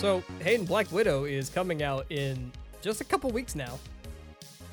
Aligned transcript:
So, 0.00 0.22
Hayden 0.38 0.64
Black 0.64 0.90
Widow 0.90 1.24
is 1.24 1.50
coming 1.50 1.82
out 1.82 2.06
in 2.08 2.50
just 2.80 3.02
a 3.02 3.04
couple 3.04 3.28
weeks 3.32 3.54
now. 3.54 3.78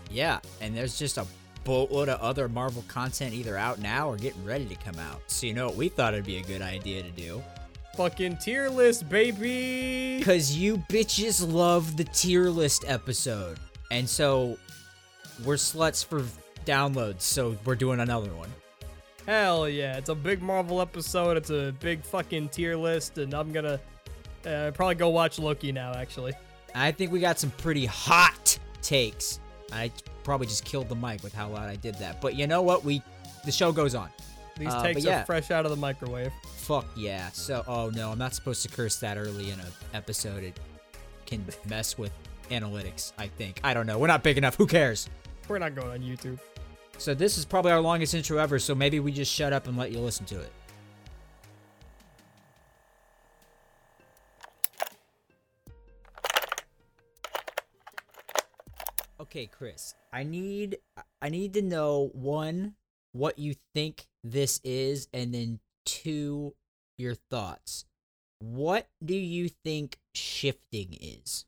Yeah, 0.09 0.39
and 0.61 0.73
there's 0.73 0.97
just 0.97 1.17
a 1.17 1.27
boatload 1.65 2.07
of 2.07 2.21
other 2.21 2.47
Marvel 2.47 2.81
content 2.87 3.33
either 3.33 3.57
out 3.57 3.79
now 3.79 4.09
or 4.09 4.15
getting 4.15 4.45
ready 4.45 4.63
to 4.67 4.75
come 4.75 4.97
out. 4.99 5.19
So 5.27 5.45
you 5.45 5.53
know 5.53 5.65
what 5.65 5.75
we 5.75 5.89
thought 5.89 6.13
it'd 6.13 6.25
be 6.25 6.37
a 6.37 6.43
good 6.43 6.61
idea 6.61 7.03
to 7.03 7.09
do? 7.09 7.43
Fucking 7.97 8.37
tier 8.37 8.69
list, 8.69 9.09
baby. 9.09 10.21
Cause 10.23 10.53
you 10.53 10.77
bitches 10.89 11.45
love 11.45 11.97
the 11.97 12.05
tier 12.05 12.45
list 12.45 12.85
episode. 12.87 13.59
And 13.91 14.07
so 14.07 14.57
we're 15.43 15.55
sluts 15.55 16.05
for 16.05 16.23
downloads, 16.65 17.23
so 17.23 17.57
we're 17.65 17.75
doing 17.75 17.99
another 17.99 18.33
one. 18.33 18.53
Hell 19.25 19.67
yeah! 19.67 19.97
It's 19.97 20.07
a 20.07 20.15
big 20.15 20.41
Marvel 20.41 20.79
episode. 20.79 21.35
It's 21.35 21.49
a 21.49 21.75
big 21.81 22.05
fucking 22.05 22.47
tier 22.47 22.77
list, 22.77 23.17
and 23.17 23.33
I'm 23.33 23.51
gonna 23.51 23.77
uh, 24.45 24.71
probably 24.73 24.95
go 24.95 25.09
watch 25.09 25.39
Loki 25.39 25.71
now. 25.71 25.93
Actually, 25.93 26.33
I 26.75 26.91
think 26.91 27.11
we 27.11 27.19
got 27.19 27.39
some 27.39 27.51
pretty 27.51 27.85
hot 27.85 28.57
takes. 28.81 29.39
I 29.71 29.91
probably 30.23 30.47
just 30.47 30.65
killed 30.65 30.89
the 30.89 30.95
mic 30.95 31.23
with 31.23 31.33
how 31.33 31.49
loud 31.49 31.69
I 31.69 31.75
did 31.75 31.95
that. 31.95 32.21
But 32.21 32.35
you 32.35 32.47
know 32.47 32.61
what? 32.61 32.83
We 32.83 33.01
the 33.45 33.51
show 33.51 33.71
goes 33.71 33.95
on. 33.95 34.09
these 34.57 34.73
Uh, 34.73 34.83
takes 34.83 35.03
yeah. 35.03 35.21
are 35.21 35.25
fresh 35.25 35.51
out 35.51 35.65
of 35.65 35.71
the 35.71 35.77
microwave. 35.77 36.31
Fuck 36.55 36.85
yeah. 36.95 37.29
So 37.31 37.63
oh 37.67 37.89
no, 37.89 38.11
I'm 38.11 38.17
not 38.17 38.33
supposed 38.33 38.61
to 38.63 38.69
curse 38.69 38.97
that 38.97 39.17
early 39.17 39.51
in 39.51 39.59
an 39.59 39.67
episode. 39.93 40.43
It 40.43 40.59
can 41.25 41.45
mess 41.67 41.97
with 41.97 42.11
analytics, 42.49 43.11
I 43.17 43.27
think. 43.27 43.59
I 43.63 43.73
don't 43.73 43.85
know. 43.87 43.99
We're 43.99 44.07
not 44.07 44.23
big 44.23 44.37
enough. 44.37 44.55
Who 44.55 44.67
cares? 44.67 45.09
We're 45.47 45.59
not 45.59 45.75
going 45.75 45.89
on 45.89 45.99
YouTube. 45.99 46.39
So 46.97 47.13
this 47.13 47.37
is 47.37 47.45
probably 47.45 47.71
our 47.71 47.79
longest 47.79 48.13
intro 48.15 48.37
ever, 48.37 48.57
so 48.57 48.73
maybe 48.73 48.99
we 48.99 49.11
just 49.11 49.31
shut 49.31 49.53
up 49.53 49.67
and 49.67 49.77
let 49.77 49.91
you 49.91 49.99
listen 49.99 50.25
to 50.27 50.39
it. 50.39 50.51
Okay, 59.37 59.45
Chris. 59.45 59.93
I 60.11 60.23
need 60.23 60.79
I 61.21 61.29
need 61.29 61.53
to 61.53 61.61
know 61.61 62.09
one 62.13 62.73
what 63.11 63.37
you 63.37 63.53
think 63.75 64.07
this 64.23 64.59
is 64.63 65.07
and 65.13 65.31
then 65.31 65.59
two 65.85 66.55
your 66.97 67.13
thoughts. 67.13 67.85
What 68.39 68.87
do 69.05 69.13
you 69.13 69.47
think 69.47 69.99
shifting 70.15 70.97
is? 70.99 71.45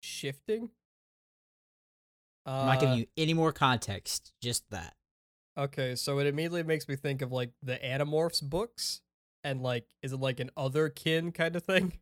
Shifting. 0.00 0.70
Uh, 2.44 2.50
I'm 2.50 2.66
not 2.66 2.80
giving 2.80 2.98
you 2.98 3.06
any 3.16 3.34
more 3.34 3.52
context, 3.52 4.32
just 4.42 4.68
that. 4.70 4.96
Okay, 5.56 5.94
so 5.94 6.18
it 6.18 6.26
immediately 6.26 6.64
makes 6.64 6.88
me 6.88 6.96
think 6.96 7.22
of 7.22 7.30
like 7.30 7.52
the 7.62 7.76
Animorphs 7.76 8.42
books, 8.42 9.00
and 9.44 9.62
like, 9.62 9.86
is 10.02 10.12
it 10.12 10.18
like 10.18 10.40
an 10.40 10.50
other 10.56 10.88
kin 10.88 11.30
kind 11.30 11.54
of 11.54 11.62
thing? 11.62 11.92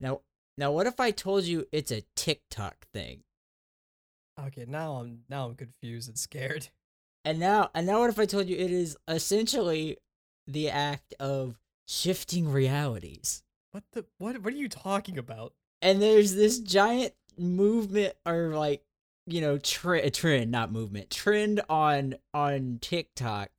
Now, 0.00 0.20
now, 0.56 0.72
what 0.72 0.86
if 0.86 1.00
I 1.00 1.10
told 1.10 1.44
you 1.44 1.66
it's 1.70 1.90
a 1.90 2.04
TikTok 2.16 2.86
thing? 2.94 3.24
Okay, 4.46 4.64
now 4.68 4.96
I'm 4.96 5.20
now 5.28 5.46
I'm 5.46 5.54
confused 5.54 6.08
and 6.08 6.18
scared. 6.18 6.68
And 7.24 7.40
now, 7.40 7.68
and 7.74 7.86
now, 7.86 8.00
what 8.00 8.10
if 8.10 8.18
I 8.18 8.24
told 8.24 8.48
you 8.48 8.56
it 8.56 8.70
is 8.70 8.96
essentially 9.06 9.98
the 10.46 10.70
act 10.70 11.12
of 11.20 11.58
shifting 11.86 12.50
realities? 12.50 13.42
What 13.72 13.82
the 13.92 14.06
what? 14.16 14.40
What 14.42 14.54
are 14.54 14.56
you 14.56 14.68
talking 14.68 15.18
about? 15.18 15.52
And 15.82 16.00
there's 16.00 16.36
this 16.36 16.58
giant 16.58 17.12
movement, 17.36 18.14
or 18.24 18.54
like, 18.54 18.82
you 19.26 19.42
know, 19.42 19.58
tre- 19.58 20.08
trend, 20.08 20.50
not 20.50 20.72
movement, 20.72 21.10
trend 21.10 21.60
on 21.68 22.14
on 22.32 22.78
TikTok 22.80 23.50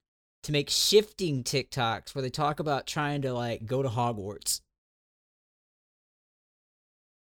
to 0.44 0.52
make 0.52 0.70
shifting 0.70 1.44
TikToks 1.44 2.16
where 2.16 2.22
they 2.24 2.32
talk 2.32 2.60
about 2.60 2.88
trying 2.88 3.22
to 3.22 3.34
like 3.34 3.68
go 3.68 3.84
to 3.84 3.90
Hogwarts. 3.90 4.62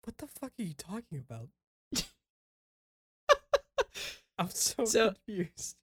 What 0.04 0.20
the 0.20 0.28
fuck 0.28 0.52
are 0.58 0.64
you 0.64 0.74
talking 0.74 1.18
about? 1.18 1.50
I'm 4.40 4.50
so, 4.50 4.86
So- 4.86 5.14
confused. 5.28 5.76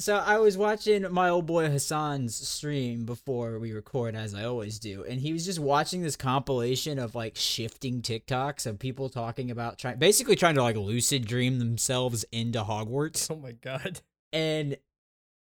So 0.00 0.16
I 0.16 0.38
was 0.38 0.58
watching 0.58 1.06
my 1.12 1.28
old 1.28 1.46
boy 1.46 1.68
Hassan's 1.70 2.34
stream 2.34 3.04
before 3.04 3.60
we 3.60 3.72
record, 3.72 4.16
as 4.16 4.34
I 4.34 4.44
always 4.44 4.80
do, 4.80 5.04
and 5.04 5.20
he 5.20 5.32
was 5.32 5.44
just 5.44 5.60
watching 5.60 6.02
this 6.02 6.16
compilation 6.16 6.98
of 6.98 7.14
like 7.14 7.36
shifting 7.36 8.02
TikToks 8.02 8.66
of 8.66 8.80
people 8.80 9.08
talking 9.08 9.52
about 9.52 9.78
trying, 9.78 10.00
basically 10.00 10.34
trying 10.34 10.56
to 10.56 10.62
like 10.64 10.74
lucid 10.76 11.26
dream 11.28 11.60
themselves 11.60 12.24
into 12.32 12.64
Hogwarts, 12.64 13.30
Oh 13.30 13.36
my 13.36 13.52
god. 13.52 14.00
and 14.32 14.76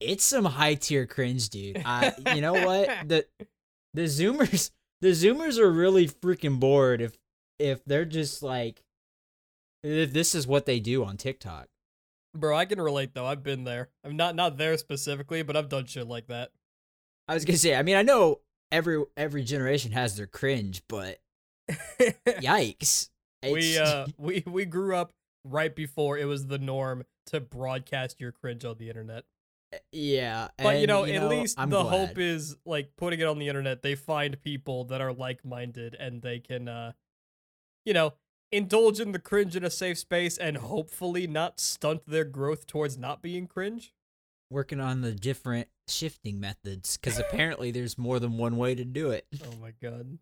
it's 0.01 0.25
some 0.25 0.43
high 0.43 0.75
tier 0.75 1.05
cringe, 1.05 1.47
dude. 1.49 1.81
I, 1.85 2.11
you 2.35 2.41
know 2.41 2.53
what 2.53 2.89
the 3.07 3.25
the 3.93 4.01
Zoomers, 4.03 4.71
the 4.99 5.11
Zoomers 5.11 5.57
are 5.57 5.71
really 5.71 6.09
freaking 6.09 6.59
bored 6.59 6.99
if 7.01 7.17
if 7.57 7.85
they're 7.85 8.03
just 8.03 8.43
like 8.43 8.83
if 9.81 10.11
this 10.11 10.35
is 10.35 10.45
what 10.45 10.65
they 10.65 10.81
do 10.81 11.05
on 11.05 11.15
TikTok. 11.15 11.67
Bro, 12.35 12.57
I 12.57 12.65
can 12.65 12.81
relate 12.81 13.13
though. 13.13 13.25
I've 13.25 13.43
been 13.43 13.63
there. 13.63 13.89
I'm 14.03 14.15
not 14.17 14.35
not 14.35 14.57
there 14.57 14.77
specifically, 14.77 15.41
but 15.43 15.55
I've 15.55 15.69
done 15.69 15.85
shit 15.85 16.07
like 16.07 16.27
that. 16.27 16.51
I 17.27 17.33
was 17.33 17.45
gonna 17.45 17.57
say, 17.57 17.75
I 17.75 17.81
mean, 17.81 17.95
I 17.95 18.01
know 18.01 18.41
every 18.71 19.03
every 19.17 19.43
generation 19.43 19.91
has 19.93 20.17
their 20.17 20.27
cringe, 20.27 20.83
but 20.87 21.19
yikes. 22.27 23.09
we 23.43 23.77
uh 23.77 24.07
we 24.17 24.43
we 24.45 24.65
grew 24.65 24.95
up 24.95 25.13
right 25.43 25.75
before 25.75 26.17
it 26.17 26.25
was 26.25 26.47
the 26.47 26.57
norm 26.57 27.03
to 27.27 27.39
broadcast 27.39 28.19
your 28.19 28.31
cringe 28.31 28.65
on 28.65 28.77
the 28.77 28.89
internet. 28.89 29.23
yeah, 29.91 30.49
But 30.57 30.75
you 30.75 30.81
and, 30.83 30.87
know, 30.87 31.05
at 31.05 31.27
least 31.27 31.59
I'm 31.59 31.69
the 31.69 31.81
glad. 31.83 32.07
hope 32.09 32.17
is 32.17 32.55
like 32.65 32.91
putting 32.97 33.19
it 33.19 33.25
on 33.27 33.39
the 33.39 33.47
internet, 33.47 33.81
they 33.81 33.95
find 33.95 34.39
people 34.41 34.85
that 34.85 35.01
are 35.01 35.13
like-minded 35.13 35.95
and 35.99 36.21
they 36.21 36.39
can 36.39 36.67
uh 36.67 36.91
you 37.85 37.93
know, 37.93 38.13
indulge 38.55 38.99
in 38.99 39.11
the 39.11 39.19
cringe 39.19 39.55
in 39.55 39.63
a 39.63 39.69
safe 39.69 39.97
space 39.97 40.37
and 40.37 40.57
hopefully 40.57 41.27
not 41.27 41.59
stunt 41.59 42.01
their 42.07 42.23
growth 42.23 42.65
towards 42.67 42.97
not 42.97 43.21
being 43.21 43.47
cringe. 43.47 43.93
working 44.49 44.79
on 44.79 45.01
the 45.01 45.11
different 45.11 45.67
shifting 45.87 46.39
methods 46.39 46.97
because 46.97 47.19
apparently 47.19 47.71
there's 47.71 47.97
more 47.97 48.19
than 48.19 48.37
one 48.37 48.57
way 48.57 48.75
to 48.75 48.85
do 48.85 49.11
it. 49.11 49.25
Oh 49.43 49.55
my 49.61 49.73
god. 49.81 50.17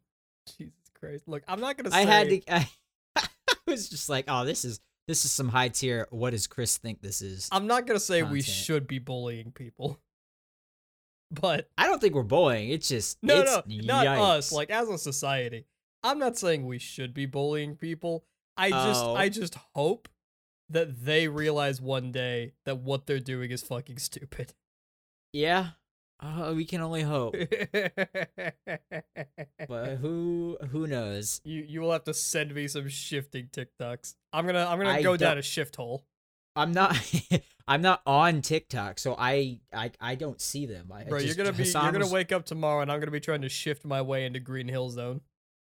Jesus 0.57 0.73
Christ. 0.99 1.27
Look, 1.27 1.44
I'm 1.47 1.59
not 1.59 1.77
going 1.77 1.85
to 1.85 1.91
say 1.91 2.01
I 2.01 2.05
had 2.05 2.29
to. 2.29 2.41
I, 2.49 2.69
I 3.16 3.27
was 3.66 3.89
just 3.89 4.09
like, 4.09 4.25
oh, 4.27 4.45
this 4.45 4.65
is 4.65 4.79
this 5.07 5.25
is 5.25 5.31
some 5.31 5.50
high 5.50 5.69
tier. 5.69 6.07
What 6.09 6.31
does 6.31 6.47
Chris 6.47 6.77
think 6.77 7.01
this 7.01 7.21
is? 7.21 7.50
I'm 7.51 7.67
not 7.67 7.85
going 7.85 8.00
to 8.00 8.03
say 8.03 8.23
we 8.23 8.41
should 8.41 8.88
be 8.88 9.00
bullying 9.00 9.51
people. 9.51 10.00
But 11.31 11.67
I 11.79 11.88
don't 11.88 12.00
think 12.00 12.13
we're 12.13 12.21
bullying. 12.21 12.69
It's 12.69 12.88
just 12.88 13.17
no, 13.23 13.41
it's, 13.41 13.67
no, 13.67 14.03
not 14.03 14.05
us. 14.05 14.51
Like 14.51 14.69
as 14.69 14.88
a 14.88 15.00
society, 15.00 15.65
I'm 16.03 16.19
not 16.19 16.38
saying 16.38 16.66
we 16.66 16.80
should 16.80 17.14
be 17.14 17.25
bullying 17.25 17.75
people. 17.75 18.25
I 18.58 18.69
just, 18.69 19.03
Oh. 19.03 19.16
I 19.16 19.30
just 19.30 19.56
hope 19.75 20.08
that 20.69 21.06
they 21.06 21.28
realize 21.28 21.81
one 21.81 22.12
day 22.12 22.53
that 22.66 22.78
what 22.80 23.06
they're 23.08 23.19
doing 23.19 23.52
is 23.52 23.62
fucking 23.64 23.97
stupid. 24.00 24.53
yeah. 25.31 25.69
Uh, 26.22 26.53
we 26.56 26.63
can 26.63 26.80
only 26.80 27.02
hope, 27.02 27.36
but 29.68 29.96
who 29.97 30.58
who 30.72 30.88
knows? 30.88 31.42
you, 31.44 31.66
you 31.68 31.81
will 31.81 31.92
have 31.92 32.06
to 32.06 32.13
send 32.13 32.53
me 32.53 32.68
some 32.68 32.88
shifting 32.88 33.47
TikToks. 33.52 34.16
I'm 34.31 34.46
gonna, 34.46 34.66
I'm 34.66 34.78
gonna 34.78 34.92
I 34.92 35.02
go 35.02 35.18
down 35.18 35.38
a 35.38 35.42
shift 35.42 35.75
hole. 35.75 36.06
I'm 36.56 36.72
not 36.72 36.96
I'm 37.68 37.81
not 37.81 38.02
on 38.06 38.42
TikTok, 38.42 39.00
so 39.00 39.16
I 39.18 39.59
I, 39.74 39.92
I 40.00 40.16
don't 40.16 40.40
see 40.40 40.66
them. 40.66 40.92
I, 40.94 41.03
Bro, 41.03 41.19
you're 41.19 41.36
gonna 41.36 41.52
be, 41.52 41.63
Hassan 41.63 41.84
you're 41.84 41.92
gonna 41.94 42.13
wake 42.13 42.31
up 42.31 42.46
tomorrow, 42.46 42.81
and 42.81 42.92
I'm 42.92 43.00
gonna 43.00 43.12
be 43.12 43.19
trying 43.19 43.42
to 43.42 43.50
shift 43.50 43.84
my 43.84 44.02
way 44.02 44.25
into 44.25 44.40
Green 44.40 44.68
Hill 44.69 44.90
Zone. 44.92 45.22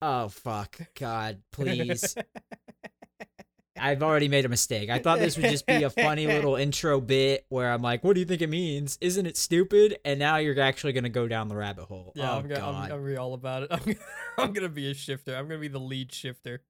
Oh 0.07 0.29
fuck, 0.29 0.77
God, 0.99 1.41
please! 1.51 2.15
I've 3.75 4.03
already 4.03 4.27
made 4.27 4.45
a 4.45 4.49
mistake. 4.49 4.91
I 4.91 4.99
thought 4.99 5.17
this 5.17 5.35
would 5.35 5.49
just 5.49 5.65
be 5.65 5.81
a 5.81 5.89
funny 5.89 6.27
little 6.27 6.55
intro 6.57 7.01
bit 7.01 7.47
where 7.49 7.71
I'm 7.71 7.81
like, 7.81 8.03
"What 8.03 8.13
do 8.13 8.19
you 8.19 8.25
think 8.27 8.43
it 8.43 8.49
means? 8.51 8.99
Isn't 9.01 9.25
it 9.25 9.35
stupid?" 9.35 9.97
And 10.05 10.19
now 10.19 10.37
you're 10.37 10.59
actually 10.59 10.93
gonna 10.93 11.09
go 11.09 11.27
down 11.27 11.47
the 11.47 11.55
rabbit 11.55 11.85
hole. 11.85 12.13
Yeah, 12.15 12.33
oh 12.33 12.37
I'm 12.37 12.47
gonna, 12.47 12.69
I'm, 12.69 12.87
gonna 12.87 13.03
be 13.03 13.17
all 13.17 13.33
about 13.33 13.63
it. 13.63 13.69
I'm, 13.71 13.79
gonna- 13.79 13.97
I'm 14.37 14.53
gonna 14.53 14.69
be 14.69 14.91
a 14.91 14.93
shifter. 14.93 15.35
I'm 15.35 15.47
gonna 15.47 15.59
be 15.59 15.69
the 15.69 15.79
lead 15.79 16.13
shifter. 16.13 16.61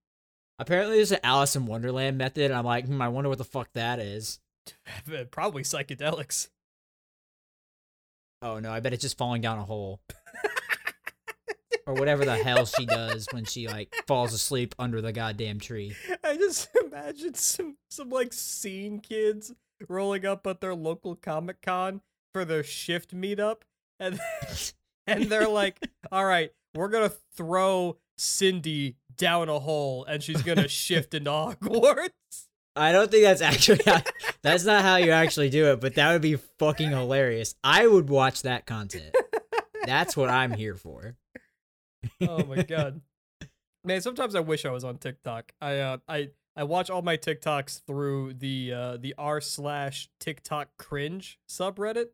Apparently, 0.58 0.96
there's 0.96 1.12
an 1.12 1.20
Alice 1.22 1.58
in 1.58 1.66
Wonderland 1.66 2.18
method. 2.18 2.52
I'm 2.52 2.64
like, 2.64 2.86
hmm, 2.86 3.02
I 3.02 3.10
wonder 3.10 3.28
what 3.28 3.38
the 3.38 3.44
fuck 3.44 3.68
that 3.74 4.00
is. 4.00 4.40
Probably 5.30 5.64
psychedelics. 5.64 6.48
Oh 8.42 8.60
no, 8.60 8.72
I 8.72 8.80
bet 8.80 8.94
it's 8.94 9.02
just 9.02 9.18
falling 9.18 9.42
down 9.42 9.60
a 9.60 9.64
hole. 9.66 10.00
Or 11.88 11.94
whatever 11.94 12.26
the 12.26 12.36
hell 12.36 12.66
she 12.66 12.86
does 12.86 13.28
when 13.32 13.46
she 13.46 13.68
like 13.68 13.96
falls 14.08 14.34
asleep 14.34 14.74
under 14.80 15.02
the 15.02 15.12
goddamn 15.12 15.60
tree. 15.60 15.96
I 16.24 16.36
just 16.36 16.70
imagine 16.84 17.36
some 17.36 17.78
some 17.90 18.10
like 18.10 18.34
scene 18.34 19.00
kids 19.00 19.54
rolling 19.90 20.26
up 20.26 20.48
at 20.48 20.62
their 20.62 20.76
local 20.76 21.16
Comic 21.16 21.62
Con 21.62 22.02
for 22.34 22.46
their 22.46 22.64
shift 22.64 23.16
meetup, 23.16 23.62
and 24.00 24.20
and 25.08 25.26
they're 25.26 25.48
like, 25.48 25.80
"All 26.12 26.26
right, 26.26 26.52
we're 26.74 26.90
gonna 26.90 27.12
throw 27.36 27.98
Cindy 28.18 28.96
down 29.16 29.50
a 29.50 29.60
hole, 29.60 30.06
and 30.06 30.24
she's 30.24 30.42
gonna 30.42 30.68
shift 30.68 31.14
into 31.14 31.32
Hogwarts." 31.32 32.10
I 32.78 32.92
don't 32.92 33.10
think 33.10 33.24
that's 33.24 33.42
actually 33.42 33.80
how, 33.86 34.02
that's 34.42 34.66
not 34.66 34.84
how 34.84 34.98
you 34.98 35.12
actually 35.12 35.50
do 35.50 35.72
it, 35.72 35.80
but 35.80 35.96
that 35.96 36.12
would 36.12 36.22
be 36.22 36.36
fucking 36.60 36.90
hilarious. 36.90 37.56
I 37.64 37.88
would 37.88 38.10
watch 38.10 38.42
that 38.42 38.66
content. 38.66 39.16
That's 39.86 40.18
what 40.18 40.30
I'm 40.30 40.52
here 40.52 40.76
for. 40.76 41.16
Oh 42.22 42.44
my 42.46 42.64
god. 42.64 43.02
Man, 43.84 44.02
sometimes 44.02 44.36
I 44.36 44.40
wish 44.40 44.66
I 44.66 44.72
was 44.72 44.84
on 44.84 44.98
TikTok. 44.98 45.52
I 45.62 45.78
uh, 45.78 45.98
I 46.08 46.30
I 46.56 46.64
watch 46.64 46.90
all 46.90 47.02
my 47.02 47.18
TikToks 47.18 47.86
through 47.86 48.36
the 48.36 48.74
uh, 48.74 48.98
the 48.98 49.14
r 49.18 49.42
slash 49.42 50.10
TikTok 50.20 50.70
cringe 50.78 51.40
subreddit. 51.50 52.08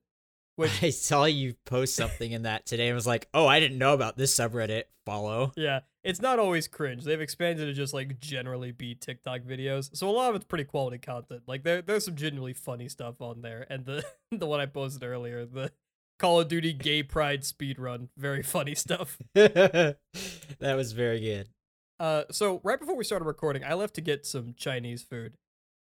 Which 0.58 0.84
I 0.84 0.90
saw 0.90 1.26
you 1.26 1.56
post 1.66 1.96
something 1.96 2.32
in 2.32 2.44
that 2.44 2.66
today 2.66 2.88
and 2.88 2.96
was 2.96 3.08
like, 3.08 3.30
oh, 3.34 3.48
I 3.48 3.60
didn't 3.60 3.78
know 3.78 3.94
about 3.94 4.18
this 4.18 4.36
subreddit. 4.36 4.84
Follow. 5.04 5.52
yeah, 5.56 5.80
it's 6.04 6.22
not 6.22 6.38
always 6.38 6.68
cringe. 6.68 7.04
They've 7.04 7.20
expanded 7.20 7.68
to 7.68 7.74
just 7.74 7.92
like 7.92 8.20
generally 8.20 8.72
be 8.72 8.94
TikTok 8.94 9.42
videos. 9.42 9.90
So 9.96 10.08
a 10.08 10.12
lot 10.12 10.30
of 10.30 10.36
it's 10.36 10.46
pretty 10.46 10.66
quality 10.66 11.00
content. 11.00 11.42
Like 11.48 11.64
there 11.64 11.82
there's 11.82 12.06
some 12.06 12.16
genuinely 12.16 12.54
funny 12.54 12.88
stuff 12.88 13.20
on 13.20 13.42
there. 13.42 13.66
And 13.70 13.86
the 13.86 14.04
the 14.32 14.46
one 14.46 14.60
I 14.60 14.68
posted 14.68 15.04
earlier, 15.04 15.46
the 15.46 15.72
Call 16.22 16.40
of 16.40 16.50
Duty 16.50 16.72
gay 16.72 17.02
pride 17.02 17.44
speed 17.44 17.80
run, 17.80 18.10
very 18.16 18.44
funny 18.44 18.76
stuff. 18.76 19.18
that 19.34 19.98
was 20.60 20.92
very 20.92 21.20
good. 21.20 21.50
Uh, 22.00 22.26
so 22.30 22.62
right 22.64 22.80
before 22.80 22.96
we 22.96 23.04
started 23.04 23.26
recording, 23.26 23.64
I 23.64 23.74
left 23.74 23.96
to 23.96 24.02
get 24.02 24.28
some 24.28 24.54
Chinese 24.56 25.02
food, 25.02 25.34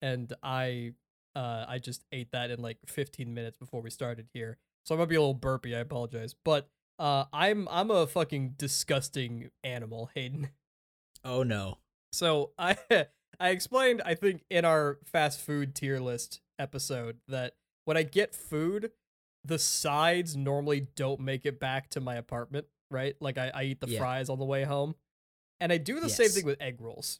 and 0.02 0.34
I, 0.42 0.94
uh, 1.36 1.66
I 1.68 1.78
just 1.78 2.04
ate 2.12 2.32
that 2.32 2.50
in 2.50 2.64
like 2.64 2.80
15 2.88 3.32
minutes 3.32 3.60
before 3.60 3.82
we 3.82 3.92
started 3.92 4.26
here. 4.34 4.58
So 4.86 4.96
I 4.96 4.98
might 4.98 5.08
be 5.10 5.16
a 5.16 5.22
little 5.22 5.36
burpy. 5.36 5.76
I 5.76 5.80
apologize, 5.80 6.34
but 6.44 6.68
uh, 6.98 7.26
I'm 7.32 7.68
I'm 7.70 7.92
a 7.92 8.08
fucking 8.08 8.56
disgusting 8.58 9.52
animal, 9.64 10.10
Hayden. 10.16 10.50
Oh 11.26 11.42
no. 11.42 11.78
So 12.12 12.52
I 12.58 12.76
I 13.40 13.50
explained 13.50 14.02
I 14.04 14.14
think 14.14 14.44
in 14.50 14.66
our 14.66 15.00
fast 15.06 15.40
food 15.40 15.74
tier 15.74 16.00
list 16.00 16.42
episode 16.60 17.20
that 17.30 17.54
when 17.86 17.96
I 17.96 18.04
get 18.04 18.36
food, 18.36 18.92
the 19.46 19.60
sides 19.60 20.36
normally 20.36 20.88
don't 20.96 21.20
make 21.20 21.46
it 21.46 21.60
back 21.60 21.90
to 21.92 22.00
my 22.02 22.16
apartment, 22.16 22.66
right? 22.90 23.16
Like 23.20 23.38
I, 23.38 23.52
I 23.54 23.64
eat 23.64 23.82
the 23.82 23.88
Yeah. 23.88 24.00
fries 24.00 24.30
on 24.30 24.40
the 24.40 24.46
way 24.46 24.64
home. 24.64 24.96
And 25.60 25.72
I 25.72 25.78
do 25.78 26.00
the 26.00 26.10
same 26.10 26.30
thing 26.30 26.46
with 26.46 26.62
egg 26.62 26.80
rolls. 26.82 27.20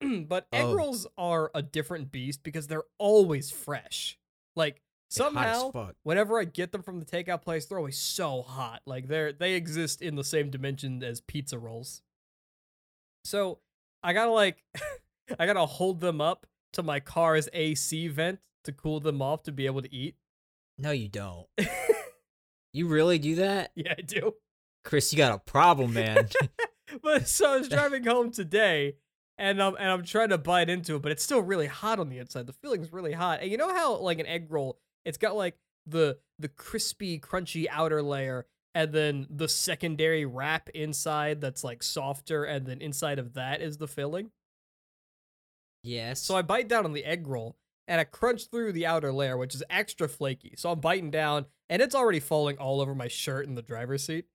but 0.26 0.46
egg 0.52 0.64
Oh. 0.66 0.74
rolls 0.74 1.06
are 1.18 1.50
a 1.54 1.62
different 1.62 2.10
beast 2.12 2.42
because 2.42 2.66
they're 2.68 2.84
always 2.98 3.50
fresh. 3.50 4.18
Like 4.56 4.80
They're 5.14 5.30
hot 5.30 5.46
as 5.46 5.58
somehow 5.60 5.92
whenever 6.04 6.38
I 6.40 6.44
get 6.44 6.72
them 6.72 6.82
from 6.82 7.00
the 7.00 7.04
takeout 7.06 7.42
place, 7.42 7.66
they're 7.66 7.78
always 7.78 7.98
so 7.98 8.42
hot. 8.42 8.82
Like 8.86 9.08
they're 9.08 9.32
they 9.32 9.54
exist 9.54 10.00
in 10.02 10.14
the 10.16 10.24
same 10.24 10.50
dimension 10.50 11.02
as 11.02 11.20
pizza 11.20 11.58
rolls. 11.58 12.02
So 13.24 13.58
I 14.02 14.12
gotta 14.12 14.30
like 14.30 14.64
I 15.38 15.46
gotta 15.46 15.66
hold 15.66 16.00
them 16.00 16.20
up 16.20 16.46
to 16.72 16.82
my 16.82 17.00
car's 17.00 17.48
AC 17.52 18.08
vent 18.08 18.40
to 18.64 18.72
cool 18.72 19.00
them 19.00 19.20
off 19.22 19.42
to 19.44 19.52
be 19.52 19.66
able 19.66 19.82
to 19.82 19.94
eat. 19.94 20.16
No, 20.80 20.90
you 20.90 21.08
don't. 21.08 21.46
You 22.72 22.86
really 22.86 23.18
do 23.18 23.34
that? 23.34 23.72
yeah, 23.74 23.94
I 23.98 24.02
do. 24.02 24.34
Chris, 24.84 25.12
you 25.12 25.16
got 25.16 25.34
a 25.34 25.38
problem, 25.38 25.92
man. 25.94 26.28
But 27.02 27.28
so 27.28 27.52
I 27.52 27.56
was 27.58 27.68
driving 27.68 28.04
home 28.04 28.30
today 28.32 28.94
and 29.38 29.62
I'm 29.62 29.76
and 29.76 29.88
I'm 29.88 30.04
trying 30.04 30.30
to 30.30 30.38
bite 30.38 30.68
into 30.68 30.96
it, 30.96 31.02
but 31.02 31.12
it's 31.12 31.22
still 31.22 31.40
really 31.40 31.66
hot 31.68 31.98
on 32.00 32.08
the 32.08 32.18
inside. 32.18 32.46
The 32.48 32.52
feeling's 32.52 32.92
really 32.92 33.12
hot. 33.12 33.40
And 33.42 33.50
you 33.50 33.56
know 33.56 33.72
how 33.72 33.96
like 33.98 34.18
an 34.18 34.26
egg 34.26 34.46
roll, 34.50 34.78
it's 35.04 35.18
got 35.18 35.36
like 35.36 35.56
the 35.86 36.18
the 36.40 36.48
crispy, 36.48 37.20
crunchy 37.20 37.66
outer 37.70 38.02
layer 38.02 38.46
and 38.74 38.92
then 38.92 39.26
the 39.30 39.48
secondary 39.48 40.24
wrap 40.24 40.68
inside 40.70 41.40
that's 41.40 41.62
like 41.62 41.82
softer, 41.84 42.44
and 42.44 42.66
then 42.66 42.80
inside 42.80 43.18
of 43.18 43.34
that 43.34 43.60
is 43.62 43.78
the 43.78 43.88
filling. 43.88 44.30
yes. 45.82 46.20
So 46.22 46.36
I 46.36 46.42
bite 46.42 46.68
down 46.68 46.84
on 46.84 46.92
the 46.92 47.04
egg 47.04 47.26
roll 47.26 47.56
and 47.90 48.00
I 48.00 48.04
crunch 48.04 48.46
through 48.46 48.72
the 48.72 48.86
outer 48.86 49.12
layer, 49.12 49.36
which 49.36 49.52
is 49.52 49.64
extra 49.68 50.08
flaky. 50.08 50.54
So 50.56 50.70
I'm 50.70 50.78
biting 50.78 51.10
down 51.10 51.46
and 51.68 51.82
it's 51.82 51.94
already 51.94 52.20
falling 52.20 52.56
all 52.56 52.80
over 52.80 52.94
my 52.94 53.08
shirt 53.08 53.48
in 53.48 53.56
the 53.56 53.62
driver's 53.62 54.04
seat. 54.04 54.26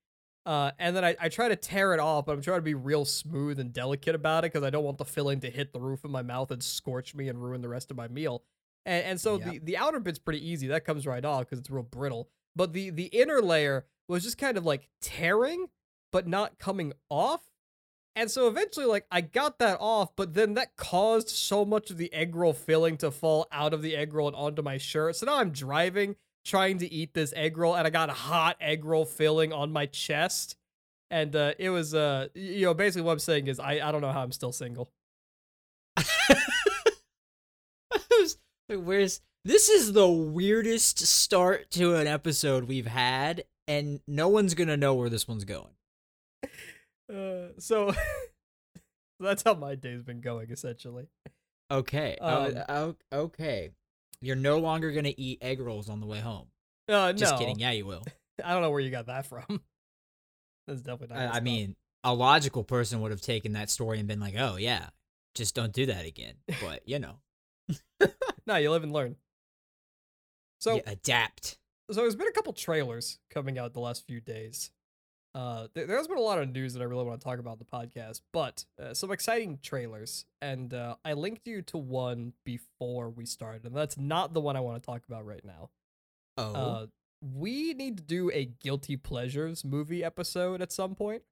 Uh, 0.46 0.72
and 0.78 0.94
then 0.94 1.06
I, 1.06 1.16
I 1.20 1.30
try 1.30 1.48
to 1.48 1.56
tear 1.56 1.94
it 1.94 2.02
off, 2.02 2.26
but 2.26 2.34
I'm 2.34 2.42
trying 2.42 2.60
to 2.60 2.64
be 2.64 2.74
real 2.74 3.06
smooth 3.06 3.58
and 3.58 3.72
delicate 3.72 4.14
about 4.14 4.44
it 4.44 4.52
because 4.52 4.66
I 4.66 4.70
don't 4.70 4.84
want 4.84 4.98
the 4.98 5.06
filling 5.06 5.40
to 5.40 5.50
hit 5.50 5.72
the 5.72 5.80
roof 5.80 6.04
of 6.04 6.12
my 6.12 6.22
mouth 6.22 6.52
and 6.52 6.62
scorch 6.62 7.16
me 7.16 7.30
and 7.30 7.42
ruin 7.42 7.62
the 7.62 7.70
rest 7.70 7.90
of 7.90 7.98
my 7.98 8.10
meal. 8.10 8.44
And, 8.86 9.06
and 9.06 9.22
so 9.22 9.38
Yep. 9.38 9.46
the, 9.50 9.60
the 9.60 9.78
outer 9.78 10.02
bit's 10.02 10.20
pretty 10.20 10.46
easy. 10.48 10.68
That 10.68 10.84
comes 10.84 11.08
right 11.08 11.24
off 11.24 11.46
because 11.46 11.58
it's 11.58 11.70
real 11.70 11.82
brittle. 11.82 12.30
But 12.58 12.74
the, 12.74 12.90
the 12.90 13.06
inner 13.06 13.42
layer 13.42 13.86
was 14.10 14.24
just 14.24 14.38
kind 14.38 14.58
of 14.58 14.66
like 14.66 14.90
tearing, 15.02 15.68
but 16.12 16.28
not 16.28 16.60
coming 16.60 16.92
off. 17.10 17.42
And 18.16 18.32
so 18.32 18.48
eventually, 18.48 18.86
like, 18.86 19.06
I 19.12 19.20
got 19.20 19.60
that 19.60 19.78
off, 19.82 20.16
but 20.16 20.34
then 20.34 20.54
that 20.54 20.78
caused 20.78 21.28
so 21.28 21.66
much 21.66 21.92
of 21.92 21.98
the 21.98 22.14
egg 22.14 22.34
roll 22.34 22.54
filling 22.54 22.96
to 22.98 23.12
fall 23.12 23.46
out 23.52 23.74
of 23.74 23.82
the 23.82 23.96
egg 23.96 24.14
roll 24.14 24.28
and 24.28 24.36
onto 24.38 24.62
my 24.62 24.78
shirt. 24.78 25.18
So 25.18 25.26
now 25.26 25.38
I'm 25.38 25.52
driving, 25.52 26.16
trying 26.46 26.78
to 26.78 26.92
eat 26.92 27.14
this 27.14 27.34
egg 27.36 27.58
roll, 27.58 27.76
and 27.76 27.86
I 27.86 27.90
got 27.90 28.10
hot 28.10 28.56
egg 28.62 28.86
roll 28.86 29.04
filling 29.04 29.52
on 29.52 29.74
my 29.74 29.86
chest. 29.86 30.56
And 31.12 31.36
uh, 31.36 31.56
it 31.60 31.72
was, 31.72 31.94
uh, 31.94 32.30
you 32.34 32.66
know, 32.66 32.74
basically 32.74 33.02
what 33.02 33.12
I'm 33.12 33.20
saying 33.20 33.48
is 33.48 33.60
I, 33.60 33.74
I 33.86 33.92
don't 33.92 34.02
know 34.02 34.14
how 34.14 34.24
I'm 34.24 34.32
still 34.32 34.54
single. 34.54 34.90
Where's 38.70 39.22
this 39.44 39.70
is 39.70 39.94
the 39.94 40.10
weirdest 40.10 41.00
start 41.06 41.70
to 41.72 41.96
an 41.96 42.08
episode 42.08 42.64
we've 42.64 42.88
had, 42.88 43.44
and 43.68 44.00
no 44.08 44.28
one's 44.28 44.56
gonna 44.56 44.78
know 44.78 44.96
where 44.96 45.10
this 45.10 45.28
one's 45.28 45.46
going. 45.46 45.70
Uh, 47.12 47.60
so 47.60 47.94
that's 49.20 49.44
how 49.44 49.54
my 49.54 49.76
day's 49.76 50.04
been 50.04 50.22
going, 50.22 50.52
essentially. 50.52 51.08
Okay. 51.72 52.18
Um, 52.22 52.56
uh, 52.58 52.64
o- 52.70 52.96
okay. 53.26 53.72
You're 54.22 54.36
no 54.36 54.60
longer 54.60 54.92
gonna 54.92 55.14
eat 55.16 55.40
egg 55.42 55.60
rolls 55.60 55.90
on 55.90 56.00
the 56.00 56.06
way 56.06 56.20
home. 56.20 56.48
Uh, 56.88 56.94
no. 56.94 57.14
Just 57.14 57.34
no, 57.34 57.40
kidding. 57.40 57.60
Yeah, 57.60 57.72
you 57.72 57.86
will. 57.86 58.04
I 58.44 58.54
don't 58.54 58.62
know 58.62 58.72
where 58.72 58.80
you 58.80 58.92
got 58.92 59.08
that 59.08 59.26
from. 59.26 59.44
That's 60.68 60.82
definitely 60.82 61.16
not. 61.16 61.34
I, 61.34 61.38
I 61.38 61.40
mean, 61.42 61.76
a 62.04 62.14
logical 62.14 62.64
person 62.64 63.02
would 63.02 63.12
have 63.12 63.22
taken 63.22 63.54
that 63.54 63.70
story 63.70 64.00
and 64.00 64.08
been 64.08 64.20
like, 64.20 64.36
"Oh 64.38 64.56
yeah, 64.58 64.90
just 65.36 65.56
don't 65.56 65.74
do 65.74 65.86
that 65.88 66.06
again." 66.06 66.36
But 66.62 66.88
you 66.88 67.00
know, 67.00 67.18
no, 68.48 68.56
you 68.56 68.72
live 68.72 68.84
and 68.84 68.92
learn. 68.92 69.16
So 70.60 70.76
you 70.76 70.82
adapt. 70.88 71.58
so 71.92 72.02
there's 72.02 72.16
been 72.16 72.28
a 72.28 72.32
couple 72.32 72.54
trailers 72.54 73.20
coming 73.30 73.60
out 73.60 73.74
the 73.74 73.80
last 73.80 74.08
few 74.08 74.20
days. 74.22 74.72
Uh, 75.36 75.68
there, 75.74 75.86
there's 75.86 76.08
been 76.08 76.18
a 76.18 76.22
lot 76.22 76.40
of 76.40 76.50
news 76.50 76.74
that 76.74 76.82
I 76.82 76.86
really 76.86 77.04
want 77.04 77.20
to 77.20 77.24
talk 77.24 77.40
about 77.40 77.60
in 77.60 77.60
the 77.60 77.66
podcast, 77.66 78.22
but 78.32 78.64
uh, 78.82 78.94
some 78.94 79.12
exciting 79.12 79.60
trailers, 79.62 80.24
and 80.42 80.74
uh, 80.74 80.96
I 81.04 81.12
linked 81.12 81.46
you 81.46 81.62
to 81.64 81.78
one 81.78 82.32
before 82.46 83.10
we 83.10 83.26
started, 83.26 83.66
and 83.66 83.76
that's 83.76 83.98
not 83.98 84.34
the 84.34 84.40
one 84.40 84.56
I 84.56 84.62
want 84.62 84.82
to 84.82 84.86
talk 84.86 85.04
about 85.06 85.26
right 85.26 85.44
now. 85.44 85.72
Oh, 86.38 86.54
Uh, 86.54 86.86
we 87.22 87.74
need 87.74 87.98
to 87.98 88.04
do 88.04 88.32
a 88.32 88.46
guilty 88.46 88.96
pleasures 88.96 89.66
movie 89.66 90.04
episode 90.06 90.62
at 90.62 90.72
some 90.72 90.96
point. 90.96 91.24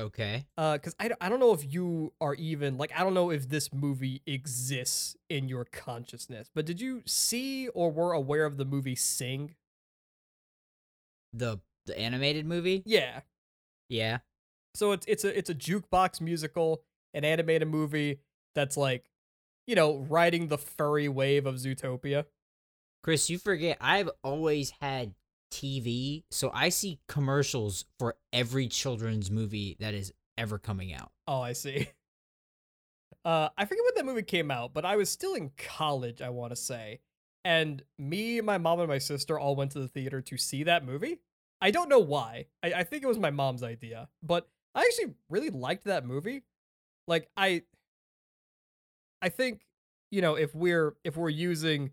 okay. 0.00 0.46
Uh, 0.56 0.78
cause 0.78 0.94
I, 0.98 1.10
I 1.20 1.28
don't 1.28 1.40
know 1.40 1.52
if 1.52 1.74
you 1.74 2.14
are 2.22 2.34
even 2.36 2.78
like 2.78 2.90
I 2.98 3.02
don't 3.02 3.12
know 3.12 3.30
if 3.30 3.50
this 3.50 3.70
movie 3.70 4.22
exists 4.26 5.14
in 5.28 5.46
your 5.46 5.66
consciousness, 5.66 6.48
but 6.54 6.64
did 6.64 6.80
you 6.80 7.02
see 7.04 7.68
or 7.68 7.90
were 7.90 8.12
aware 8.12 8.46
of 8.46 8.56
the 8.56 8.64
movie 8.64 8.94
Sing? 8.96 9.56
The 11.32 11.60
the 11.90 11.98
animated 11.98 12.46
movie. 12.46 12.82
Yeah. 12.86 13.20
Yeah. 13.88 14.18
So 14.74 14.92
it's 14.92 15.04
it's 15.06 15.24
a 15.24 15.36
it's 15.36 15.50
a 15.50 15.54
jukebox 15.54 16.20
musical, 16.20 16.82
an 17.12 17.24
animated 17.24 17.68
movie 17.68 18.20
that's 18.54 18.76
like, 18.76 19.10
you 19.66 19.74
know, 19.74 19.98
riding 20.08 20.48
the 20.48 20.58
furry 20.58 21.08
wave 21.08 21.46
of 21.46 21.56
Zootopia. 21.56 22.24
Chris, 23.02 23.28
you 23.28 23.38
forget 23.38 23.76
I've 23.80 24.10
always 24.22 24.72
had 24.80 25.14
TV, 25.52 26.22
so 26.30 26.50
I 26.54 26.68
see 26.68 27.00
commercials 27.08 27.84
for 27.98 28.16
every 28.32 28.68
children's 28.68 29.30
movie 29.30 29.76
that 29.80 29.94
is 29.94 30.12
ever 30.38 30.58
coming 30.58 30.94
out. 30.94 31.10
Oh, 31.26 31.40
I 31.40 31.52
see. 31.52 31.88
Uh, 33.22 33.50
I 33.58 33.66
forget 33.66 33.84
when 33.84 33.92
that 33.96 34.10
movie 34.10 34.22
came 34.22 34.50
out, 34.50 34.72
but 34.72 34.86
I 34.86 34.96
was 34.96 35.10
still 35.10 35.34
in 35.34 35.50
college, 35.58 36.22
I 36.22 36.30
want 36.30 36.52
to 36.52 36.56
say. 36.56 37.00
And 37.44 37.82
me, 37.98 38.40
my 38.40 38.56
mom, 38.56 38.80
and 38.80 38.88
my 38.88 38.96
sister 38.96 39.38
all 39.38 39.56
went 39.56 39.72
to 39.72 39.78
the 39.78 39.88
theater 39.88 40.22
to 40.22 40.38
see 40.38 40.62
that 40.64 40.86
movie. 40.86 41.18
I 41.60 41.70
don't 41.70 41.88
know 41.88 41.98
why. 41.98 42.46
I, 42.62 42.72
I 42.72 42.84
think 42.84 43.02
it 43.02 43.06
was 43.06 43.18
my 43.18 43.30
mom's 43.30 43.62
idea, 43.62 44.08
but 44.22 44.48
I 44.74 44.82
actually 44.82 45.14
really 45.28 45.50
liked 45.50 45.84
that 45.84 46.06
movie. 46.06 46.42
Like 47.06 47.28
I 47.36 47.62
I 49.22 49.28
think, 49.28 49.66
you 50.10 50.22
know, 50.22 50.34
if 50.34 50.54
we're 50.54 50.94
if 51.04 51.16
we're 51.16 51.28
using 51.28 51.90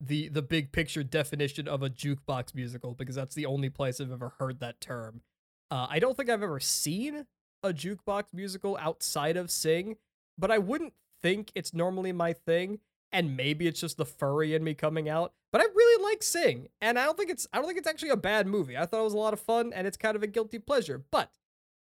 the 0.00 0.28
the 0.28 0.42
big 0.42 0.72
picture 0.72 1.02
definition 1.02 1.66
of 1.66 1.82
a 1.82 1.90
jukebox 1.90 2.54
musical, 2.54 2.94
because 2.94 3.16
that's 3.16 3.34
the 3.34 3.46
only 3.46 3.70
place 3.70 4.00
I've 4.00 4.12
ever 4.12 4.34
heard 4.38 4.60
that 4.60 4.80
term. 4.80 5.22
Uh, 5.70 5.86
I 5.90 5.98
don't 5.98 6.16
think 6.16 6.30
I've 6.30 6.42
ever 6.42 6.60
seen 6.60 7.26
a 7.62 7.72
jukebox 7.72 8.32
musical 8.32 8.78
outside 8.80 9.36
of 9.36 9.50
Sing, 9.50 9.96
but 10.38 10.50
I 10.50 10.58
wouldn't 10.58 10.94
think 11.20 11.50
it's 11.54 11.74
normally 11.74 12.12
my 12.12 12.32
thing. 12.32 12.78
And 13.12 13.36
maybe 13.36 13.66
it's 13.66 13.80
just 13.80 13.96
the 13.96 14.04
furry 14.04 14.54
in 14.54 14.62
me 14.62 14.74
coming 14.74 15.08
out. 15.08 15.32
But 15.50 15.62
I 15.62 15.64
really 15.64 16.04
like 16.04 16.22
Sing, 16.22 16.68
and 16.80 16.98
I 16.98 17.04
don't 17.04 17.16
think 17.16 17.30
it's 17.30 17.46
I 17.52 17.56
don't 17.56 17.66
think 17.66 17.78
it's 17.78 17.88
actually 17.88 18.10
a 18.10 18.16
bad 18.16 18.46
movie. 18.46 18.76
I 18.76 18.84
thought 18.84 19.00
it 19.00 19.04
was 19.04 19.14
a 19.14 19.18
lot 19.18 19.32
of 19.32 19.40
fun, 19.40 19.72
and 19.72 19.86
it's 19.86 19.96
kind 19.96 20.14
of 20.14 20.22
a 20.22 20.26
guilty 20.26 20.58
pleasure. 20.58 21.02
But 21.10 21.30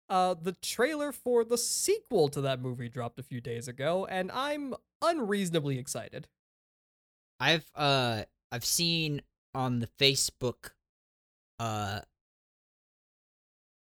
uh, 0.09 0.35
the 0.41 0.53
trailer 0.53 1.11
for 1.11 1.45
the 1.45 1.59
sequel 1.59 2.29
to 2.29 2.41
that 2.43 2.61
movie 2.61 2.89
dropped 2.89 3.19
a 3.19 3.25
few 3.25 3.41
days 3.41 3.67
ago, 3.67 4.07
and 4.09 4.31
I'm 4.31 4.75
unreasonably 5.03 5.79
excited. 5.79 6.29
I've 7.41 7.71
uh 7.75 8.23
I've 8.53 8.65
seen 8.65 9.23
on 9.55 9.81
the 9.81 9.89
Facebook 9.99 10.71
uh 11.59 12.01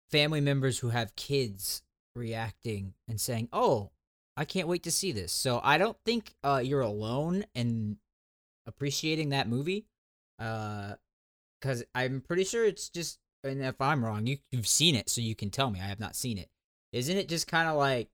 family 0.10 0.42
members 0.42 0.80
who 0.80 0.90
have 0.90 1.16
kids 1.16 1.84
reacting 2.16 2.94
and 3.08 3.22
saying, 3.22 3.50
"Oh, 3.54 3.92
I 4.38 4.46
can't 4.46 4.68
wait 4.68 4.84
to 4.84 4.92
see 4.92 5.12
this." 5.12 5.32
So 5.32 5.62
I 5.64 5.78
don't 5.78 5.98
think 6.06 6.36
uh, 6.44 6.62
you're 6.64 6.82
alone 6.82 7.46
in 7.54 7.98
appreciating 8.68 9.30
that 9.30 9.48
movie, 9.48 9.86
because 10.38 11.84
I'm 11.94 12.22
pretty 12.22 12.44
sure 12.44 12.66
it's 12.66 12.90
just. 12.90 13.20
And 13.44 13.62
if 13.62 13.80
I'm 13.80 14.04
wrong, 14.04 14.26
you 14.26 14.38
you've 14.52 14.68
seen 14.68 14.96
it, 14.96 15.10
so 15.10 15.22
you 15.22 15.36
can 15.36 15.52
tell 15.52 15.70
me. 15.70 15.80
I 15.80 15.86
have 15.86 16.00
not 16.00 16.16
seen 16.16 16.38
it. 16.38 16.50
Isn't 16.92 17.18
it 17.18 17.30
just 17.30 17.48
kind 17.48 17.70
of 17.70 17.76
like 17.76 18.10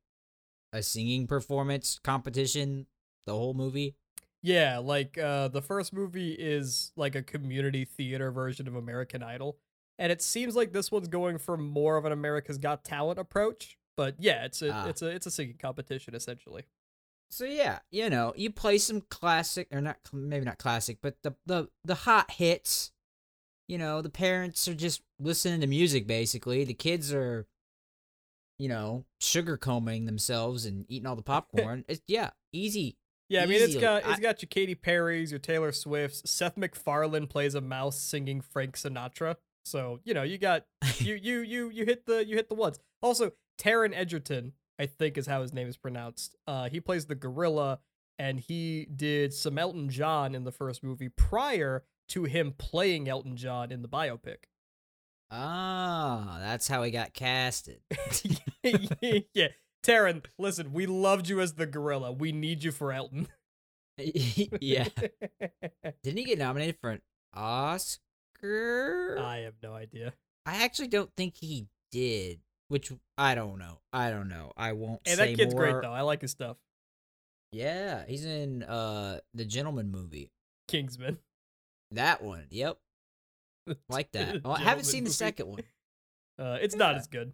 a 0.74 0.84
singing 0.84 1.26
performance 1.26 2.00
competition? 2.04 2.88
The 3.26 3.34
whole 3.34 3.54
movie. 3.54 3.96
Yeah, 4.44 4.80
like 4.80 5.18
uh 5.18 5.48
the 5.48 5.62
first 5.62 5.94
movie 5.94 6.34
is 6.34 6.92
like 6.98 7.16
a 7.16 7.22
community 7.22 7.86
theater 7.86 8.32
version 8.32 8.68
of 8.68 8.76
American 8.76 9.24
Idol. 9.24 9.58
And 10.00 10.12
it 10.12 10.22
seems 10.22 10.56
like 10.56 10.74
this 10.74 10.92
one's 10.92 11.08
going 11.08 11.38
for 11.38 11.56
more 11.56 11.96
of 11.96 12.06
an 12.06 12.12
America's 12.12 12.58
Got 12.58 12.84
Talent 12.84 13.20
approach. 13.20 13.78
But 13.98 14.16
yeah, 14.20 14.46
it's 14.46 14.62
a 14.62 14.72
Ah. 14.72 14.88
it's 14.88 15.02
a 15.02 15.08
it's 15.08 15.26
a 15.26 15.32
singing 15.32 15.58
competition 15.58 16.16
essentially. 16.16 16.64
So 17.30 17.46
yeah, 17.46 17.80
you 17.92 18.10
know, 18.10 18.34
you 18.36 18.52
play 18.52 18.78
some 18.78 19.02
classic 19.10 19.68
or 19.72 19.82
not 19.82 19.98
maybe 20.12 20.46
not 20.46 20.58
classic, 20.58 20.98
but 21.02 21.16
the 21.24 21.36
the 21.46 21.70
the 21.84 21.96
hot 21.96 22.32
hits. 22.32 22.92
You 23.68 23.78
know, 23.78 24.02
the 24.02 24.10
parents 24.10 24.68
are 24.68 24.74
just 24.74 25.02
listening 25.20 25.62
to 25.62 25.68
music 25.68 26.08
basically. 26.08 26.64
The 26.66 26.74
kids 26.74 27.14
are 27.14 27.48
you 28.60 28.68
know, 28.70 29.06
sugar 29.20 29.58
combing 29.58 30.06
themselves 30.06 30.66
and 30.68 30.86
eating 30.88 31.08
all 31.08 31.16
the 31.16 31.22
popcorn. 31.24 31.84
it's 31.88 32.02
yeah, 32.08 32.30
easy. 32.54 32.98
Yeah, 33.28 33.44
I 33.44 33.46
mean 33.46 33.62
it's 33.62 33.76
got 33.76 34.04
it's 34.06 34.20
got 34.20 34.42
your 34.42 34.50
Katy 34.50 34.76
Perry's, 34.76 35.32
your 35.32 35.40
Taylor 35.40 35.72
Swift's. 35.72 36.30
Seth 36.30 36.58
MacFarlane 36.58 37.28
plays 37.28 37.56
a 37.56 37.62
mouse 37.62 38.00
singing 38.00 38.42
Frank 38.42 38.76
Sinatra. 38.76 39.38
So, 39.64 40.00
you 40.04 40.14
know, 40.14 40.24
you 40.24 40.38
got 40.38 40.66
you 40.98 41.16
you 41.16 41.40
you 41.40 41.70
you 41.70 41.86
hit 41.86 42.06
the 42.06 42.26
you 42.26 42.36
hit 42.36 42.50
the 42.50 42.56
ones. 42.56 42.78
Also, 43.02 43.32
Taron 43.58 43.96
Egerton, 43.96 44.54
I 44.80 44.86
think 44.86 45.18
is 45.18 45.28
how 45.28 45.42
his 45.42 45.54
name 45.54 45.68
is 45.68 45.78
pronounced. 45.78 46.36
Uh 46.48 46.70
he 46.70 46.80
plays 46.80 47.06
the 47.06 47.16
gorilla 47.16 47.80
and 48.20 48.40
he 48.40 48.86
did 48.96 49.34
some 49.34 49.58
Elton 49.58 49.90
John 49.90 50.36
in 50.36 50.44
the 50.44 50.52
first 50.52 50.84
movie 50.84 51.10
prior 51.10 51.84
to 52.10 52.26
him 52.26 52.54
playing 52.58 53.10
Elton 53.10 53.36
John 53.36 53.72
in 53.72 53.82
the 53.82 53.88
biopic. 53.88 54.46
Ah, 55.32 56.38
that's 56.42 56.68
how 56.68 56.84
he 56.84 56.92
got 56.92 57.14
casted. 57.14 57.80
yeah. 58.64 59.48
Taron, 59.82 60.24
listen, 60.38 60.74
we 60.74 60.86
loved 60.86 61.30
you 61.30 61.40
as 61.40 61.54
the 61.54 61.66
gorilla. 61.66 62.12
We 62.12 62.32
need 62.32 62.64
you 62.64 62.72
for 62.72 62.92
Elton. 62.92 63.28
yeah. 63.98 64.88
Didn't 66.04 66.18
he 66.18 66.24
get 66.24 66.38
nominated 66.38 66.78
for 66.80 66.92
an 66.92 67.02
Oscar? 67.34 69.18
I 69.20 69.38
have 69.40 69.56
no 69.64 69.74
idea. 69.74 70.14
I 70.46 70.64
actually 70.64 70.90
don't 70.90 71.12
think 71.16 71.36
he 71.38 71.68
did. 71.92 72.40
Which 72.72 72.90
I 73.18 73.36
don't 73.36 73.60
know. 73.60 73.80
I 73.92 74.10
don't 74.10 74.30
know. 74.30 74.54
I 74.56 74.72
won't 74.72 75.02
Hey, 75.04 75.16
say 75.16 75.26
that 75.32 75.36
kid's 75.36 75.54
more. 75.54 75.64
great 75.72 75.82
though. 75.82 75.92
I 75.92 76.02
like 76.02 76.22
his 76.22 76.32
stuff. 76.32 76.56
Yeah, 77.52 78.06
he's 78.08 78.24
in 78.24 78.64
uh 78.64 79.20
the 79.34 79.44
Gentleman 79.44 79.92
movie. 79.92 80.32
Kingsman. 80.70 81.18
That 81.92 82.24
one. 82.24 82.46
Yep, 82.50 82.78
like 83.90 84.14
that. 84.14 84.46
Well, 84.46 84.54
I 84.54 84.62
haven't 84.62 84.86
seen 84.86 85.04
the 85.04 85.10
second 85.12 85.48
one. 85.48 85.64
Uh, 86.40 86.58
it's 86.60 86.76
not 86.76 86.96
as 86.96 87.06
good. 87.06 87.34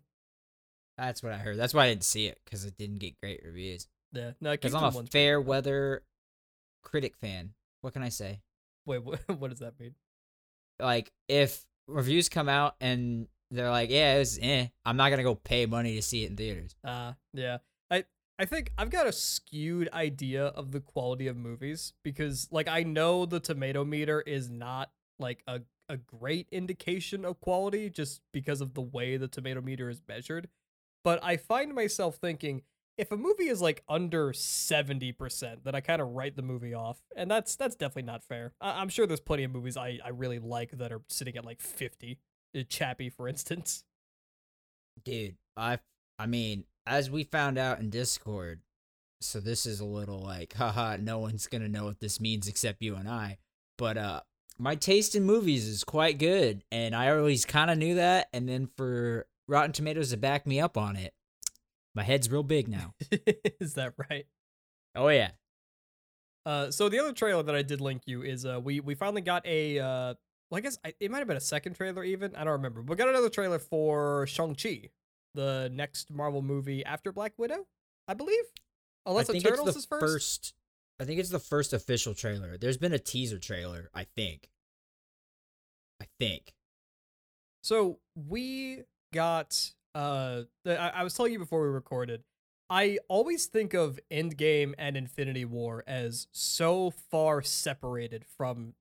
That's 0.97 1.23
what 1.23 1.31
I 1.31 1.37
heard. 1.37 1.55
That's 1.57 1.73
why 1.73 1.85
I 1.85 1.89
didn't 1.89 2.03
see 2.03 2.25
it 2.25 2.39
because 2.43 2.65
it 2.65 2.75
didn't 2.77 2.97
get 2.97 3.13
great 3.21 3.41
reviews. 3.45 3.87
Yeah, 4.11 4.31
no. 4.41 4.51
Because 4.51 4.73
I'm 4.73 4.83
a 4.83 5.03
fair 5.03 5.39
good. 5.39 5.47
weather 5.47 6.03
critic 6.83 7.15
fan. 7.15 7.53
What 7.81 7.93
can 7.93 8.01
I 8.01 8.09
say? 8.09 8.41
Wait, 8.85 9.01
what, 9.03 9.21
what 9.39 9.49
does 9.49 9.59
that 9.59 9.79
mean? 9.79 9.95
Like, 10.81 11.13
if 11.29 11.63
reviews 11.87 12.27
come 12.27 12.49
out 12.49 12.75
and 12.81 13.27
they're 13.51 13.69
like, 13.69 13.89
"Yeah, 13.89 14.15
it 14.15 14.19
was 14.19 14.39
eh," 14.41 14.67
I'm 14.85 14.97
not 14.97 15.09
gonna 15.09 15.23
go 15.23 15.35
pay 15.35 15.65
money 15.65 15.95
to 15.95 16.01
see 16.01 16.23
it 16.23 16.31
in 16.31 16.37
theaters. 16.37 16.75
Uh, 16.83 17.13
yeah. 17.33 17.57
I 17.89 18.05
I 18.39 18.45
think 18.45 18.71
I've 18.77 18.89
got 18.89 19.07
a 19.07 19.11
skewed 19.11 19.89
idea 19.93 20.45
of 20.47 20.71
the 20.71 20.79
quality 20.79 21.27
of 21.27 21.37
movies 21.37 21.93
because 22.03 22.47
like 22.51 22.67
I 22.67 22.83
know 22.83 23.25
the 23.25 23.39
tomato 23.39 23.83
meter 23.85 24.21
is 24.21 24.49
not 24.49 24.91
like 25.19 25.43
a 25.47 25.61
a 25.89 25.97
great 25.97 26.47
indication 26.51 27.23
of 27.23 27.39
quality 27.39 27.89
just 27.89 28.21
because 28.33 28.59
of 28.59 28.73
the 28.73 28.81
way 28.81 29.15
the 29.15 29.27
tomato 29.29 29.61
meter 29.61 29.89
is 29.89 30.01
measured. 30.07 30.49
But 31.03 31.23
I 31.23 31.37
find 31.37 31.73
myself 31.73 32.17
thinking 32.17 32.63
if 32.97 33.11
a 33.11 33.15
movie 33.15 33.47
is 33.47 33.61
like 33.61 33.83
under 33.87 34.33
70%, 34.33 35.63
then 35.63 35.75
I 35.75 35.81
kind 35.81 36.01
of 36.01 36.09
write 36.09 36.35
the 36.35 36.41
movie 36.41 36.73
off. 36.73 37.01
And 37.15 37.29
that's 37.29 37.55
that's 37.55 37.75
definitely 37.75 38.03
not 38.03 38.23
fair. 38.23 38.53
I- 38.59 38.81
I'm 38.81 38.89
sure 38.89 39.05
there's 39.07 39.19
plenty 39.21 39.43
of 39.43 39.51
movies 39.51 39.77
I, 39.77 39.99
I 40.03 40.09
really 40.09 40.39
like 40.39 40.71
that 40.71 40.91
are 40.91 41.01
sitting 41.07 41.37
at 41.37 41.45
like 41.45 41.61
50. 41.61 42.19
Uh, 42.55 42.61
Chappie, 42.67 43.09
for 43.09 43.27
instance. 43.27 43.83
dude 45.03 45.35
i 45.55 45.77
i 46.19 46.25
mean 46.25 46.63
as 46.85 47.09
we 47.09 47.23
found 47.23 47.57
out 47.57 47.79
in 47.79 47.89
discord 47.89 48.61
so 49.21 49.39
this 49.39 49.65
is 49.65 49.79
a 49.79 49.85
little 49.85 50.19
like 50.19 50.53
haha 50.57 50.97
no 50.97 51.19
one's 51.19 51.47
gonna 51.47 51.67
know 51.67 51.85
what 51.85 51.99
this 51.99 52.19
means 52.19 52.47
except 52.47 52.81
you 52.81 52.95
and 52.95 53.07
i 53.07 53.37
but 53.77 53.97
uh 53.97 54.21
my 54.59 54.73
taste 54.75 55.13
in 55.15 55.23
movies 55.23 55.67
is 55.67 55.83
quite 55.83 56.17
good 56.17 56.63
and 56.71 56.95
i 56.95 57.09
always 57.11 57.45
kind 57.45 57.69
of 57.69 57.77
knew 57.77 57.95
that 57.95 58.27
and 58.33 58.49
then 58.49 58.67
for 58.75 59.27
rotten 59.47 59.71
tomatoes 59.71 60.09
to 60.09 60.17
back 60.17 60.47
me 60.47 60.59
up 60.59 60.77
on 60.77 60.95
it 60.95 61.13
my 61.93 62.03
head's 62.03 62.29
real 62.31 62.43
big 62.43 62.67
now 62.67 62.93
is 63.59 63.73
that 63.75 63.93
right? 64.09 64.25
oh 64.95 65.09
yeah 65.09 65.31
Uh, 66.45 66.71
so 66.71 66.87
the 66.89 66.97
other 66.99 67.11
trailer 67.11 67.43
that 67.43 67.55
I 67.55 67.61
did 67.61 67.81
link 67.81 68.03
you 68.05 68.23
is 68.23 68.45
uh, 68.45 68.59
we 68.63 68.79
we 68.79 68.95
finally 68.95 69.21
got 69.21 69.45
a 69.45 69.79
uh, 69.79 70.13
well, 70.49 70.57
I 70.57 70.61
guess 70.61 70.77
I, 70.85 70.93
it 70.99 71.11
might 71.11 71.19
have 71.19 71.27
been 71.27 71.37
a 71.37 71.41
second 71.41 71.75
trailer 71.75 72.03
even. 72.03 72.35
I 72.35 72.43
don't 72.43 72.53
remember. 72.53 72.81
But 72.81 72.91
we 72.91 72.97
got 72.97 73.09
another 73.09 73.29
trailer 73.29 73.59
for 73.59 74.25
Shang 74.27 74.55
Chi, 74.55 74.89
the 75.33 75.69
next 75.73 76.09
Marvel 76.11 76.41
movie 76.41 76.83
after 76.85 77.11
Black 77.11 77.33
Widow, 77.37 77.67
I 78.07 78.13
believe. 78.13 78.43
Unless 79.05 79.29
i 79.29 79.33
think 79.33 79.45
Eternals 79.45 79.69
it's 79.75 79.85
the 79.85 79.95
is 79.95 80.01
first. 80.01 80.53
i 80.99 81.05
think 81.05 81.17
it's 81.19 81.29
the 81.29 81.39
first 81.39 81.71
official 81.71 82.13
trailer 82.13 82.57
there's 82.57 82.75
been 82.75 82.91
a 82.91 82.99
teaser 82.99 83.39
trailer 83.39 83.89
i 83.93 84.03
think 84.03 84.49
i 86.01 86.05
think 86.19 86.53
So 87.61 87.99
we 88.15 88.83
got 89.13 89.71
uh 89.95 90.41
the, 90.65 90.77
I, 90.77 90.89
I 90.89 91.03
was 91.03 91.13
telling 91.13 91.31
you 91.31 91.39
before 91.39 91.61
we 91.61 91.69
recorded. 91.69 92.23
I 92.69 92.99
always 93.07 93.45
think 93.45 93.73
of 93.73 93.97
Endgame 94.11 94.73
and 94.77 94.97
Infinity 94.97 95.45
War 95.45 95.85
as 95.87 96.27
so 96.33 96.91
far 97.09 97.41
separated 97.41 98.25
from 98.37 98.73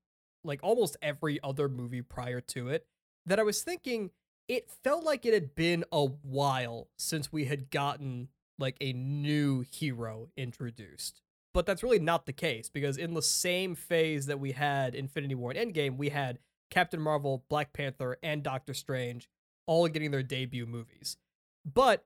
like 0.47 0.61
almost 0.63 0.97
every 1.03 1.39
other 1.43 1.69
movie 1.69 2.03
prior 2.03 2.41
to 2.41 2.69
it 2.69 2.87
that 3.27 3.39
I 3.39 3.43
was 3.43 3.63
thinking 3.63 4.11
it 4.49 4.71
felt 4.85 5.05
like 5.05 5.27
it 5.27 5.35
had 5.35 5.55
been 5.55 5.85
a 5.91 6.05
while 6.05 6.89
since 6.97 7.33
we 7.33 7.47
had 7.47 7.71
gotten 7.71 8.29
like 8.59 8.77
a 8.81 8.93
new 8.93 9.65
hero 9.71 10.29
introduced. 10.37 11.21
But 11.53 11.67
that's 11.67 11.83
really 11.83 11.99
not 11.99 12.27
the 12.27 12.33
case 12.33 12.69
because 12.69 12.97
in 12.97 13.15
the 13.15 13.23
same 13.23 13.75
phase 13.75 14.27
that 14.27 14.39
we 14.39 14.53
had 14.53 14.95
Infinity 14.95 15.35
War 15.35 15.53
and 15.53 15.75
Endgame, 15.75 15.97
we 15.97 16.11
had 16.11 16.39
Captain 16.71 17.01
Marvel, 17.01 17.45
Black 17.49 17.73
Panther, 17.73 18.19
and 18.23 18.43
Doctor 18.43 18.75
Strange 18.75 19.29
all 19.67 19.89
getting 19.89 20.11
their 20.11 20.23
debut 20.23 20.67
movies. 20.67 21.17
But 21.65 22.05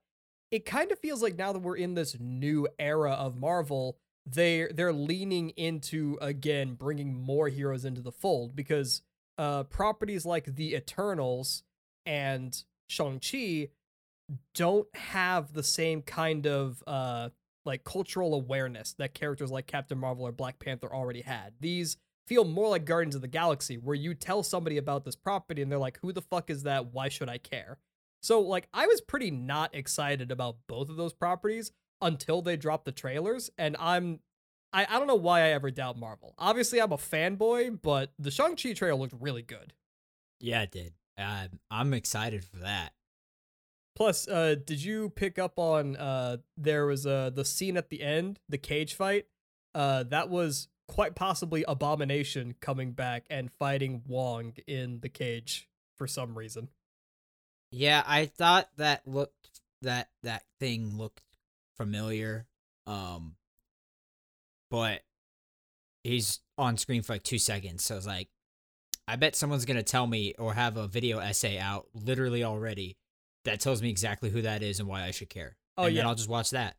it 0.50 0.64
kind 0.64 0.90
of 0.92 0.98
feels 0.98 1.22
like 1.22 1.36
now 1.36 1.52
that 1.52 1.60
we're 1.60 1.76
in 1.76 1.94
this 1.94 2.16
new 2.18 2.68
era 2.78 3.12
of 3.12 3.36
Marvel, 3.36 3.98
they 4.26 4.68
they're 4.72 4.92
leaning 4.92 5.50
into 5.50 6.18
again 6.20 6.74
bringing 6.74 7.14
more 7.14 7.48
heroes 7.48 7.84
into 7.84 8.00
the 8.00 8.12
fold 8.12 8.54
because 8.54 9.02
uh 9.38 9.62
properties 9.64 10.26
like 10.26 10.56
the 10.56 10.74
Eternals 10.74 11.62
and 12.06 12.62
Shang-Chi 12.88 13.68
don't 14.54 14.86
have 14.94 15.52
the 15.52 15.62
same 15.62 16.02
kind 16.02 16.46
of 16.46 16.82
uh 16.86 17.30
like 17.64 17.84
cultural 17.84 18.34
awareness 18.34 18.94
that 18.94 19.14
characters 19.14 19.50
like 19.50 19.66
Captain 19.66 19.98
Marvel 19.98 20.26
or 20.26 20.32
Black 20.32 20.58
Panther 20.58 20.92
already 20.92 21.22
had. 21.22 21.54
These 21.60 21.96
feel 22.26 22.44
more 22.44 22.68
like 22.68 22.84
Guardians 22.84 23.16
of 23.16 23.22
the 23.22 23.28
Galaxy, 23.28 23.76
where 23.76 23.94
you 23.94 24.14
tell 24.14 24.42
somebody 24.42 24.76
about 24.76 25.04
this 25.04 25.16
property 25.16 25.62
and 25.62 25.70
they're 25.70 25.78
like, 25.78 25.98
who 26.00 26.12
the 26.12 26.22
fuck 26.22 26.48
is 26.48 26.62
that? 26.62 26.92
Why 26.92 27.08
should 27.08 27.28
I 27.28 27.38
care? 27.38 27.78
So, 28.22 28.40
like, 28.40 28.68
I 28.72 28.86
was 28.86 29.00
pretty 29.00 29.30
not 29.30 29.74
excited 29.74 30.30
about 30.30 30.58
both 30.68 30.90
of 30.90 30.96
those 30.96 31.12
properties 31.12 31.72
until 32.02 32.42
they 32.42 32.56
drop 32.56 32.84
the 32.84 32.92
trailers, 32.92 33.50
and 33.58 33.76
I'm. 33.78 34.20
I, 34.72 34.86
I 34.88 34.98
don't 34.98 35.08
know 35.08 35.16
why 35.16 35.40
I 35.40 35.48
ever 35.48 35.70
doubt 35.72 35.98
Marvel. 35.98 36.34
Obviously, 36.38 36.80
I'm 36.80 36.92
a 36.92 36.96
fanboy, 36.96 37.80
but 37.82 38.12
the 38.20 38.30
Shang-Chi 38.30 38.74
trailer 38.74 38.96
looked 38.98 39.14
really 39.18 39.42
good. 39.42 39.72
yeah 40.40 40.62
it 40.62 40.70
did 40.70 40.92
uh, 41.18 41.48
i'm 41.70 41.92
excited 41.92 42.44
for 42.44 42.58
that 42.58 42.92
Plus, 43.96 44.26
uh, 44.28 44.54
did 44.64 44.82
you 44.82 45.10
pick 45.10 45.38
up 45.38 45.58
on 45.58 45.96
uh 45.96 46.38
there 46.56 46.86
was 46.86 47.06
uh 47.06 47.28
the 47.34 47.44
scene 47.44 47.76
at 47.76 47.90
the 47.90 48.00
end, 48.02 48.38
the 48.48 48.56
cage 48.56 48.94
fight? 48.94 49.26
Uh 49.74 50.04
that 50.04 50.30
was 50.30 50.68
quite 50.88 51.14
possibly 51.14 51.64
Abomination 51.68 52.54
coming 52.60 52.92
back 52.92 53.26
and 53.28 53.50
fighting 53.52 54.02
Wong 54.06 54.54
in 54.66 55.00
the 55.00 55.10
cage 55.10 55.68
for 55.98 56.06
some 56.06 56.38
reason. 56.38 56.68
Yeah, 57.70 58.02
I 58.06 58.24
thought 58.26 58.70
that 58.78 59.06
looked 59.06 59.60
that 59.82 60.08
that 60.22 60.44
thing 60.58 60.96
looked 60.96 61.24
familiar. 61.84 62.46
Um 62.86 63.36
but 64.70 65.00
he's 66.04 66.40
on 66.56 66.76
screen 66.76 67.02
for 67.02 67.14
like 67.14 67.22
2 67.24 67.38
seconds. 67.38 67.84
So 67.84 67.94
I 67.94 67.98
was 67.98 68.06
like 68.06 68.28
I 69.08 69.16
bet 69.16 69.34
someone's 69.34 69.64
going 69.64 69.76
to 69.76 69.82
tell 69.82 70.06
me 70.06 70.34
or 70.38 70.54
have 70.54 70.76
a 70.76 70.86
video 70.86 71.18
essay 71.18 71.58
out 71.58 71.86
literally 71.94 72.44
already 72.44 72.96
that 73.44 73.58
tells 73.58 73.82
me 73.82 73.90
exactly 73.90 74.30
who 74.30 74.42
that 74.42 74.62
is 74.62 74.78
and 74.78 74.88
why 74.88 75.02
I 75.02 75.10
should 75.10 75.30
care. 75.30 75.56
Oh 75.76 75.84
and 75.84 75.94
yeah, 75.94 76.02
then 76.02 76.08
I'll 76.08 76.14
just 76.14 76.28
watch 76.28 76.50
that. 76.50 76.76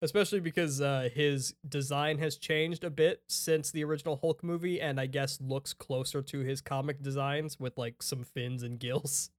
especially 0.00 0.38
because 0.40 0.80
uh, 0.80 1.08
his 1.12 1.54
design 1.68 2.18
has 2.18 2.36
changed 2.36 2.84
a 2.84 2.90
bit 2.90 3.22
since 3.28 3.70
the 3.72 3.82
original 3.84 4.16
Hulk 4.20 4.44
movie, 4.44 4.80
and 4.80 5.00
I 5.00 5.06
guess 5.06 5.40
looks 5.40 5.72
closer 5.72 6.22
to 6.22 6.38
his 6.40 6.60
comic 6.60 7.02
designs 7.02 7.58
with 7.58 7.76
like 7.78 8.02
some 8.02 8.22
fins 8.22 8.62
and 8.62 8.78
gills. 8.78 9.30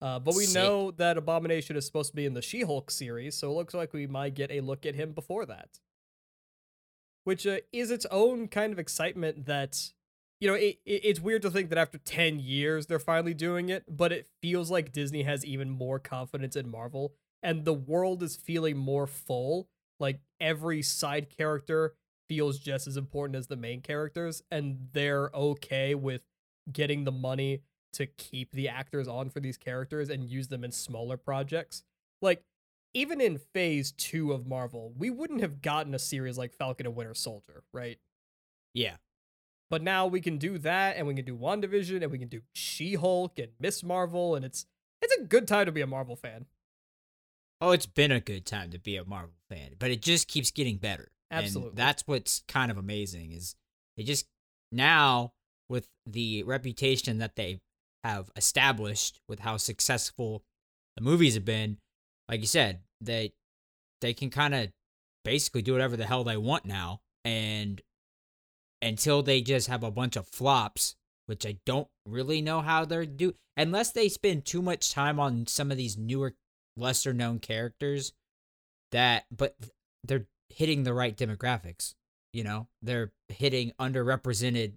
Uh, 0.00 0.18
but 0.18 0.34
we 0.34 0.44
Sick. 0.44 0.62
know 0.62 0.90
that 0.92 1.16
Abomination 1.16 1.76
is 1.76 1.86
supposed 1.86 2.10
to 2.10 2.16
be 2.16 2.26
in 2.26 2.34
the 2.34 2.42
She-Hulk 2.42 2.90
series, 2.90 3.34
so 3.34 3.50
it 3.50 3.54
looks 3.54 3.74
like 3.74 3.92
we 3.92 4.06
might 4.06 4.34
get 4.34 4.50
a 4.50 4.60
look 4.60 4.84
at 4.84 4.94
him 4.94 5.12
before 5.12 5.46
that. 5.46 5.80
Which 7.24 7.46
uh, 7.46 7.58
is 7.72 7.90
its 7.90 8.06
own 8.10 8.48
kind 8.48 8.72
of 8.72 8.78
excitement 8.78 9.46
that, 9.46 9.90
you 10.38 10.48
know, 10.48 10.54
it, 10.54 10.78
it, 10.84 11.00
it's 11.04 11.20
weird 11.20 11.42
to 11.42 11.50
think 11.50 11.70
that 11.70 11.78
after 11.78 11.98
10 11.98 12.38
years 12.40 12.86
they're 12.86 12.98
finally 12.98 13.34
doing 13.34 13.68
it, 13.70 13.84
but 13.88 14.12
it 14.12 14.28
feels 14.42 14.70
like 14.70 14.92
Disney 14.92 15.22
has 15.22 15.44
even 15.44 15.70
more 15.70 15.98
confidence 15.98 16.56
in 16.56 16.70
Marvel, 16.70 17.14
and 17.42 17.64
the 17.64 17.74
world 17.74 18.22
is 18.22 18.36
feeling 18.36 18.76
more 18.76 19.06
full. 19.06 19.68
Like 19.98 20.20
every 20.40 20.82
side 20.82 21.30
character 21.34 21.94
feels 22.28 22.58
just 22.58 22.86
as 22.86 22.98
important 22.98 23.36
as 23.36 23.46
the 23.46 23.56
main 23.56 23.80
characters, 23.80 24.42
and 24.50 24.88
they're 24.92 25.30
okay 25.32 25.94
with 25.94 26.20
getting 26.70 27.04
the 27.04 27.12
money 27.12 27.62
to 27.96 28.06
keep 28.06 28.52
the 28.52 28.68
actors 28.68 29.08
on 29.08 29.30
for 29.30 29.40
these 29.40 29.56
characters 29.56 30.08
and 30.08 30.24
use 30.24 30.48
them 30.48 30.64
in 30.64 30.72
smaller 30.72 31.16
projects. 31.16 31.82
Like, 32.22 32.42
even 32.94 33.20
in 33.20 33.38
phase 33.38 33.92
two 33.92 34.32
of 34.32 34.46
Marvel, 34.46 34.92
we 34.96 35.10
wouldn't 35.10 35.42
have 35.42 35.60
gotten 35.60 35.94
a 35.94 35.98
series 35.98 36.38
like 36.38 36.54
Falcon 36.54 36.86
and 36.86 36.96
Winter 36.96 37.14
Soldier, 37.14 37.62
right? 37.72 37.98
Yeah. 38.72 38.96
But 39.68 39.82
now 39.82 40.06
we 40.06 40.20
can 40.20 40.38
do 40.38 40.58
that, 40.58 40.96
and 40.96 41.06
we 41.06 41.14
can 41.14 41.24
do 41.24 41.36
WandaVision, 41.36 42.02
and 42.02 42.10
we 42.10 42.18
can 42.18 42.28
do 42.28 42.40
She-Hulk 42.54 43.38
and 43.38 43.48
Miss 43.58 43.82
Marvel, 43.82 44.34
and 44.34 44.44
it's 44.44 44.66
it's 45.02 45.14
a 45.16 45.24
good 45.24 45.46
time 45.46 45.66
to 45.66 45.72
be 45.72 45.82
a 45.82 45.86
Marvel 45.86 46.16
fan. 46.16 46.46
Oh, 47.60 47.72
it's 47.72 47.86
been 47.86 48.12
a 48.12 48.20
good 48.20 48.46
time 48.46 48.70
to 48.70 48.78
be 48.78 48.96
a 48.96 49.04
Marvel 49.04 49.34
fan, 49.48 49.72
but 49.78 49.90
it 49.90 50.02
just 50.02 50.28
keeps 50.28 50.50
getting 50.50 50.76
better. 50.76 51.10
Absolutely. 51.30 51.70
And 51.70 51.78
that's 51.78 52.02
what's 52.06 52.42
kind 52.48 52.70
of 52.70 52.76
amazing 52.76 53.32
is 53.32 53.56
it 53.96 54.04
just 54.04 54.26
now 54.70 55.32
with 55.68 55.88
the 56.06 56.42
reputation 56.44 57.18
that 57.18 57.36
they 57.36 57.60
have 58.06 58.30
established 58.36 59.20
with 59.28 59.40
how 59.40 59.56
successful 59.56 60.42
the 60.96 61.02
movies 61.02 61.34
have 61.34 61.44
been, 61.44 61.78
like 62.28 62.40
you 62.40 62.46
said, 62.46 62.80
they 63.00 63.32
they 64.00 64.14
can 64.14 64.30
kind 64.30 64.54
of 64.54 64.68
basically 65.24 65.62
do 65.62 65.72
whatever 65.72 65.96
the 65.96 66.06
hell 66.06 66.24
they 66.24 66.36
want 66.36 66.64
now 66.64 67.00
and 67.24 67.82
until 68.82 69.22
they 69.22 69.40
just 69.40 69.68
have 69.68 69.82
a 69.82 69.90
bunch 69.90 70.16
of 70.16 70.28
flops, 70.28 70.94
which 71.26 71.44
I 71.44 71.58
don't 71.64 71.88
really 72.06 72.40
know 72.40 72.60
how 72.60 72.84
they're 72.84 73.06
do 73.06 73.34
unless 73.56 73.92
they 73.92 74.08
spend 74.08 74.44
too 74.44 74.62
much 74.62 74.92
time 74.92 75.18
on 75.18 75.46
some 75.46 75.70
of 75.70 75.76
these 75.76 75.96
newer 75.96 76.34
lesser 76.76 77.12
known 77.12 77.38
characters 77.38 78.12
that 78.92 79.24
but 79.34 79.56
they're 80.04 80.26
hitting 80.50 80.84
the 80.84 80.94
right 80.94 81.16
demographics 81.16 81.94
you 82.36 82.44
know? 82.44 82.68
They're 82.82 83.12
hitting 83.28 83.72
underrepresented 83.80 84.74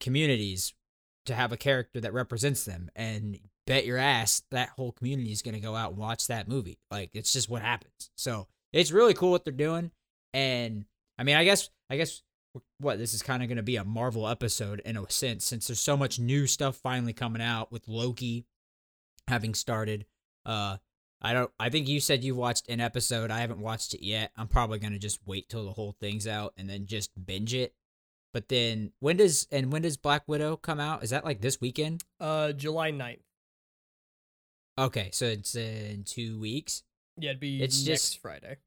communities 0.00 0.74
to 1.26 1.34
have 1.34 1.52
a 1.52 1.56
character 1.56 2.00
that 2.00 2.12
represents 2.12 2.64
them 2.64 2.90
and 2.96 3.38
bet 3.66 3.86
your 3.86 3.98
ass 3.98 4.42
that 4.50 4.70
whole 4.70 4.92
community 4.92 5.32
is 5.32 5.42
going 5.42 5.54
to 5.54 5.60
go 5.60 5.74
out 5.74 5.90
and 5.90 5.98
watch 5.98 6.26
that 6.26 6.48
movie 6.48 6.78
like 6.90 7.10
it's 7.14 7.32
just 7.32 7.48
what 7.48 7.62
happens 7.62 8.10
so 8.16 8.46
it's 8.72 8.92
really 8.92 9.14
cool 9.14 9.30
what 9.30 9.44
they're 9.44 9.52
doing 9.52 9.90
and 10.32 10.84
i 11.18 11.24
mean 11.24 11.36
i 11.36 11.44
guess 11.44 11.70
i 11.90 11.96
guess 11.96 12.22
what 12.78 12.98
this 12.98 13.12
is 13.12 13.22
kind 13.22 13.42
of 13.42 13.48
going 13.48 13.56
to 13.56 13.62
be 13.62 13.76
a 13.76 13.84
marvel 13.84 14.28
episode 14.28 14.80
in 14.84 14.96
a 14.96 15.10
sense 15.10 15.44
since 15.44 15.66
there's 15.66 15.80
so 15.80 15.96
much 15.96 16.18
new 16.18 16.46
stuff 16.46 16.76
finally 16.76 17.12
coming 17.12 17.42
out 17.42 17.70
with 17.72 17.88
loki 17.88 18.46
having 19.28 19.52
started 19.52 20.06
uh 20.44 20.76
I 21.20 21.32
don't 21.32 21.50
I 21.58 21.70
think 21.70 21.88
you 21.88 22.00
said 22.00 22.24
you 22.24 22.34
watched 22.34 22.68
an 22.68 22.80
episode. 22.80 23.30
I 23.30 23.40
haven't 23.40 23.60
watched 23.60 23.94
it 23.94 24.04
yet. 24.04 24.32
I'm 24.36 24.48
probably 24.48 24.78
going 24.78 24.92
to 24.92 24.98
just 24.98 25.20
wait 25.26 25.48
till 25.48 25.64
the 25.64 25.72
whole 25.72 25.96
thing's 25.98 26.26
out 26.26 26.52
and 26.56 26.68
then 26.68 26.86
just 26.86 27.10
binge 27.26 27.54
it. 27.54 27.74
But 28.36 28.50
then 28.50 28.92
when 29.00 29.16
does 29.16 29.48
and 29.50 29.72
when 29.72 29.80
does 29.80 29.96
Black 29.96 30.24
Widow 30.26 30.58
come 30.58 30.78
out? 30.78 31.02
Is 31.02 31.08
that 31.08 31.24
like 31.24 31.40
this 31.40 31.58
weekend? 31.58 32.04
Uh, 32.20 32.52
July 32.52 32.92
9th. 32.92 33.20
Okay, 34.78 35.08
so 35.10 35.24
it's 35.24 35.54
in 35.54 36.04
2 36.04 36.38
weeks. 36.38 36.82
Yeah, 37.18 37.30
it'd 37.30 37.40
be 37.40 37.62
It's 37.62 37.78
next 37.86 38.10
just- 38.10 38.18
Friday. 38.20 38.58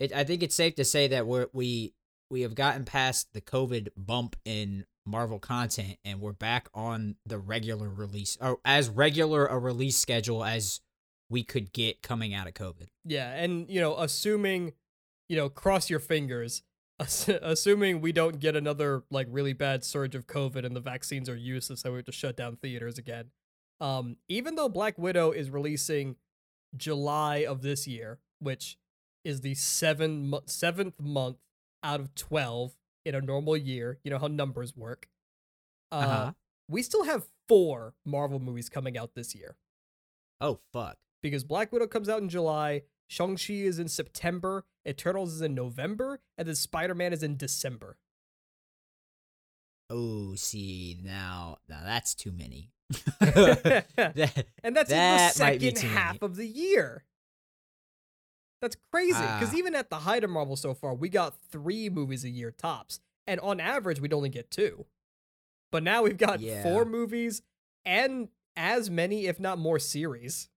It 0.00 0.12
I 0.12 0.24
think 0.24 0.42
it's 0.42 0.54
safe 0.54 0.74
to 0.74 0.84
say 0.84 1.08
that 1.08 1.26
we're 1.26 1.46
we 1.54 1.94
we 2.28 2.42
have 2.42 2.54
gotten 2.54 2.84
past 2.84 3.32
the 3.32 3.40
COVID 3.40 3.88
bump 3.96 4.36
in 4.44 4.84
Marvel 5.06 5.38
content 5.38 5.96
and 6.04 6.20
we're 6.20 6.32
back 6.34 6.68
on 6.74 7.16
the 7.24 7.38
regular 7.38 7.88
release 7.88 8.36
or 8.38 8.60
as 8.66 8.90
regular 8.90 9.46
a 9.46 9.58
release 9.58 9.96
schedule 9.96 10.44
as 10.44 10.82
we 11.30 11.42
could 11.42 11.72
get 11.72 12.02
coming 12.02 12.34
out 12.34 12.46
of 12.46 12.52
COVID. 12.52 12.88
Yeah, 13.06 13.32
and 13.32 13.66
you 13.70 13.80
know, 13.80 13.96
assuming, 13.96 14.74
you 15.30 15.36
know, 15.36 15.48
cross 15.48 15.88
your 15.88 16.00
fingers, 16.00 16.62
assuming 17.00 18.00
we 18.00 18.12
don't 18.12 18.38
get 18.40 18.56
another 18.56 19.02
like 19.10 19.26
really 19.30 19.52
bad 19.52 19.84
surge 19.84 20.14
of 20.14 20.26
COVID 20.26 20.64
and 20.66 20.76
the 20.76 20.80
vaccines 20.80 21.28
are 21.28 21.36
useless, 21.36 21.84
and 21.84 21.92
we 21.92 21.98
have 21.98 22.06
to 22.06 22.12
shut 22.12 22.36
down 22.36 22.56
theaters 22.56 22.98
again. 22.98 23.30
Um, 23.80 24.16
even 24.28 24.56
though 24.56 24.68
Black 24.68 24.98
Widow 24.98 25.30
is 25.30 25.48
releasing 25.50 26.16
July 26.76 27.38
of 27.48 27.62
this 27.62 27.86
year, 27.86 28.18
which 28.38 28.78
is 29.24 29.40
the 29.40 29.54
seven 29.54 30.28
mo- 30.30 30.42
seventh 30.46 31.00
month 31.00 31.36
out 31.82 32.00
of 32.00 32.14
twelve 32.14 32.76
in 33.06 33.14
a 33.14 33.20
normal 33.20 33.56
year, 33.56 33.98
you 34.04 34.10
know 34.10 34.18
how 34.18 34.26
numbers 34.26 34.76
work. 34.76 35.08
Uh, 35.90 35.94
Uh-huh. 35.96 36.32
we 36.68 36.82
still 36.82 37.04
have 37.04 37.24
four 37.48 37.94
Marvel 38.04 38.38
movies 38.38 38.68
coming 38.68 38.96
out 38.96 39.14
this 39.16 39.34
year 39.34 39.56
Oh 40.40 40.60
fuck. 40.72 40.98
because 41.20 41.42
Black 41.42 41.72
Widow 41.72 41.88
comes 41.88 42.08
out 42.08 42.22
in 42.22 42.28
July, 42.28 42.82
Shang-Chi 43.10 43.54
is 43.54 43.80
in 43.80 43.88
September, 43.88 44.64
Eternals 44.86 45.32
is 45.34 45.40
in 45.40 45.52
November, 45.52 46.20
and 46.38 46.46
then 46.46 46.54
Spider-Man 46.54 47.12
is 47.12 47.24
in 47.24 47.36
December. 47.36 47.98
Oh, 49.90 50.36
see 50.36 50.96
now, 51.02 51.58
now 51.68 51.80
that's 51.84 52.14
too 52.14 52.30
many. 52.30 52.70
and 53.20 53.84
that's 54.76 54.90
that 54.90 55.32
in 55.40 55.58
the 55.58 55.74
second 55.74 55.78
half 55.78 56.22
of 56.22 56.36
the 56.36 56.46
year. 56.46 57.04
That's 58.62 58.76
crazy 58.92 59.18
because 59.18 59.52
Ah. 59.54 59.56
even 59.56 59.74
at 59.74 59.90
the 59.90 60.00
height 60.00 60.22
of 60.22 60.30
Marvel 60.30 60.54
so 60.54 60.72
far, 60.72 60.94
we 60.94 61.08
got 61.08 61.34
three 61.50 61.88
movies 61.90 62.24
a 62.24 62.28
year 62.28 62.52
tops, 62.52 63.00
and 63.26 63.40
on 63.40 63.58
average, 63.58 64.00
we'd 64.00 64.12
only 64.12 64.28
get 64.28 64.52
two. 64.52 64.86
But 65.72 65.82
now 65.82 66.02
we've 66.02 66.16
got 66.16 66.38
Yeah. 66.38 66.62
four 66.62 66.84
movies 66.84 67.42
and 67.84 68.28
as 68.54 68.88
many, 68.88 69.26
if 69.26 69.40
not 69.40 69.58
more, 69.58 69.80
series. 69.80 70.48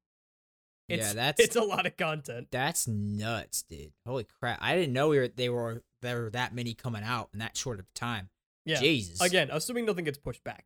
Yeah, 0.90 1.14
that's- 1.14 1.46
it's 1.46 1.56
a 1.56 1.62
lot 1.62 1.86
of 1.86 1.96
content. 1.98 2.48
that's 2.52 2.88
nuts, 2.88 3.64
dude. 3.64 3.94
Holy 4.06 4.26
crap! 4.40 4.60
I 4.62 4.76
didn't 4.76 4.94
know 4.94 5.10
we 5.10 5.18
were 5.18 5.28
they 5.30 5.50
were 5.50 5.84
there 6.02 6.24
were 6.24 6.30
that 6.32 6.54
many 6.54 6.74
coming 6.74 7.04
out 7.04 7.30
in 7.34 7.40
that 7.40 7.56
short 7.58 7.80
of 7.80 7.92
time. 7.94 8.30
Yeah. 8.66 8.80
Jesus. 8.80 9.22
Again, 9.22 9.50
assuming 9.52 9.86
nothing 9.86 10.06
gets 10.06 10.18
pushed 10.18 10.44
back. 10.44 10.66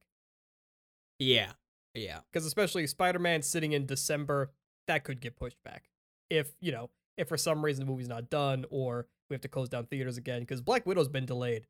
Yeah. 1.19 1.51
Yeah. 1.93 2.19
because 2.31 2.45
especially 2.45 2.85
Spider-Man 2.85 3.41
sitting 3.41 3.71
in 3.73 3.85
December, 3.87 4.51
that 4.87 5.03
could 5.03 5.19
get 5.19 5.35
pushed 5.35 5.61
back. 5.63 5.89
If 6.29 6.53
you 6.59 6.71
know, 6.71 6.89
if 7.17 7.27
for 7.27 7.37
some 7.37 7.63
reason 7.65 7.85
the 7.85 7.91
movie's 7.91 8.07
not 8.07 8.29
done 8.29 8.65
or 8.69 9.07
we 9.29 9.33
have 9.33 9.41
to 9.41 9.47
close 9.47 9.67
down 9.69 9.85
theaters 9.87 10.17
again, 10.17 10.41
because 10.41 10.61
Black 10.61 10.85
Widow's 10.85 11.07
been 11.07 11.25
delayed 11.25 11.65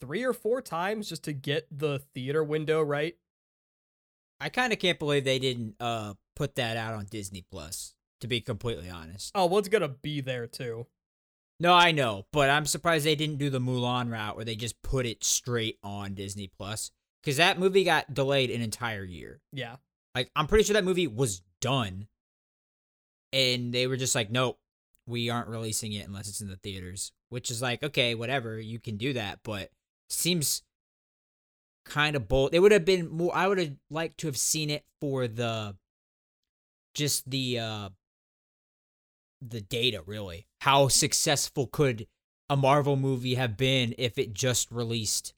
three 0.00 0.22
or 0.22 0.32
four 0.34 0.60
times 0.60 1.08
just 1.08 1.24
to 1.24 1.32
get 1.32 1.66
the 1.70 2.00
theater 2.14 2.44
window 2.44 2.82
right. 2.82 3.16
I 4.40 4.48
kind 4.48 4.72
of 4.72 4.78
can't 4.78 4.98
believe 4.98 5.24
they 5.24 5.38
didn't 5.38 5.76
uh 5.80 6.14
put 6.40 6.54
that 6.54 6.78
out 6.78 6.94
on 6.94 7.04
Disney 7.04 7.44
Plus. 7.50 7.94
To 8.22 8.26
be 8.26 8.40
completely 8.40 8.88
honest. 8.88 9.30
Oh, 9.34 9.44
well, 9.46 9.58
it's 9.58 9.68
gonna 9.68 9.88
be 9.88 10.20
there 10.22 10.46
too. 10.46 10.86
No, 11.58 11.74
I 11.74 11.92
know, 11.92 12.26
but 12.32 12.48
I'm 12.48 12.64
surprised 12.64 13.04
they 13.04 13.14
didn't 13.14 13.36
do 13.36 13.50
the 13.50 13.60
Mulan 13.60 14.10
route 14.10 14.36
where 14.36 14.44
they 14.46 14.56
just 14.56 14.80
put 14.82 15.04
it 15.04 15.22
straight 15.24 15.78
on 15.82 16.14
Disney 16.14 16.50
Plus 16.58 16.90
because 17.22 17.36
that 17.36 17.58
movie 17.58 17.84
got 17.84 18.12
delayed 18.14 18.50
an 18.50 18.62
entire 18.62 19.04
year. 19.04 19.40
Yeah, 19.52 19.76
Like 20.14 20.30
I'm 20.34 20.46
pretty 20.46 20.64
sure 20.64 20.74
that 20.74 20.84
movie 20.84 21.06
was 21.06 21.42
done, 21.60 22.08
and 23.32 23.72
they 23.72 23.86
were 23.86 23.96
just 23.98 24.14
like, 24.14 24.30
nope, 24.30 24.58
we 25.06 25.28
aren't 25.30 25.48
releasing 25.48 25.92
it 25.92 26.06
unless 26.06 26.28
it's 26.28 26.40
in 26.40 26.48
the 26.48 26.56
theaters. 26.56 27.12
Which 27.28 27.50
is 27.50 27.60
like, 27.62 27.82
okay, 27.82 28.14
whatever, 28.14 28.58
you 28.58 28.78
can 28.80 28.96
do 28.96 29.12
that, 29.14 29.40
but 29.44 29.70
seems 30.08 30.62
kind 31.86 32.16
of 32.16 32.28
bold. 32.28 32.52
They 32.52 32.60
would 32.60 32.72
have 32.72 32.84
been 32.84 33.08
more. 33.10 33.34
I 33.34 33.46
would 33.48 33.58
have 33.58 33.72
liked 33.90 34.18
to 34.18 34.26
have 34.26 34.36
seen 34.36 34.68
it 34.68 34.84
for 35.00 35.26
the, 35.28 35.76
just 36.94 37.30
the 37.30 37.58
uh, 37.58 37.88
the 39.40 39.60
data 39.60 40.02
really. 40.06 40.46
How 40.60 40.88
successful 40.88 41.66
could 41.66 42.06
a 42.48 42.56
Marvel 42.56 42.96
movie 42.96 43.34
have 43.34 43.56
been 43.56 43.94
if 43.98 44.18
it 44.18 44.32
just 44.32 44.70
released 44.70 45.34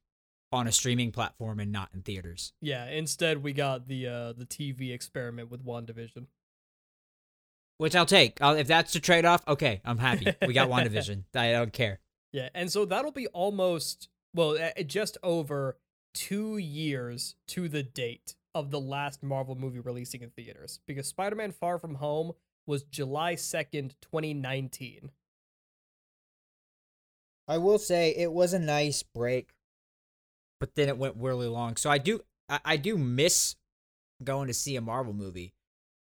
on 0.51 0.67
a 0.67 0.73
streaming 0.73 1.13
platform 1.13 1.61
and 1.61 1.73
not 1.73 1.89
in 1.95 2.03
theaters? 2.03 2.53
yeah. 2.61 2.87
Instead, 2.87 3.43
we 3.43 3.53
got 3.53 3.89
the 3.89 4.07
uh 4.07 4.33
the 4.33 4.47
TV 4.47 4.93
experiment 4.93 5.51
with 5.51 5.65
WandaVision. 5.65 6.27
Which 7.79 7.97
I'll 7.97 8.07
take. 8.07 8.41
I'll, 8.41 8.57
if 8.57 8.69
that's 8.69 8.93
the 8.93 9.01
trade 9.01 9.25
off, 9.25 9.43
okay, 9.49 9.81
I'm 9.85 9.99
happy. 9.99 10.35
We 10.47 10.53
got 10.53 10.69
WandaVision. 10.69 11.25
I 11.35 11.53
don't 11.53 11.73
care. 11.73 11.99
Yeah, 12.33 12.49
and 12.55 12.71
so 12.71 12.85
that'll 12.85 13.13
be 13.13 13.27
almost 13.29 14.09
well, 14.35 14.57
just 14.87 15.19
over 15.23 15.79
two 16.15 16.59
years 16.59 17.35
to 17.49 17.69
the 17.69 17.83
date 17.83 18.35
of 18.55 18.71
the 18.71 18.81
last 18.81 19.23
Marvel 19.23 19.55
movie 19.55 19.81
releasing 19.81 20.23
in 20.23 20.31
theaters 20.31 20.81
because 20.87 21.07
Spider-Man: 21.07 21.53
Far 21.53 21.79
From 21.79 21.97
Home 21.97 22.33
was 22.67 22.83
July 22.85 23.35
2nd, 23.35 23.95
2019. 24.01 25.11
I 27.49 27.59
will 27.59 27.79
say 27.79 28.15
it 28.17 28.33
was 28.33 28.53
a 28.53 28.59
nice 28.59 29.03
break, 29.03 29.51
but 30.61 30.75
then 30.75 30.89
it 30.89 30.97
went 30.97 31.17
really 31.17 31.49
long. 31.49 31.77
So 31.77 31.91
I 31.91 31.99
do 31.99 32.21
I, 32.49 32.61
I 32.65 32.77
do 32.77 32.97
miss 32.97 33.57
going 34.23 34.49
to 34.49 34.55
see 34.55 34.77
a 34.77 34.81
Marvel 34.81 35.13
movie, 35.13 35.55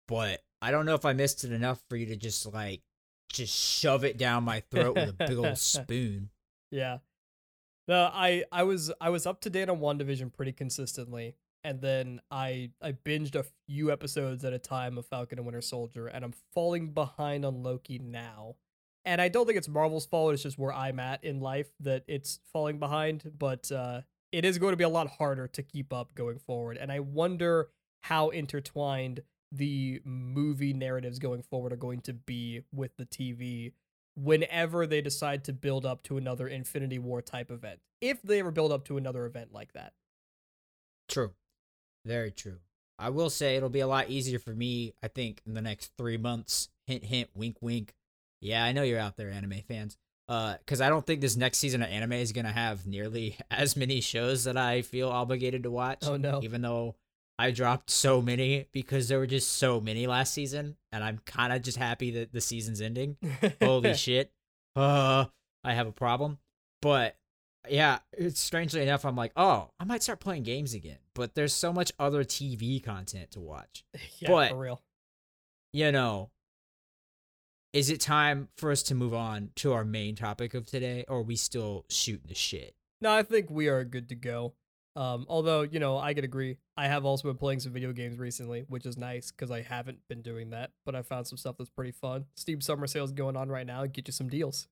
but 0.08 0.42
I 0.62 0.72
don't 0.72 0.86
know 0.86 0.96
if 0.96 1.06
I 1.06 1.14
missed 1.14 1.44
it 1.44 1.52
enough 1.52 1.82
for 1.90 1.96
you 1.96 2.06
to 2.08 2.16
just 2.16 2.52
like 2.52 2.82
just 3.32 3.56
shove 3.56 4.04
it 4.04 4.18
down 4.18 4.44
my 4.44 4.62
throat 4.72 4.96
with 4.96 5.10
a 5.10 5.28
big 5.28 5.38
old 5.38 5.58
spoon. 5.58 6.30
Yeah. 6.70 6.98
No, 7.88 8.10
I 8.14 8.44
I 8.52 8.64
was 8.64 8.92
I 9.02 9.10
was 9.10 9.26
up 9.26 9.42
to 9.42 9.50
date 9.50 9.70
on 9.70 9.80
WandaVision 9.80 10.34
pretty 10.34 10.52
consistently. 10.52 11.36
And 11.64 11.82
then 11.82 12.22
I 12.32 12.72
I 12.82 12.94
binged 12.94 13.36
a 13.36 13.46
few 13.68 13.92
episodes 13.92 14.44
at 14.44 14.54
a 14.54 14.60
time 14.60 14.98
of 14.98 15.06
Falcon 15.06 15.40
and 15.40 15.46
Winter 15.46 15.62
Soldier, 15.62 16.08
and 16.08 16.26
I'm 16.26 16.34
falling 16.54 16.92
behind 16.94 17.46
on 17.46 17.64
Loki 17.64 18.00
now. 18.00 18.56
And 19.04 19.20
I 19.20 19.30
don't 19.30 19.46
think 19.46 19.58
it's 19.58 19.68
Marvel's 19.68 20.06
fault, 20.06 20.34
it's 20.34 20.44
just 20.44 20.60
where 20.60 20.74
I'm 20.74 21.00
at 21.00 21.24
in 21.24 21.40
life 21.40 21.72
that 21.80 22.04
it's 22.08 22.40
falling 22.52 22.80
behind, 22.80 23.32
but 23.38 23.72
uh 23.72 24.02
it 24.32 24.46
is 24.46 24.58
going 24.58 24.72
to 24.72 24.78
be 24.78 24.84
a 24.84 24.90
lot 24.90 25.08
harder 25.08 25.48
to 25.48 25.62
keep 25.62 25.92
up 25.92 26.16
going 26.16 26.40
forward. 26.40 26.78
And 26.78 26.92
I 26.92 27.00
wonder 27.00 27.70
how 28.04 28.30
intertwined 28.30 29.22
the 29.52 30.02
movie 30.06 30.74
narratives 30.74 31.20
going 31.20 31.42
forward 31.44 31.74
are 31.74 31.78
going 31.78 32.02
to 32.02 32.14
be 32.14 32.62
with 32.74 32.96
the 32.98 33.06
TV 33.06 33.74
whenever 34.16 34.88
they 34.88 35.02
decide 35.02 35.44
to 35.46 35.54
build 35.54 35.86
up 35.86 36.04
to 36.04 36.18
another 36.18 36.48
Infinity 36.48 37.00
War 37.00 37.22
type 37.22 37.52
event. 37.52 37.80
If 38.00 38.22
they 38.22 38.40
ever 38.40 38.52
build 38.52 38.72
up 38.72 38.86
to 38.86 38.98
another 38.98 39.26
event 39.26 39.52
like 39.52 39.74
that. 39.74 39.94
True. 41.08 41.32
Very 42.06 42.32
true. 42.32 42.58
I 42.98 43.10
will 43.10 43.30
say 43.30 43.56
it'll 43.56 43.70
be 43.70 43.80
a 43.80 43.88
lot 43.88 44.10
easier 44.10 44.40
for 44.40 44.54
me, 44.54 44.94
I 45.02 45.08
think, 45.08 45.42
in 45.46 45.54
the 45.54 45.62
next 45.62 45.92
three 45.98 46.18
months. 46.18 46.70
Hint, 46.88 47.04
hint, 47.04 47.30
wink, 47.34 47.58
wink. 47.62 47.96
Yeah, 48.42 48.64
I 48.64 48.72
know 48.72 48.84
you're 48.84 49.00
out 49.00 49.18
there, 49.18 49.30
anime 49.32 49.62
fans. 49.68 49.98
Uh, 50.28 50.56
because 50.60 50.82
I 50.82 50.90
don't 50.90 51.06
think 51.06 51.20
this 51.20 51.36
next 51.36 51.58
season 51.58 51.82
of 51.82 51.90
anime 51.90 52.14
is 52.14 52.32
gonna 52.32 52.52
have 52.52 52.88
nearly 52.88 53.38
as 53.52 53.76
many 53.76 54.02
shows 54.02 54.46
that 54.46 54.56
I 54.56 54.82
feel 54.82 55.10
obligated 55.10 55.64
to 55.64 55.72
watch. 55.72 56.00
Oh 56.04 56.16
no! 56.16 56.40
Even 56.44 56.62
though 56.62 56.96
I 57.38 57.52
dropped 57.52 57.90
so 57.90 58.22
many 58.22 58.68
because 58.72 59.08
there 59.08 59.20
were 59.20 59.28
just 59.28 59.58
so 59.58 59.82
many 59.82 60.08
last 60.08 60.34
season, 60.34 60.78
and 60.92 61.04
I'm 61.04 61.20
kind 61.26 61.52
of 61.52 61.62
just 61.64 61.78
happy 61.78 62.12
that 62.12 62.32
the 62.32 62.40
season's 62.40 62.82
ending. 62.82 63.18
Holy 63.62 63.94
shit! 63.94 64.32
Uh, 64.76 65.26
I 65.64 65.74
have 65.74 65.88
a 65.88 65.92
problem. 65.92 66.38
But 66.82 67.16
yeah, 67.70 68.00
it's 68.14 68.40
strangely 68.40 68.82
enough, 68.82 69.06
I'm 69.06 69.16
like, 69.16 69.32
oh, 69.36 69.70
I 69.80 69.84
might 69.84 70.04
start 70.04 70.20
playing 70.20 70.44
games 70.44 70.74
again. 70.74 70.98
But 71.14 71.36
there's 71.36 71.54
so 71.54 71.72
much 71.72 71.92
other 72.00 72.24
TV 72.24 72.84
content 72.84 73.32
to 73.32 73.40
watch. 73.40 73.84
yeah, 74.20 74.30
but, 74.30 74.52
for 74.52 74.58
real. 74.58 74.82
You 75.74 75.92
know, 75.92 76.32
is 77.74 77.90
it 77.90 78.02
time 78.02 78.50
for 78.58 78.72
us 78.72 78.84
to 78.84 78.96
move 78.96 79.14
on 79.14 79.52
to 79.58 79.74
our 79.74 79.86
main 79.86 80.16
topic 80.16 80.54
of 80.54 80.66
today, 80.66 81.06
or 81.08 81.20
are 81.20 81.24
we 81.24 81.36
still 81.36 81.86
shooting 81.90 82.28
the 82.28 82.36
shit? 82.36 82.76
No, 83.00 83.12
I 83.12 83.24
think 83.24 83.50
we 83.50 83.68
are 83.68 83.84
good 83.84 84.10
to 84.10 84.16
go. 84.16 84.54
Um, 84.98 85.26
although 85.30 85.62
you 85.62 85.80
know, 85.80 85.98
I 85.98 86.14
could 86.14 86.26
agree. 86.26 86.58
I 86.76 86.88
have 86.88 87.06
also 87.06 87.30
been 87.30 87.38
playing 87.38 87.62
some 87.62 87.72
video 87.72 87.94
games 87.94 88.20
recently, 88.20 88.66
which 88.68 88.86
is 88.86 88.98
nice 88.98 89.32
because 89.32 89.50
I 89.50 89.62
haven't 89.62 90.00
been 90.10 90.22
doing 90.22 90.50
that. 90.50 90.72
But 90.86 90.96
I 90.96 91.02
found 91.02 91.28
some 91.28 91.38
stuff 91.38 91.56
that's 91.58 91.70
pretty 91.70 91.92
fun. 91.92 92.26
Steam 92.36 92.60
summer 92.60 92.88
sales 92.88 93.12
going 93.14 93.38
on 93.38 93.50
right 93.50 93.66
now. 93.66 93.86
Get 93.86 94.08
you 94.08 94.12
some 94.12 94.28
deals. 94.28 94.68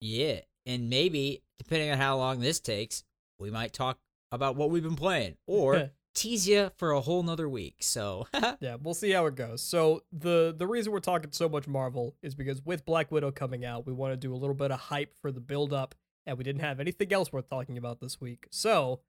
Yeah, 0.00 0.40
and 0.66 0.88
maybe 0.88 1.42
depending 1.58 1.90
on 1.90 1.98
how 1.98 2.16
long 2.16 2.40
this 2.40 2.60
takes, 2.60 3.04
we 3.38 3.50
might 3.50 3.72
talk 3.72 3.98
about 4.32 4.56
what 4.56 4.70
we've 4.70 4.82
been 4.82 4.96
playing, 4.96 5.36
or 5.46 5.90
tease 6.14 6.48
you 6.48 6.70
for 6.76 6.92
a 6.92 7.00
whole 7.00 7.22
nother 7.22 7.48
week. 7.48 7.76
So 7.80 8.26
yeah, 8.60 8.76
we'll 8.80 8.94
see 8.94 9.10
how 9.10 9.26
it 9.26 9.34
goes. 9.34 9.62
So 9.62 10.02
the 10.12 10.54
the 10.56 10.66
reason 10.66 10.92
we're 10.92 11.00
talking 11.00 11.32
so 11.32 11.48
much 11.48 11.66
Marvel 11.66 12.14
is 12.22 12.34
because 12.34 12.64
with 12.64 12.84
Black 12.84 13.10
Widow 13.12 13.30
coming 13.30 13.64
out, 13.64 13.86
we 13.86 13.92
want 13.92 14.12
to 14.12 14.16
do 14.16 14.32
a 14.32 14.36
little 14.36 14.54
bit 14.54 14.70
of 14.70 14.80
hype 14.80 15.14
for 15.20 15.30
the 15.30 15.40
build 15.40 15.72
up, 15.72 15.94
and 16.26 16.38
we 16.38 16.44
didn't 16.44 16.62
have 16.62 16.80
anything 16.80 17.12
else 17.12 17.32
worth 17.32 17.48
talking 17.48 17.78
about 17.78 18.00
this 18.00 18.20
week. 18.20 18.46
So, 18.50 19.00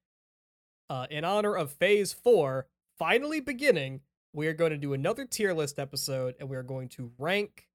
uh, 0.89 1.07
in 1.09 1.23
honor 1.23 1.55
of 1.55 1.71
Phase 1.71 2.13
Four 2.13 2.67
finally 2.97 3.39
beginning, 3.39 4.01
we 4.33 4.47
are 4.47 4.53
going 4.53 4.71
to 4.71 4.77
do 4.77 4.93
another 4.93 5.25
tier 5.25 5.53
list 5.53 5.79
episode, 5.79 6.35
and 6.39 6.49
we 6.49 6.57
are 6.57 6.63
going 6.63 6.89
to 6.89 7.11
rank 7.17 7.67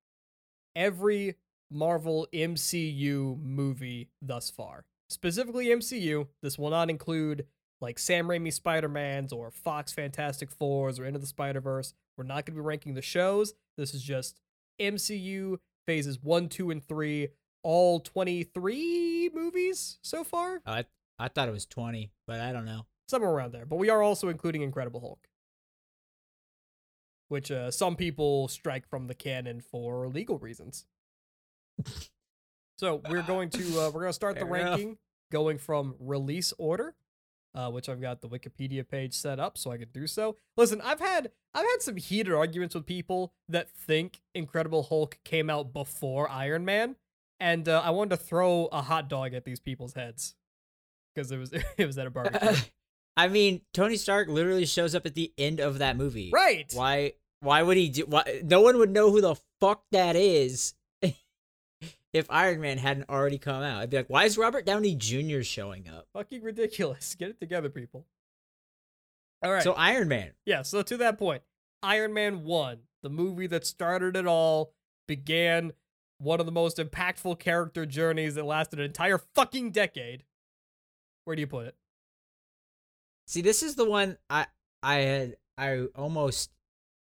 every 0.77 1.37
Marvel 1.71 2.27
MCU 2.33 3.41
movie 3.43 4.09
thus 4.21 4.51
far. 4.51 4.85
Specifically 5.09 5.67
MCU. 5.67 6.29
This 6.43 6.59
will 6.59 6.71
not 6.71 6.91
include 6.91 7.47
like 7.81 7.99
Sam 7.99 8.29
Raimi 8.29 8.53
Spider-Mans 8.53 9.33
or 9.33 9.51
Fox 9.51 9.93
Fantastic 9.93 10.51
Fours 10.51 10.99
or 10.99 11.05
Into 11.05 11.19
the 11.19 11.27
Spider-Verse. 11.27 11.95
We're 12.17 12.25
not 12.25 12.45
going 12.47 12.55
to 12.57 12.63
be 12.63 12.67
ranking 12.67 12.95
the 12.95 13.03
shows. 13.03 13.55
This 13.77 13.95
is 13.95 14.03
just 14.03 14.41
MCU 14.81 15.59
phases 15.87 16.23
1, 16.23 16.49
2 16.49 16.71
and 16.71 16.85
3, 16.85 17.29
all 17.63 18.01
23 18.01 19.31
movies 19.35 19.99
so 20.03 20.25
far. 20.25 20.61
I 20.67 20.85
I 21.19 21.29
thought 21.29 21.49
it 21.49 21.53
was 21.53 21.67
20, 21.67 22.11
but 22.27 22.41
I 22.41 22.53
don't 22.53 22.65
know. 22.65 22.87
Somewhere 23.09 23.31
around 23.31 23.53
there. 23.53 23.67
But 23.67 23.77
we 23.77 23.91
are 23.91 24.03
also 24.03 24.29
including 24.29 24.63
Incredible 24.63 25.01
Hulk. 25.01 25.29
Which 27.29 27.51
uh, 27.51 27.71
some 27.71 27.95
people 27.95 28.49
strike 28.49 28.89
from 28.89 29.07
the 29.07 29.15
canon 29.15 29.61
for 29.61 30.09
legal 30.09 30.39
reasons. 30.39 30.87
So 32.77 33.01
we're 33.09 33.23
going 33.23 33.51
to 33.51 33.81
uh, 33.81 33.91
we're 33.91 34.01
going 34.03 34.07
to 34.09 34.13
start 34.13 34.35
the 34.35 34.47
Fair 34.47 34.57
enough. 34.57 34.71
ranking 34.71 34.99
going 35.31 35.59
from 35.59 35.95
release 35.99 36.53
order 36.59 36.95
uh, 37.55 37.71
which 37.71 37.89
I've 37.89 38.01
got 38.01 38.21
the 38.21 38.29
Wikipedia 38.29 38.87
page 38.89 39.15
set 39.15 39.41
up 39.41 39.59
so 39.59 39.71
I 39.71 39.79
can 39.79 39.89
do 39.93 40.07
so. 40.07 40.37
Listen, 40.57 40.81
I've 40.83 41.01
had 41.01 41.31
I've 41.55 41.67
had 41.67 41.83
some 41.83 41.97
heated 41.97 42.33
arguments 42.33 42.75
with 42.75 42.87
people 42.87 43.33
that 43.49 43.71
think 43.71 44.21
Incredible 44.35 44.85
Hulk 44.85 45.19
came 45.25 45.51
out 45.51 45.73
before 45.73 46.29
Iron 46.31 46.65
Man, 46.65 46.97
and 47.39 47.69
uh, 47.69 47.83
I 47.85 47.91
wanted 47.91 48.11
to 48.11 48.17
throw 48.19 48.67
a 48.67 48.83
hot 48.83 49.09
dog 49.09 49.35
at 49.35 49.45
these 49.45 49.61
people's 49.61 49.95
heads 49.95 50.37
because 51.15 51.31
it 51.33 51.39
was 51.39 51.53
it 51.77 51.87
was 51.87 51.99
at 51.99 52.07
a 52.07 52.11
barbecue. 52.11 52.57
I 53.17 53.29
mean, 53.29 53.63
Tony 53.75 53.97
Stark 53.97 54.29
literally 54.29 54.65
shows 54.65 54.95
up 54.95 55.05
at 55.05 55.15
the 55.15 55.33
end 55.37 55.61
of 55.61 55.79
that 55.79 55.97
movie. 55.97 56.31
right? 56.33 56.71
Why 56.73 57.15
why 57.41 57.63
would 57.63 57.77
he 57.77 57.89
do 57.89 58.05
why 58.07 58.43
no 58.45 58.61
one 58.61 58.79
would 58.79 58.91
know 58.91 59.11
who 59.11 59.21
the 59.21 59.35
fuck 59.61 59.83
that 59.91 60.15
is 60.15 60.75
if 62.13 62.27
Iron 62.31 62.61
Man 62.61 62.79
hadn't 62.79 63.09
already 63.09 63.39
come 63.39 63.63
out. 63.63 63.83
I'd 63.83 63.91
be 63.91 63.99
like, 63.99 64.11
why 64.11 64.25
is 64.25 64.37
Robert 64.37 64.67
Downey 64.67 64.95
Jr. 64.95 65.43
showing 65.43 65.89
up? 65.89 66.09
Fucking 66.13 66.43
ridiculous. 66.43 67.15
Get 67.19 67.31
it 67.31 67.41
together, 67.41 67.69
people. 67.69 68.07
All 69.43 69.53
right. 69.53 69.63
So 69.63 69.73
Iron 69.73 70.09
Man. 70.09 70.33
Yeah, 70.45 70.63
so 70.63 70.83
to 70.83 70.97
that 70.99 71.19
point, 71.19 71.43
Iron 71.83 72.13
Man 72.13 72.45
1, 72.45 72.79
the 73.03 73.11
movie 73.11 73.47
that 73.47 73.67
started 73.67 74.17
it 74.17 74.27
all, 74.27 74.75
began 75.07 75.73
one 76.19 76.41
of 76.41 76.47
the 76.47 76.53
most 76.53 76.77
impactful 76.77 77.39
character 77.39 77.87
journeys 77.87 78.35
that 78.35 78.45
lasted 78.45 78.79
an 78.79 78.85
entire 78.85 79.19
fucking 79.35 79.71
decade. 79.71 80.25
Where 81.25 81.35
do 81.35 81.41
you 81.41 81.47
put 81.47 81.67
it? 81.67 81.77
See, 83.27 83.41
this 83.41 83.63
is 83.63 83.77
the 83.77 83.89
one 83.89 84.19
I 84.29 84.47
I 84.83 84.97
had 84.97 85.37
I 85.57 85.87
almost 85.97 86.51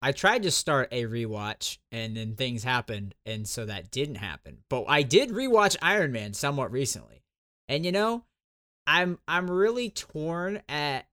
I 0.04 0.12
tried 0.12 0.42
to 0.42 0.50
start 0.50 0.90
a 0.92 1.04
rewatch 1.04 1.78
and 1.90 2.14
then 2.14 2.34
things 2.34 2.62
happened 2.62 3.14
and 3.24 3.48
so 3.48 3.64
that 3.64 3.90
didn't 3.90 4.16
happen. 4.16 4.58
But 4.68 4.84
I 4.86 5.02
did 5.02 5.30
rewatch 5.30 5.78
Iron 5.80 6.12
Man 6.12 6.34
somewhat 6.34 6.70
recently. 6.70 7.24
And 7.68 7.86
you 7.86 7.92
know, 7.92 8.26
I'm 8.86 9.18
I'm 9.26 9.50
really 9.50 9.88
torn 9.88 10.60
at 10.68 11.06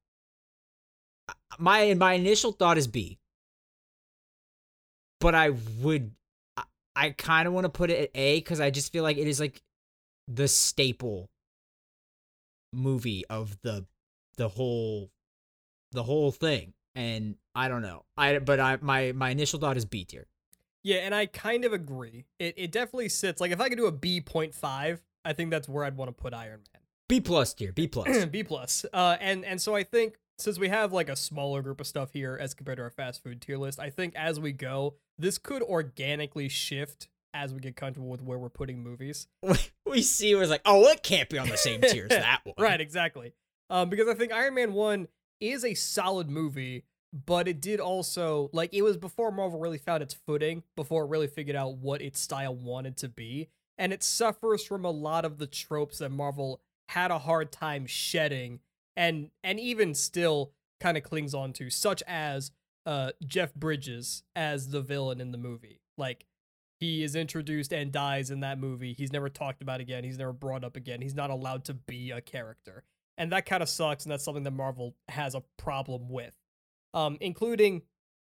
my 1.58 1.93
my 1.93 2.15
initial 2.15 2.51
thought 2.51 2.77
is 2.77 2.88
B. 2.88 3.17
But 5.21 5.36
I 5.36 5.51
would 5.80 6.12
I, 6.58 6.63
I 6.93 7.10
kind 7.12 7.47
of 7.47 7.54
want 7.54 7.63
to 7.63 7.69
put 7.69 7.91
it 7.91 7.97
at 7.97 8.10
A 8.13 8.41
cuz 8.41 8.60
I 8.60 8.71
just 8.71 8.91
feel 8.91 9.04
like 9.04 9.15
it 9.15 9.27
is 9.27 9.39
like 9.39 9.63
the 10.27 10.49
staple 10.49 11.30
movie 12.73 13.25
of 13.27 13.58
the 13.62 13.86
the 14.36 14.49
whole 14.49 15.12
the 15.93 16.04
whole 16.04 16.34
thing 16.34 16.73
and 16.95 17.36
i 17.56 17.67
don't 17.67 17.82
know 17.82 18.04
i 18.17 18.38
but 18.39 18.60
i 18.60 18.77
my 18.82 19.12
my 19.13 19.30
initial 19.30 19.60
thought 19.60 19.77
is 19.77 19.86
b 19.86 20.04
tier 20.04 20.27
Yeah, 20.84 20.97
and 20.97 21.13
I 21.13 21.27
kind 21.27 21.63
of 21.63 21.73
agree. 21.73 22.25
It 22.39 22.56
it 22.58 22.71
definitely 22.71 23.10
sits 23.10 23.39
like 23.39 23.51
if 23.51 23.62
I 23.62 23.69
could 23.69 23.77
do 23.77 23.86
a 23.86 23.91
B 23.91 24.19
point 24.19 24.56
five, 24.56 25.04
I 25.23 25.34
think 25.34 25.51
that's 25.51 25.69
where 25.69 25.84
I'd 25.86 25.95
want 25.95 26.10
to 26.10 26.19
put 26.19 26.34
Iron 26.34 26.62
Man. 26.73 26.82
b 27.08 27.21
plus 27.21 27.54
tier 27.54 27.71
b 27.71 27.88
plus 27.88 28.25
B 28.32 28.43
plus. 28.43 28.86
Uh, 28.91 29.15
and 29.19 29.45
and 29.45 29.62
so 29.62 29.75
I 29.75 29.84
think 29.84 30.15
since 30.39 30.58
we 30.58 30.69
have 30.69 30.91
like 30.91 31.08
a 31.08 31.15
smaller 31.15 31.62
group 31.62 31.80
of 31.80 31.86
stuff 31.86 32.10
here 32.13 32.36
as 32.41 32.56
compared 32.56 32.77
to 32.77 32.84
our 32.84 32.89
fast 32.89 33.21
food 33.23 33.41
tier 33.41 33.58
list, 33.58 33.80
I 33.80 33.91
think 33.91 34.15
as 34.15 34.39
we 34.39 34.51
go, 34.54 34.95
this 35.19 35.38
could 35.38 35.62
organically 35.62 36.49
shift 36.49 37.10
as 37.34 37.54
we 37.54 37.60
get 37.60 37.75
comfortable 37.75 38.10
with 38.10 38.23
where 38.23 38.39
we're 38.39 38.49
putting 38.49 38.82
movies. 38.82 39.27
we 39.86 40.01
see 40.01 40.32
it 40.32 40.36
was 40.36 40.49
like 40.49 40.62
oh 40.65 40.88
it 40.88 41.04
can't 41.04 41.30
be 41.30 41.38
on 41.38 41.47
the 41.47 41.58
same 41.58 41.82
tier 41.82 42.08
as 42.10 42.17
that 42.25 42.41
one 42.43 42.56
Right, 42.58 42.82
exactly. 42.82 43.34
Um, 43.69 43.89
because 43.89 44.08
I 44.08 44.15
think 44.15 44.32
Iron 44.34 44.56
Man 44.56 44.73
one 44.73 45.08
is 45.41 45.65
a 45.65 45.73
solid 45.73 46.30
movie, 46.30 46.86
but 47.12 47.47
it 47.47 47.60
did 47.60 47.80
also 47.80 48.49
like 48.54 48.73
it 48.73 48.84
was 48.84 48.95
before 48.95 49.32
Marvel 49.32 49.60
really 49.60 49.77
found 49.77 50.01
its 50.01 50.13
footing, 50.13 50.63
before 50.75 51.04
it 51.04 51.10
really 51.10 51.27
figured 51.27 51.56
out 51.56 51.77
what 51.77 52.01
its 52.01 52.19
style 52.19 52.56
wanted 52.56 52.95
to 52.97 53.10
be, 53.10 53.49
and 53.77 53.91
it 53.91 54.04
suffers 54.04 54.63
from 54.63 54.86
a 54.86 54.91
lot 54.91 55.25
of 55.25 55.38
the 55.38 55.47
tropes 55.47 55.97
that 55.97 56.12
Marvel 56.12 56.62
had 56.89 57.12
a 57.12 57.19
hard 57.19 57.51
time 57.51 57.86
shedding, 57.86 58.60
and 58.95 59.32
and 59.43 59.60
even 59.60 59.93
still 59.93 60.54
kind 60.80 60.97
of 60.97 61.04
clings 61.04 61.34
on 61.34 61.51
to, 61.54 61.69
such 61.69 62.01
as 62.08 62.51
uh 62.86 63.12
Jeff 63.25 63.54
Bridges 63.54 64.23
as 64.36 64.69
the 64.69 64.82
villain 64.82 65.19
in 65.19 65.32
the 65.32 65.38
movie. 65.38 65.82
Like 65.97 66.25
he 66.80 67.04
is 67.04 67.15
introduced 67.15 67.71
and 67.73 67.91
dies 67.91 68.32
in 68.32 68.39
that 68.39 68.58
movie. 68.58 68.93
He's 68.93 69.13
never 69.13 69.30
talked 69.30 69.62
about 69.62 69.82
again. 69.82 70.04
He's 70.04 70.17
never 70.17 70.34
brought 70.34 70.63
up 70.63 70.75
again. 70.75 71.01
He's 71.01 71.13
not 71.13 71.30
allowed 71.30 71.63
to 71.65 71.75
be 71.75 72.10
a 72.10 72.21
character. 72.21 72.84
And 73.17 73.32
that 73.32 73.45
kind 73.45 73.62
of 73.62 73.69
sucks 73.69 74.06
and 74.06 74.12
that's 74.12 74.24
something 74.24 74.43
that 74.43 74.52
Marvel 74.52 74.95
has 75.10 75.36
a 75.36 75.43
problem 75.58 76.10
with. 76.10 76.36
Um 76.93 77.17
including 77.21 77.84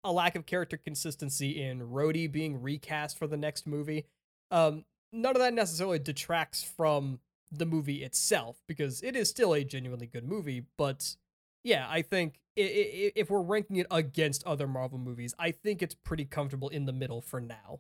a 0.03 0.11
lack 0.11 0.35
of 0.35 0.45
character 0.45 0.77
consistency 0.77 1.61
in 1.61 1.81
Rhodey 1.81 2.31
being 2.31 2.61
recast 2.61 3.17
for 3.17 3.27
the 3.27 3.37
next 3.37 3.67
movie. 3.67 4.05
Um 4.51 4.85
none 5.11 5.35
of 5.35 5.41
that 5.41 5.53
necessarily 5.53 5.99
detracts 5.99 6.63
from 6.63 7.19
the 7.51 7.65
movie 7.65 8.03
itself 8.03 8.57
because 8.67 9.01
it 9.01 9.15
is 9.15 9.29
still 9.29 9.53
a 9.53 9.63
genuinely 9.63 10.07
good 10.07 10.27
movie, 10.27 10.65
but 10.77 11.15
yeah, 11.63 11.87
I 11.89 12.01
think 12.01 12.39
if 12.55 13.29
we're 13.29 13.41
ranking 13.41 13.77
it 13.77 13.87
against 13.91 14.43
other 14.45 14.67
Marvel 14.67 14.97
movies, 14.97 15.33
I 15.37 15.51
think 15.51 15.81
it's 15.81 15.95
pretty 15.95 16.25
comfortable 16.25 16.69
in 16.69 16.85
the 16.85 16.93
middle 16.93 17.21
for 17.21 17.39
now. 17.39 17.79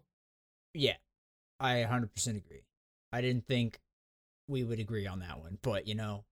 Yeah, 0.73 0.97
I 1.59 1.85
100% 1.89 2.27
agree. 2.37 2.63
I 3.11 3.21
didn't 3.21 3.47
think 3.47 3.79
we 4.47 4.63
would 4.63 4.79
agree 4.79 5.07
on 5.07 5.19
that 5.19 5.39
one, 5.39 5.57
but 5.61 5.87
you 5.87 5.95
know, 5.95 6.25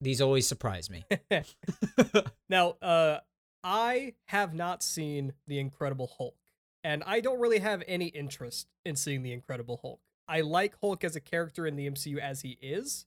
these 0.00 0.20
always 0.20 0.46
surprise 0.46 0.90
me. 0.90 1.04
now, 2.48 2.76
uh, 2.82 3.18
I 3.64 4.14
have 4.26 4.54
not 4.54 4.82
seen 4.82 5.32
The 5.46 5.58
Incredible 5.58 6.12
Hulk, 6.18 6.36
and 6.84 7.02
I 7.04 7.20
don't 7.20 7.40
really 7.40 7.58
have 7.58 7.82
any 7.86 8.06
interest 8.06 8.68
in 8.84 8.96
seeing 8.96 9.22
The 9.22 9.32
Incredible 9.32 9.80
Hulk. 9.82 10.00
I 10.28 10.42
like 10.42 10.74
Hulk 10.80 11.04
as 11.04 11.16
a 11.16 11.20
character 11.20 11.66
in 11.66 11.76
the 11.76 11.88
MCU 11.90 12.18
as 12.18 12.42
he 12.42 12.58
is, 12.60 13.06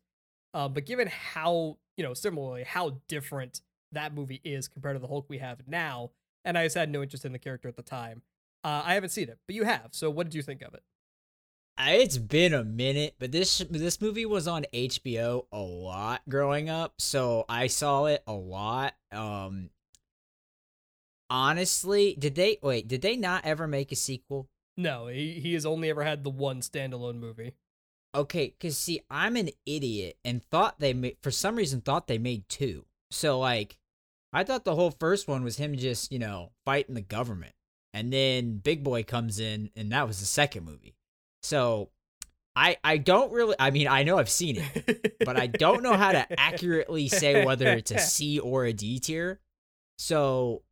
uh, 0.53 0.67
but 0.67 0.85
given 0.85 1.07
how 1.07 1.77
you 1.95 2.03
know 2.03 2.13
similarly 2.13 2.63
how 2.63 2.97
different 3.07 3.61
that 3.91 4.13
movie 4.13 4.41
is 4.43 4.67
compared 4.67 4.95
to 4.95 4.99
the 4.99 5.07
Hulk 5.07 5.25
we 5.29 5.37
have 5.37 5.67
now, 5.67 6.11
and 6.43 6.57
I 6.57 6.65
just 6.65 6.75
had 6.75 6.89
no 6.89 7.01
interest 7.01 7.25
in 7.25 7.31
the 7.31 7.39
character 7.39 7.67
at 7.67 7.75
the 7.75 7.83
time. 7.83 8.23
Uh, 8.63 8.81
I 8.85 8.93
haven't 8.93 9.09
seen 9.09 9.29
it, 9.29 9.39
but 9.47 9.55
you 9.55 9.63
have. 9.63 9.89
So 9.91 10.09
what 10.09 10.25
did 10.25 10.35
you 10.35 10.41
think 10.41 10.61
of 10.61 10.73
it? 10.73 10.83
It's 11.79 12.17
been 12.17 12.53
a 12.53 12.63
minute, 12.63 13.15
but 13.17 13.31
this 13.31 13.59
this 13.69 14.01
movie 14.01 14.25
was 14.25 14.47
on 14.47 14.65
HBO 14.73 15.45
a 15.51 15.59
lot 15.59 16.21
growing 16.29 16.69
up, 16.69 16.95
so 16.99 17.45
I 17.49 17.67
saw 17.67 18.05
it 18.05 18.23
a 18.27 18.33
lot. 18.33 18.93
Um 19.11 19.71
honestly, 21.29 22.15
did 22.19 22.35
they 22.35 22.57
wait, 22.61 22.87
did 22.87 23.01
they 23.01 23.15
not 23.15 23.45
ever 23.45 23.67
make 23.67 23.91
a 23.91 23.95
sequel? 23.95 24.49
No, 24.77 25.07
he, 25.07 25.39
he 25.39 25.53
has 25.53 25.65
only 25.65 25.89
ever 25.89 26.03
had 26.03 26.23
the 26.23 26.29
one 26.29 26.61
standalone 26.61 27.19
movie. 27.19 27.53
Okay, 28.13 28.49
cuz 28.59 28.77
see, 28.77 29.01
I'm 29.09 29.35
an 29.35 29.49
idiot 29.65 30.17
and 30.23 30.43
thought 30.43 30.79
they 30.79 30.93
made 30.93 31.17
for 31.21 31.31
some 31.31 31.55
reason 31.55 31.81
thought 31.81 32.07
they 32.07 32.17
made 32.17 32.47
two. 32.47 32.85
So 33.09 33.39
like 33.39 33.77
I 34.33 34.43
thought 34.43 34.65
the 34.65 34.75
whole 34.75 34.91
first 34.91 35.27
one 35.27 35.43
was 35.43 35.57
him 35.57 35.75
just, 35.75 36.11
you 36.11 36.19
know, 36.19 36.51
fighting 36.65 36.95
the 36.95 37.01
government. 37.01 37.53
And 37.93 38.13
then 38.13 38.57
Big 38.57 38.83
Boy 38.83 39.03
comes 39.03 39.39
in 39.39 39.71
and 39.75 39.91
that 39.91 40.07
was 40.07 40.19
the 40.19 40.25
second 40.25 40.63
movie. 40.65 40.95
So 41.43 41.89
I 42.55 42.77
I 42.83 42.97
don't 42.97 43.31
really 43.31 43.55
I 43.59 43.71
mean 43.71 43.87
I 43.87 44.03
know 44.03 44.17
I've 44.17 44.29
seen 44.29 44.57
it, 44.57 45.17
but 45.25 45.37
I 45.37 45.47
don't 45.47 45.83
know 45.83 45.93
how 45.93 46.11
to 46.11 46.39
accurately 46.39 47.07
say 47.07 47.45
whether 47.45 47.67
it's 47.67 47.91
a 47.91 47.99
C 47.99 48.39
or 48.39 48.65
a 48.65 48.73
D 48.73 48.99
tier. 48.99 49.39
So 49.97 50.63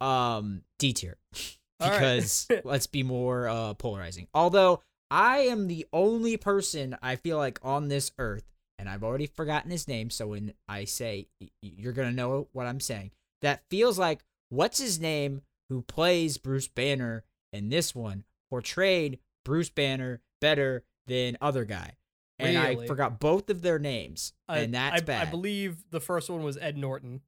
um 0.00 0.62
D 0.78 0.92
tier. 0.92 1.16
because 1.80 2.46
right. 2.48 2.60
let's 2.64 2.86
be 2.86 3.02
more 3.02 3.48
uh 3.48 3.74
polarizing. 3.74 4.28
Although 4.32 4.82
I 5.10 5.40
am 5.40 5.68
the 5.68 5.86
only 5.92 6.36
person 6.36 6.96
I 7.02 7.16
feel 7.16 7.36
like 7.36 7.58
on 7.62 7.88
this 7.88 8.12
earth 8.18 8.44
and 8.78 8.88
I've 8.88 9.04
already 9.04 9.26
forgotten 9.26 9.70
his 9.70 9.86
name, 9.86 10.10
so 10.10 10.28
when 10.28 10.54
I 10.68 10.84
say 10.84 11.28
you're 11.62 11.92
going 11.92 12.08
to 12.08 12.14
know 12.14 12.48
what 12.52 12.66
I'm 12.66 12.80
saying. 12.80 13.12
That 13.42 13.62
feels 13.68 13.98
like 13.98 14.24
what's 14.48 14.78
his 14.78 14.98
name 14.98 15.42
who 15.68 15.82
plays 15.82 16.38
Bruce 16.38 16.68
Banner 16.68 17.24
in 17.52 17.68
this 17.68 17.94
one 17.94 18.24
portrayed 18.50 19.18
Bruce 19.44 19.70
Banner 19.70 20.20
better 20.40 20.84
than 21.06 21.36
other 21.40 21.64
guy. 21.64 21.92
And 22.38 22.56
really? 22.56 22.84
I 22.84 22.86
forgot 22.86 23.20
both 23.20 23.48
of 23.48 23.62
their 23.62 23.78
names, 23.78 24.32
I, 24.48 24.58
and 24.60 24.74
that's 24.74 25.02
I, 25.02 25.04
bad. 25.04 25.28
I 25.28 25.30
believe 25.30 25.84
the 25.90 26.00
first 26.00 26.28
one 26.28 26.42
was 26.42 26.56
Ed 26.56 26.76
Norton. 26.76 27.20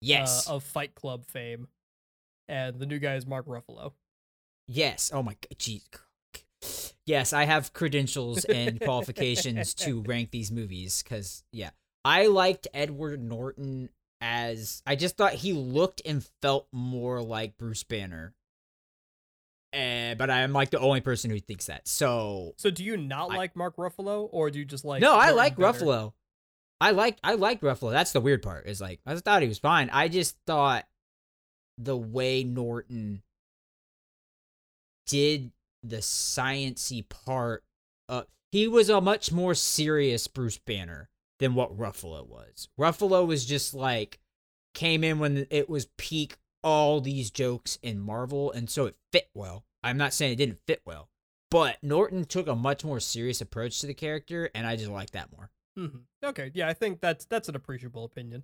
Yes, 0.00 0.48
uh, 0.48 0.54
of 0.54 0.62
Fight 0.62 0.94
Club 0.94 1.26
fame, 1.26 1.66
and 2.48 2.78
the 2.78 2.86
new 2.86 3.00
guy 3.00 3.16
is 3.16 3.26
Mark 3.26 3.46
Ruffalo. 3.46 3.92
Yes. 4.68 5.10
Oh 5.12 5.22
my 5.22 5.32
god. 5.32 5.58
Jeez. 5.58 5.82
Yes, 7.06 7.32
I 7.32 7.44
have 7.44 7.72
credentials 7.72 8.44
and 8.44 8.80
qualifications 8.84 9.74
to 9.74 10.02
rank 10.02 10.30
these 10.30 10.50
movies 10.50 11.02
because 11.02 11.44
yeah, 11.52 11.70
I 12.04 12.26
liked 12.26 12.68
Edward 12.74 13.22
Norton 13.22 13.90
as 14.20 14.82
I 14.86 14.96
just 14.96 15.16
thought 15.16 15.34
he 15.34 15.52
looked 15.52 16.02
and 16.04 16.26
felt 16.42 16.66
more 16.72 17.22
like 17.22 17.58
Bruce 17.58 17.84
Banner 17.84 18.34
uh, 19.76 20.14
but 20.14 20.30
I'm 20.30 20.52
like 20.52 20.70
the 20.70 20.78
only 20.78 21.00
person 21.00 21.30
who 21.30 21.38
thinks 21.38 21.66
that. 21.66 21.86
So, 21.86 22.54
so 22.56 22.70
do 22.70 22.84
you 22.84 22.96
not 22.96 23.32
I, 23.32 23.36
like 23.36 23.56
Mark 23.56 23.76
Ruffalo, 23.76 24.28
or 24.32 24.50
do 24.50 24.58
you 24.58 24.64
just 24.64 24.84
like? 24.84 25.02
No, 25.02 25.14
I 25.14 25.30
like 25.30 25.56
better? 25.56 25.84
Ruffalo. 25.84 26.12
I 26.80 26.90
like 26.90 27.18
I 27.22 27.34
like 27.34 27.60
Ruffalo. 27.60 27.90
That's 27.90 28.12
the 28.12 28.20
weird 28.20 28.42
part. 28.42 28.66
Is 28.66 28.80
like 28.80 29.00
I 29.06 29.14
thought 29.16 29.42
he 29.42 29.48
was 29.48 29.58
fine. 29.58 29.90
I 29.92 30.08
just 30.08 30.36
thought 30.46 30.86
the 31.78 31.96
way 31.96 32.44
Norton 32.44 33.22
did 35.06 35.52
the 35.82 35.98
sciency 35.98 37.06
part. 37.08 37.64
Uh, 38.08 38.22
he 38.52 38.68
was 38.68 38.88
a 38.88 39.00
much 39.00 39.32
more 39.32 39.54
serious 39.54 40.26
Bruce 40.26 40.58
Banner 40.58 41.08
than 41.38 41.54
what 41.54 41.76
Ruffalo 41.76 42.26
was. 42.26 42.68
Ruffalo 42.78 43.26
was 43.26 43.44
just 43.44 43.74
like 43.74 44.18
came 44.74 45.02
in 45.02 45.18
when 45.18 45.46
it 45.50 45.70
was 45.70 45.86
peak 45.96 46.36
all 46.66 47.00
these 47.00 47.30
jokes 47.30 47.78
in 47.80 48.00
Marvel, 48.00 48.50
and 48.50 48.68
so 48.68 48.86
it 48.86 48.96
fit 49.12 49.30
well. 49.34 49.64
I'm 49.84 49.96
not 49.96 50.12
saying 50.12 50.32
it 50.32 50.36
didn't 50.36 50.58
fit 50.66 50.82
well, 50.84 51.08
but 51.48 51.76
Norton 51.80 52.24
took 52.24 52.48
a 52.48 52.56
much 52.56 52.84
more 52.84 52.98
serious 52.98 53.40
approach 53.40 53.80
to 53.80 53.86
the 53.86 53.94
character, 53.94 54.50
and 54.52 54.66
I 54.66 54.74
just 54.74 54.90
like 54.90 55.10
that 55.12 55.30
more. 55.30 55.52
Mm-hmm. 55.78 55.98
Okay, 56.24 56.50
yeah, 56.54 56.68
I 56.68 56.72
think 56.72 57.00
that's 57.00 57.24
that's 57.26 57.48
an 57.48 57.54
appreciable 57.54 58.04
opinion. 58.04 58.42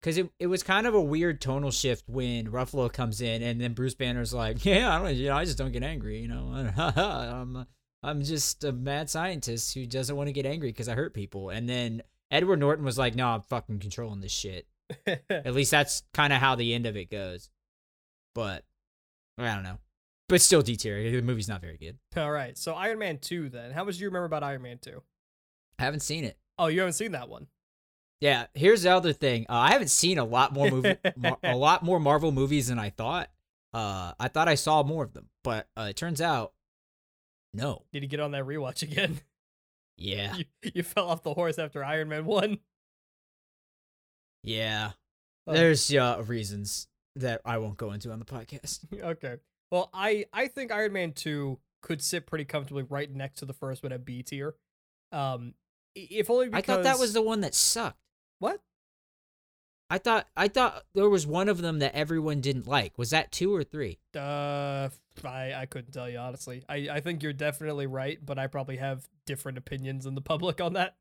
Because 0.00 0.16
it, 0.16 0.30
it 0.38 0.46
was 0.46 0.62
kind 0.62 0.86
of 0.86 0.94
a 0.94 1.00
weird 1.00 1.42
tonal 1.42 1.70
shift 1.70 2.08
when 2.08 2.46
Ruffalo 2.46 2.90
comes 2.90 3.20
in, 3.20 3.42
and 3.42 3.60
then 3.60 3.74
Bruce 3.74 3.94
Banner's 3.94 4.32
like, 4.32 4.64
"Yeah, 4.64 4.90
I 4.90 4.98
don't, 4.98 5.14
you 5.14 5.28
know, 5.28 5.36
I 5.36 5.44
just 5.44 5.58
don't 5.58 5.72
get 5.72 5.82
angry, 5.82 6.22
you 6.22 6.28
know, 6.28 6.70
I'm 6.78 7.66
I'm 8.02 8.22
just 8.22 8.64
a 8.64 8.72
mad 8.72 9.10
scientist 9.10 9.74
who 9.74 9.84
doesn't 9.84 10.16
want 10.16 10.28
to 10.28 10.32
get 10.32 10.46
angry 10.46 10.70
because 10.70 10.88
I 10.88 10.94
hurt 10.94 11.12
people." 11.12 11.50
And 11.50 11.68
then 11.68 12.00
Edward 12.30 12.60
Norton 12.60 12.86
was 12.86 12.96
like, 12.96 13.14
"No, 13.14 13.28
I'm 13.28 13.42
fucking 13.42 13.80
controlling 13.80 14.22
this 14.22 14.32
shit." 14.32 14.66
At 15.30 15.54
least 15.54 15.70
that's 15.70 16.02
kind 16.14 16.32
of 16.32 16.40
how 16.40 16.54
the 16.54 16.74
end 16.74 16.86
of 16.86 16.96
it 16.96 17.10
goes. 17.10 17.50
But 18.34 18.64
I 19.38 19.54
don't 19.54 19.62
know. 19.64 19.78
But 20.28 20.40
still 20.40 20.62
D 20.62 20.76
tier. 20.76 21.10
The 21.10 21.22
movie's 21.22 21.48
not 21.48 21.60
very 21.60 21.76
good. 21.76 21.98
All 22.16 22.30
right. 22.30 22.56
So 22.58 22.74
Iron 22.74 22.98
Man 22.98 23.18
2 23.18 23.48
then. 23.48 23.70
How 23.70 23.84
much 23.84 23.96
do 23.96 24.02
you 24.02 24.08
remember 24.08 24.26
about 24.26 24.42
Iron 24.42 24.62
Man 24.62 24.78
2? 24.78 25.02
I 25.78 25.84
haven't 25.84 26.00
seen 26.00 26.24
it. 26.24 26.36
Oh, 26.58 26.66
you 26.66 26.80
haven't 26.80 26.94
seen 26.94 27.12
that 27.12 27.28
one? 27.28 27.46
Yeah, 28.20 28.46
here's 28.54 28.82
the 28.82 28.90
other 28.90 29.12
thing. 29.12 29.44
Uh, 29.48 29.56
I 29.56 29.72
haven't 29.72 29.90
seen 29.90 30.18
a 30.18 30.24
lot 30.24 30.52
more 30.52 30.70
movie 30.70 30.96
mar- 31.16 31.38
a 31.42 31.54
lot 31.54 31.82
more 31.82 32.00
Marvel 32.00 32.32
movies 32.32 32.68
than 32.68 32.78
I 32.78 32.90
thought. 32.90 33.28
Uh, 33.74 34.12
I 34.18 34.28
thought 34.28 34.48
I 34.48 34.54
saw 34.54 34.82
more 34.82 35.04
of 35.04 35.12
them, 35.12 35.28
but 35.44 35.68
uh, 35.76 35.88
it 35.90 35.96
turns 35.96 36.22
out 36.22 36.54
no. 37.52 37.82
Did 37.92 38.02
you 38.02 38.08
get 38.08 38.20
on 38.20 38.30
that 38.30 38.44
rewatch 38.44 38.82
again? 38.82 39.20
Yeah. 39.98 40.34
You, 40.36 40.44
you 40.74 40.82
fell 40.82 41.08
off 41.08 41.22
the 41.22 41.34
horse 41.34 41.58
after 41.58 41.84
Iron 41.84 42.08
Man 42.08 42.24
1. 42.24 42.58
Yeah. 44.46 44.92
Oh. 45.46 45.52
There's 45.52 45.92
uh, 45.92 46.22
reasons 46.26 46.88
that 47.16 47.40
I 47.44 47.58
won't 47.58 47.76
go 47.76 47.92
into 47.92 48.10
on 48.12 48.18
the 48.18 48.24
podcast. 48.24 48.80
okay. 49.02 49.36
Well, 49.70 49.90
I 49.92 50.26
I 50.32 50.46
think 50.46 50.72
Iron 50.72 50.92
Man 50.92 51.12
2 51.12 51.58
could 51.82 52.02
sit 52.02 52.26
pretty 52.26 52.44
comfortably 52.44 52.84
right 52.84 53.12
next 53.12 53.40
to 53.40 53.44
the 53.44 53.52
first 53.52 53.82
one 53.82 53.92
at 53.92 54.04
B 54.04 54.22
tier. 54.22 54.54
Um 55.12 55.54
if 55.94 56.30
only 56.30 56.48
because 56.48 56.62
I 56.62 56.62
thought 56.62 56.84
that 56.84 56.98
was 56.98 57.12
the 57.12 57.22
one 57.22 57.40
that 57.40 57.54
sucked. 57.54 57.98
What? 58.38 58.60
I 59.88 59.98
thought 59.98 60.28
I 60.36 60.48
thought 60.48 60.84
there 60.94 61.08
was 61.08 61.26
one 61.26 61.48
of 61.48 61.62
them 61.62 61.80
that 61.80 61.94
everyone 61.94 62.40
didn't 62.40 62.66
like. 62.66 62.96
Was 62.98 63.10
that 63.10 63.32
2 63.32 63.54
or 63.54 63.64
3? 63.64 63.98
Uh 64.14 64.88
I 65.24 65.54
I 65.54 65.66
couldn't 65.66 65.92
tell 65.92 66.08
you 66.08 66.18
honestly. 66.18 66.62
I 66.68 66.88
I 66.90 67.00
think 67.00 67.22
you're 67.22 67.32
definitely 67.32 67.86
right, 67.86 68.24
but 68.24 68.38
I 68.38 68.46
probably 68.46 68.76
have 68.76 69.08
different 69.26 69.58
opinions 69.58 70.04
than 70.04 70.14
the 70.14 70.20
public 70.20 70.60
on 70.60 70.74
that. 70.74 70.96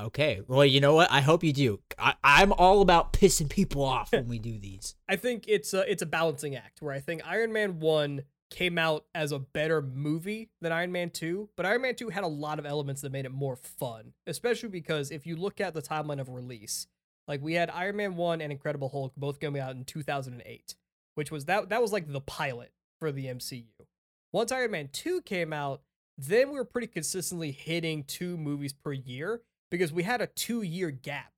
Okay. 0.00 0.40
Well, 0.48 0.64
you 0.64 0.80
know 0.80 0.94
what? 0.94 1.10
I 1.10 1.20
hope 1.20 1.44
you 1.44 1.52
do. 1.52 1.80
I, 1.98 2.14
I'm 2.24 2.52
all 2.52 2.80
about 2.82 3.12
pissing 3.12 3.48
people 3.48 3.82
off 3.84 4.12
when 4.12 4.28
we 4.28 4.38
do 4.38 4.58
these. 4.58 4.96
I 5.08 5.16
think 5.16 5.44
it's 5.46 5.72
a 5.72 5.90
it's 5.90 6.02
a 6.02 6.06
balancing 6.06 6.56
act 6.56 6.82
where 6.82 6.92
I 6.92 7.00
think 7.00 7.22
Iron 7.26 7.52
Man 7.52 7.78
one 7.78 8.24
came 8.50 8.78
out 8.78 9.04
as 9.14 9.32
a 9.32 9.38
better 9.38 9.82
movie 9.82 10.50
than 10.60 10.72
Iron 10.72 10.92
Man 10.92 11.10
2, 11.10 11.48
but 11.56 11.66
Iron 11.66 11.82
Man 11.82 11.94
2 11.94 12.10
had 12.10 12.24
a 12.24 12.28
lot 12.28 12.58
of 12.58 12.66
elements 12.66 13.00
that 13.02 13.10
made 13.10 13.24
it 13.24 13.32
more 13.32 13.56
fun, 13.56 14.12
especially 14.26 14.68
because 14.68 15.10
if 15.10 15.26
you 15.26 15.34
look 15.34 15.60
at 15.60 15.74
the 15.74 15.82
timeline 15.82 16.20
of 16.20 16.28
release, 16.28 16.86
like 17.26 17.42
we 17.42 17.54
had 17.54 17.70
Iron 17.70 17.96
Man 17.96 18.16
1 18.16 18.40
and 18.40 18.52
Incredible 18.52 18.90
Hulk 18.90 19.12
both 19.16 19.40
coming 19.40 19.60
out 19.60 19.74
in 19.74 19.84
2008, 19.84 20.74
which 21.14 21.30
was 21.30 21.46
that 21.46 21.68
that 21.68 21.82
was 21.82 21.92
like 21.92 22.12
the 22.12 22.20
pilot 22.20 22.72
for 23.00 23.12
the 23.12 23.26
MCU. 23.26 23.64
Once 24.32 24.52
Iron 24.52 24.72
Man 24.72 24.88
2 24.92 25.22
came 25.22 25.52
out, 25.52 25.82
then 26.18 26.50
we 26.50 26.54
were 26.54 26.64
pretty 26.64 26.86
consistently 26.88 27.52
hitting 27.52 28.04
two 28.04 28.36
movies 28.36 28.72
per 28.72 28.92
year 28.92 29.40
because 29.74 29.92
we 29.92 30.02
had 30.02 30.20
a 30.20 30.26
two 30.26 30.62
year 30.62 30.90
gap 30.90 31.32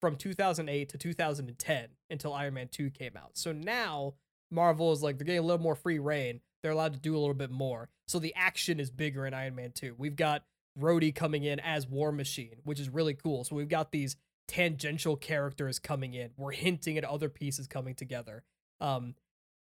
from 0.00 0.16
2008 0.16 0.88
to 0.90 0.98
2010 0.98 1.88
until 2.10 2.32
Iron 2.32 2.54
Man 2.54 2.68
2 2.68 2.90
came 2.90 3.16
out. 3.16 3.30
So 3.34 3.52
now 3.52 4.14
Marvel 4.50 4.92
is 4.92 5.02
like, 5.02 5.18
they're 5.18 5.24
getting 5.24 5.40
a 5.40 5.46
little 5.46 5.62
more 5.62 5.74
free 5.74 5.98
reign. 5.98 6.40
They're 6.62 6.72
allowed 6.72 6.94
to 6.94 7.00
do 7.00 7.16
a 7.16 7.18
little 7.18 7.34
bit 7.34 7.50
more. 7.50 7.88
So 8.06 8.18
the 8.18 8.34
action 8.36 8.80
is 8.80 8.90
bigger 8.90 9.26
in 9.26 9.34
Iron 9.34 9.54
Man 9.54 9.72
2. 9.72 9.94
We've 9.96 10.16
got 10.16 10.44
Rhodey 10.78 11.14
coming 11.14 11.44
in 11.44 11.60
as 11.60 11.86
War 11.86 12.12
Machine, 12.12 12.56
which 12.64 12.80
is 12.80 12.88
really 12.88 13.14
cool. 13.14 13.44
So 13.44 13.56
we've 13.56 13.68
got 13.68 13.92
these 13.92 14.16
tangential 14.46 15.16
characters 15.16 15.78
coming 15.78 16.14
in. 16.14 16.30
We're 16.36 16.52
hinting 16.52 16.98
at 16.98 17.04
other 17.04 17.28
pieces 17.28 17.66
coming 17.66 17.94
together. 17.94 18.42
Um, 18.80 19.14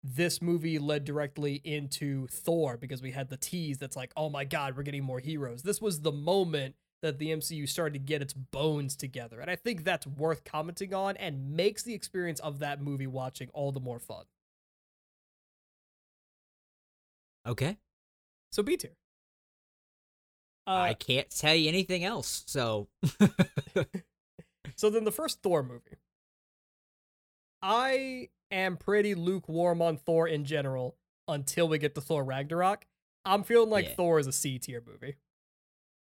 this 0.04 0.42
movie 0.42 0.80
led 0.80 1.06
directly 1.06 1.56
into 1.64 2.28
Thor 2.28 2.78
because 2.78 3.02
we 3.02 3.12
had 3.12 3.30
the 3.30 3.38
tease 3.38 3.78
that's 3.78 3.96
like, 3.96 4.12
oh 4.16 4.30
my 4.30 4.46
god, 4.46 4.78
we're 4.78 4.84
getting 4.84 5.04
more 5.04 5.20
heroes. 5.20 5.64
This 5.64 5.82
was 5.82 6.02
the 6.02 6.12
moment 6.12 6.76
that 7.02 7.20
the 7.20 7.28
MCU 7.30 7.68
started 7.70 7.94
to 7.94 8.00
get 8.00 8.22
its 8.22 8.34
bones 8.34 8.96
together. 8.96 9.40
And 9.40 9.52
I 9.52 9.56
think 9.56 9.84
that's 9.84 10.08
worth 10.08 10.44
commenting 10.44 10.94
on 10.94 11.16
and 11.18 11.52
makes 11.56 11.84
the 11.84 11.94
experience 11.94 12.40
of 12.40 12.60
that 12.60 12.82
movie 12.82 13.08
watching 13.08 13.50
all 13.54 13.72
the 13.72 13.80
more 13.80 14.00
fun. 14.00 14.26
Okay. 17.46 17.78
So 18.52 18.64
B 18.64 18.78
tier. 18.78 18.92
Uh, 20.66 20.72
I 20.72 20.94
can't 20.96 21.30
tell 21.30 21.56
you 21.56 21.70
anything 21.70 22.04
else. 22.04 22.44
So 22.48 22.88
so 24.76 24.90
then 24.90 25.06
the 25.06 25.12
first 25.12 25.42
Thor 25.42 25.64
movie. 25.64 25.98
I 27.62 28.30
am 28.52 28.76
pretty 28.78 29.16
lukewarm 29.16 29.82
on 29.82 29.98
Thor 29.98 30.28
in 30.28 30.44
general 30.46 30.98
until 31.28 31.68
we 31.70 31.78
get 31.78 31.96
to 31.96 32.02
Thor 32.02 32.24
Ragnarok. 32.24 32.86
I'm 33.24 33.44
feeling 33.44 33.70
like 33.70 33.86
Yeah. 33.90 33.96
Thor 33.96 34.20
is 34.20 34.28
a 34.28 34.32
C 34.34 34.60
tier 34.60 34.84
movie. 34.86 35.16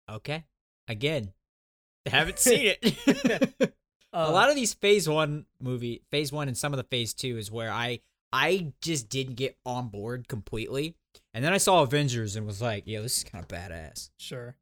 okay. 0.09 0.45
Again, 0.89 1.33
haven't 2.07 2.39
seen 2.39 2.75
it. 2.81 3.55
Uh, 3.61 3.67
a 4.13 4.31
lot 4.31 4.51
of 4.51 4.57
these 4.57 4.75
phase 4.75 5.09
one 5.09 5.47
movie, 5.61 6.03
phase 6.11 6.33
one, 6.33 6.49
and 6.49 6.57
some 6.57 6.73
of 6.73 6.77
the 6.77 6.85
phase 6.85 7.15
two 7.15 7.39
is 7.39 7.51
where 7.51 7.71
I 7.71 8.01
I 8.33 8.73
just 8.81 9.09
didn't 9.09 9.35
get 9.35 9.57
on 9.65 9.89
board 9.89 10.29
completely, 10.29 10.97
and 11.33 11.45
then 11.45 11.53
I 11.53 11.59
saw 11.59 11.83
Avengers 11.83 12.37
and 12.37 12.47
was 12.47 12.61
like, 12.61 12.87
"Yo, 12.87 13.03
this 13.03 13.19
is 13.19 13.25
kind 13.25 13.43
of 13.43 13.49
badass." 13.49 14.11
Sure. 14.19 14.57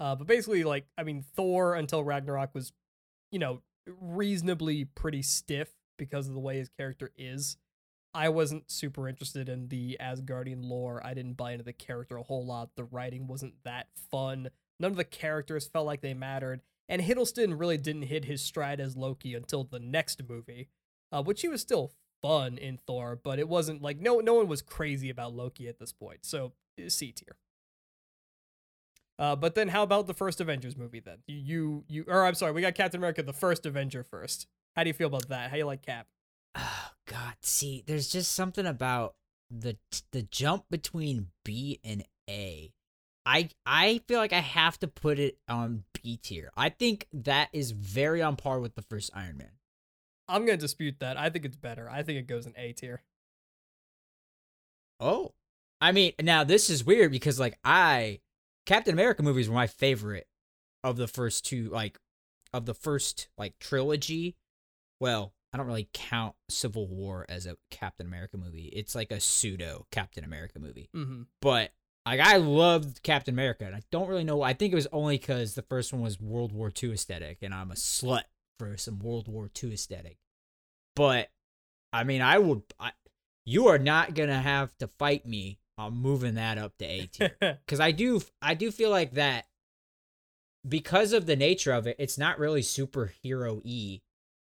Uh, 0.00 0.14
but 0.14 0.26
basically, 0.26 0.64
like, 0.64 0.86
I 0.96 1.02
mean, 1.02 1.24
Thor 1.34 1.74
until 1.74 2.04
Ragnarok 2.04 2.54
was, 2.54 2.72
you 3.32 3.38
know, 3.38 3.62
reasonably 4.00 4.84
pretty 4.84 5.22
stiff 5.22 5.68
because 5.96 6.28
of 6.28 6.34
the 6.34 6.40
way 6.40 6.58
his 6.58 6.68
character 6.68 7.10
is. 7.16 7.56
I 8.14 8.30
wasn't 8.30 8.70
super 8.70 9.08
interested 9.08 9.48
in 9.48 9.68
the 9.68 9.96
Asgardian 10.00 10.64
lore. 10.64 11.04
I 11.04 11.14
didn't 11.14 11.36
buy 11.36 11.52
into 11.52 11.64
the 11.64 11.72
character 11.72 12.16
a 12.16 12.22
whole 12.22 12.46
lot. 12.46 12.70
The 12.74 12.84
writing 12.84 13.26
wasn't 13.26 13.54
that 13.64 13.88
fun. 14.10 14.48
None 14.80 14.92
of 14.92 14.96
the 14.96 15.04
characters 15.04 15.66
felt 15.66 15.86
like 15.86 16.00
they 16.00 16.14
mattered. 16.14 16.60
And 16.88 17.02
Hiddleston 17.02 17.58
really 17.58 17.76
didn't 17.76 18.02
hit 18.02 18.24
his 18.24 18.42
stride 18.42 18.80
as 18.80 18.96
Loki 18.96 19.34
until 19.34 19.64
the 19.64 19.78
next 19.78 20.22
movie, 20.28 20.68
uh, 21.12 21.22
which 21.22 21.42
he 21.42 21.48
was 21.48 21.60
still 21.60 21.92
fun 22.22 22.56
in 22.58 22.78
Thor, 22.78 23.18
but 23.22 23.38
it 23.38 23.48
wasn't 23.48 23.82
like 23.82 24.00
no 24.00 24.20
no 24.20 24.34
one 24.34 24.48
was 24.48 24.62
crazy 24.62 25.10
about 25.10 25.34
Loki 25.34 25.68
at 25.68 25.78
this 25.78 25.92
point. 25.92 26.24
So 26.24 26.52
C 26.88 27.12
tier. 27.12 27.36
Uh, 29.18 29.34
but 29.34 29.54
then 29.54 29.68
how 29.68 29.82
about 29.82 30.06
the 30.06 30.14
first 30.14 30.40
Avengers 30.40 30.76
movie 30.76 31.00
then? 31.00 31.18
You, 31.26 31.36
you, 31.36 31.84
you, 31.88 32.04
or 32.06 32.24
I'm 32.24 32.34
sorry, 32.34 32.52
we 32.52 32.60
got 32.60 32.76
Captain 32.76 33.00
America, 33.00 33.20
the 33.22 33.32
first 33.32 33.66
Avenger 33.66 34.04
first. 34.04 34.46
How 34.76 34.84
do 34.84 34.90
you 34.90 34.94
feel 34.94 35.08
about 35.08 35.28
that? 35.28 35.50
How 35.50 35.56
you 35.56 35.64
like 35.64 35.82
Cap? 35.82 36.06
Oh 36.54 36.90
God, 37.06 37.34
see, 37.40 37.82
there's 37.84 38.08
just 38.08 38.32
something 38.32 38.64
about 38.66 39.16
the 39.50 39.76
the 40.12 40.22
jump 40.22 40.64
between 40.70 41.28
B 41.44 41.80
and 41.82 42.04
A. 42.28 42.72
I 43.28 43.50
I 43.66 44.00
feel 44.08 44.18
like 44.18 44.32
I 44.32 44.40
have 44.40 44.78
to 44.80 44.88
put 44.88 45.18
it 45.18 45.36
on 45.48 45.84
B 45.92 46.16
tier. 46.16 46.50
I 46.56 46.70
think 46.70 47.06
that 47.12 47.50
is 47.52 47.72
very 47.72 48.22
on 48.22 48.36
par 48.36 48.58
with 48.58 48.74
the 48.74 48.82
first 48.82 49.10
Iron 49.14 49.36
Man. 49.36 49.50
I'm 50.28 50.46
gonna 50.46 50.56
dispute 50.56 51.00
that. 51.00 51.18
I 51.18 51.28
think 51.28 51.44
it's 51.44 51.56
better. 51.56 51.90
I 51.90 52.02
think 52.02 52.18
it 52.18 52.26
goes 52.26 52.46
in 52.46 52.54
A 52.56 52.72
tier. 52.72 53.02
Oh. 54.98 55.34
I 55.80 55.92
mean, 55.92 56.12
now 56.20 56.42
this 56.42 56.70
is 56.70 56.84
weird 56.84 57.12
because 57.12 57.38
like 57.38 57.58
I 57.62 58.20
Captain 58.64 58.94
America 58.94 59.22
movies 59.22 59.48
were 59.48 59.54
my 59.54 59.66
favorite 59.66 60.26
of 60.82 60.96
the 60.96 61.06
first 61.06 61.44
two 61.44 61.68
like 61.68 61.98
of 62.54 62.64
the 62.64 62.74
first 62.74 63.28
like 63.36 63.58
trilogy. 63.58 64.36
Well, 65.00 65.34
I 65.52 65.58
don't 65.58 65.66
really 65.66 65.90
count 65.92 66.34
Civil 66.48 66.88
War 66.88 67.26
as 67.28 67.44
a 67.44 67.58
Captain 67.70 68.06
America 68.06 68.38
movie. 68.38 68.68
It's 68.68 68.94
like 68.94 69.12
a 69.12 69.20
pseudo 69.20 69.86
Captain 69.90 70.24
America 70.24 70.58
movie. 70.58 70.88
Mm-hmm. 70.96 71.22
But 71.42 71.72
like 72.08 72.20
I 72.20 72.36
loved 72.36 73.02
Captain 73.02 73.34
America 73.34 73.64
and 73.64 73.74
I 73.74 73.82
don't 73.90 74.08
really 74.08 74.24
know 74.24 74.42
I 74.42 74.54
think 74.54 74.72
it 74.72 74.76
was 74.76 74.88
only 74.92 75.18
cuz 75.18 75.54
the 75.54 75.62
first 75.62 75.92
one 75.92 76.02
was 76.02 76.20
World 76.20 76.52
War 76.52 76.72
II 76.82 76.92
aesthetic 76.92 77.38
and 77.42 77.54
I'm 77.54 77.70
a 77.70 77.74
slut 77.74 78.24
for 78.58 78.76
some 78.76 78.98
World 78.98 79.28
War 79.28 79.50
II 79.62 79.72
aesthetic. 79.72 80.18
But 80.96 81.30
I 81.92 82.04
mean, 82.04 82.22
I 82.22 82.38
would 82.38 82.62
I, 82.80 82.92
you 83.44 83.68
are 83.68 83.78
not 83.78 84.14
going 84.14 84.28
to 84.28 84.36
have 84.36 84.76
to 84.78 84.88
fight 84.98 85.26
me 85.26 85.58
on 85.76 85.94
moving 85.94 86.34
that 86.34 86.58
up 86.58 86.76
to 86.78 86.84
A 86.84 87.06
tier 87.12 87.36
because 87.40 87.80
I 87.80 87.92
do 87.92 88.22
I 88.42 88.54
do 88.54 88.70
feel 88.70 88.90
like 88.90 89.12
that 89.12 89.46
because 90.68 91.12
of 91.12 91.26
the 91.26 91.36
nature 91.36 91.72
of 91.72 91.86
it, 91.86 91.96
it's 91.98 92.18
not 92.18 92.38
really 92.38 92.62
superhero 92.62 93.60
e. 93.64 94.00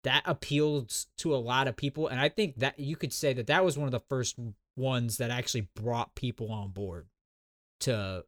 That 0.05 0.23
appeals 0.25 1.07
to 1.17 1.35
a 1.35 1.37
lot 1.37 1.67
of 1.67 1.75
people, 1.75 2.07
and 2.07 2.21
I 2.21 2.29
think 2.29 2.55
that 2.59 2.79
you 2.79 2.95
could 2.95 3.11
say 3.11 3.33
that 3.33 3.47
that 3.47 3.65
was 3.65 3.77
one 3.77 3.85
of 3.85 3.91
the 3.91 3.99
first 3.99 4.39
ones 4.77 5.17
that 5.17 5.29
actually 5.29 5.67
brought 5.75 6.15
people 6.15 6.53
on 6.53 6.69
board 6.69 7.07
to 7.81 8.23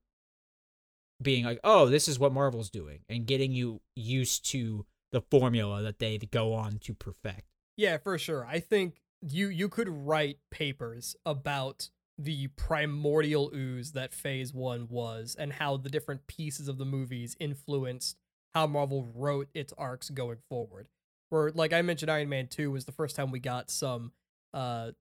being 1.22 1.46
like, 1.46 1.60
oh, 1.64 1.88
this 1.88 2.08
is 2.08 2.18
what 2.18 2.34
Marvel's 2.34 2.70
doing, 2.70 3.00
and 3.08 3.26
getting 3.26 3.52
you 3.52 3.82
used 3.96 4.50
to 4.52 4.86
the 5.12 5.22
formula 5.22 5.82
that 5.84 6.00
they 6.00 6.18
go 6.18 6.54
on 6.54 6.80
to 6.80 6.94
perfect. 6.94 7.46
yeah, 7.78 7.98
for 7.98 8.18
sure. 8.18 8.46
I 8.46 8.60
think 8.60 9.02
you 9.22 9.50
you 9.50 9.70
could 9.70 9.90
write 9.90 10.38
papers 10.50 11.16
about 11.26 11.90
the 12.18 12.48
primordial 12.48 13.52
ooze 13.54 13.94
that 13.94 14.14
Phase 14.14 14.54
One 14.54 14.88
was, 14.90 15.36
and 15.38 15.54
how 15.54 15.78
the 15.78 15.90
different 15.90 16.28
pieces 16.28 16.68
of 16.68 16.78
the 16.78 16.86
movies 16.86 17.36
influenced 17.40 18.18
how 18.54 18.68
Marvel 18.68 19.12
wrote 19.16 19.48
its 19.54 19.74
arcs 19.78 20.10
going 20.10 20.38
forward. 20.50 20.88
Where, 21.30 21.52
like 21.52 21.72
I 21.72 21.82
mentioned, 21.82 22.12
Iron 22.12 22.30
Man 22.30 22.48
Two 22.48 22.72
was 22.72 22.86
the 22.86 22.92
first 22.92 23.16
time 23.16 23.32
we 23.32 23.40
got 23.40 23.70
some 23.70 24.12
uh 24.54 24.92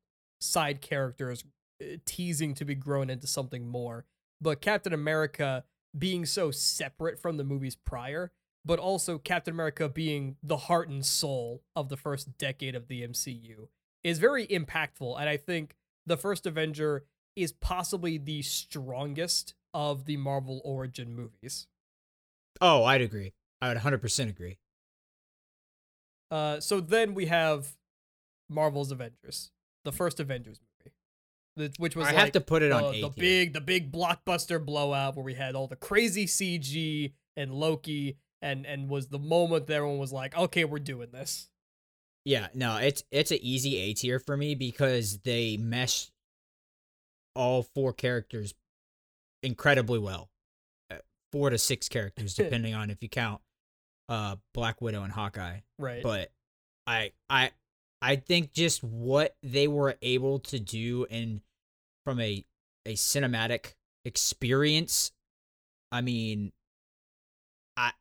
side 0.40 0.80
characters 0.80 1.44
uh, 1.82 1.96
teasing 2.06 2.54
to 2.54 2.64
be 2.64 2.74
grown 2.74 3.10
into 3.10 3.26
something 3.26 3.66
more. 3.66 4.06
But 4.40 4.60
Captain 4.60 4.92
America 4.92 5.64
being 5.96 6.24
so 6.24 6.50
separate 6.50 7.18
from 7.18 7.36
the 7.36 7.44
movies 7.44 7.76
prior, 7.76 8.32
but 8.64 8.78
also 8.78 9.18
Captain 9.18 9.52
America 9.52 9.88
being 9.88 10.36
the 10.42 10.56
heart 10.56 10.88
and 10.88 11.04
soul 11.04 11.62
of 11.74 11.88
the 11.88 11.96
first 11.96 12.38
decade 12.38 12.74
of 12.74 12.88
the 12.88 13.02
MCU 13.02 13.68
is 14.02 14.18
very 14.18 14.46
impactful. 14.46 15.18
And 15.18 15.28
I 15.28 15.36
think 15.36 15.74
the 16.06 16.16
first 16.16 16.46
Avenger 16.46 17.04
is 17.36 17.52
possibly 17.52 18.18
the 18.18 18.42
strongest 18.42 19.54
of 19.72 20.04
the 20.04 20.16
Marvel 20.16 20.60
origin 20.64 21.14
movies. 21.14 21.66
Oh, 22.60 22.84
I'd 22.84 23.00
agree. 23.00 23.32
I 23.60 23.68
would 23.68 23.78
100% 23.78 24.28
agree. 24.28 24.58
Uh, 26.30 26.60
so 26.60 26.80
then 26.80 27.14
we 27.14 27.26
have 27.26 27.76
Marvel's 28.48 28.90
Avengers, 28.90 29.50
the 29.84 29.92
first 29.92 30.20
Avengers 30.20 30.60
movie, 30.60 30.69
which 31.78 31.96
was 31.96 32.06
I 32.06 32.10
like 32.10 32.18
have 32.18 32.32
to 32.32 32.40
put 32.40 32.62
it 32.62 32.72
on 32.72 32.92
the, 32.92 32.98
A 32.98 33.00
the 33.02 33.08
big 33.10 33.52
the 33.52 33.60
big 33.60 33.92
blockbuster 33.92 34.64
blowout 34.64 35.16
where 35.16 35.24
we 35.24 35.34
had 35.34 35.54
all 35.54 35.66
the 35.66 35.76
crazy 35.76 36.26
CG 36.26 37.12
and 37.36 37.52
Loki 37.52 38.16
and 38.42 38.66
and 38.66 38.88
was 38.88 39.08
the 39.08 39.18
moment 39.18 39.66
that 39.66 39.74
everyone 39.74 39.98
was 39.98 40.12
like, 40.12 40.36
okay, 40.36 40.64
we're 40.64 40.78
doing 40.78 41.08
this. 41.12 41.48
Yeah, 42.24 42.48
no, 42.54 42.76
it's 42.76 43.04
it's 43.10 43.30
an 43.30 43.38
easy 43.40 43.76
A 43.78 43.94
tier 43.94 44.18
for 44.18 44.36
me 44.36 44.54
because 44.54 45.18
they 45.18 45.56
mesh 45.56 46.10
all 47.34 47.62
four 47.74 47.92
characters 47.92 48.54
incredibly 49.42 49.98
well. 49.98 50.30
Uh, 50.90 50.96
Four 51.32 51.50
to 51.50 51.58
six 51.58 51.88
characters, 51.88 52.34
depending 52.36 52.74
on 52.74 52.90
if 52.90 53.02
you 53.02 53.08
count 53.08 53.40
uh 54.08 54.36
Black 54.54 54.80
Widow 54.80 55.02
and 55.02 55.12
Hawkeye. 55.12 55.60
Right. 55.78 56.02
But 56.02 56.30
I 56.86 57.12
I 57.28 57.50
I 58.02 58.16
think 58.16 58.52
just 58.52 58.82
what 58.82 59.36
they 59.42 59.68
were 59.68 59.96
able 60.02 60.38
to 60.40 60.58
do 60.58 61.06
in 61.10 61.42
from 62.04 62.20
a 62.20 62.44
a 62.86 62.94
cinematic 62.94 63.74
experience. 64.04 65.12
I 65.92 66.00
mean, 66.00 66.52
I 67.76 67.92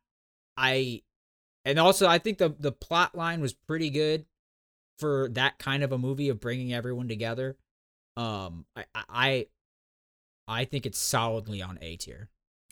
I 0.56 1.02
and 1.64 1.78
also 1.78 2.06
I 2.06 2.18
think 2.18 2.38
the 2.38 2.54
the 2.58 2.72
plot 2.72 3.14
line 3.14 3.40
was 3.40 3.52
pretty 3.52 3.90
good 3.90 4.26
for 4.98 5.28
that 5.32 5.58
kind 5.58 5.82
of 5.82 5.92
a 5.92 5.98
movie 5.98 6.28
of 6.28 6.40
bringing 6.40 6.72
everyone 6.72 7.08
together. 7.08 7.56
Um, 8.16 8.66
I 8.76 8.84
I 8.94 9.46
I 10.46 10.64
think 10.64 10.86
it's 10.86 10.98
solidly 10.98 11.62
on 11.62 11.78
A 11.80 11.96
tier. 11.96 12.28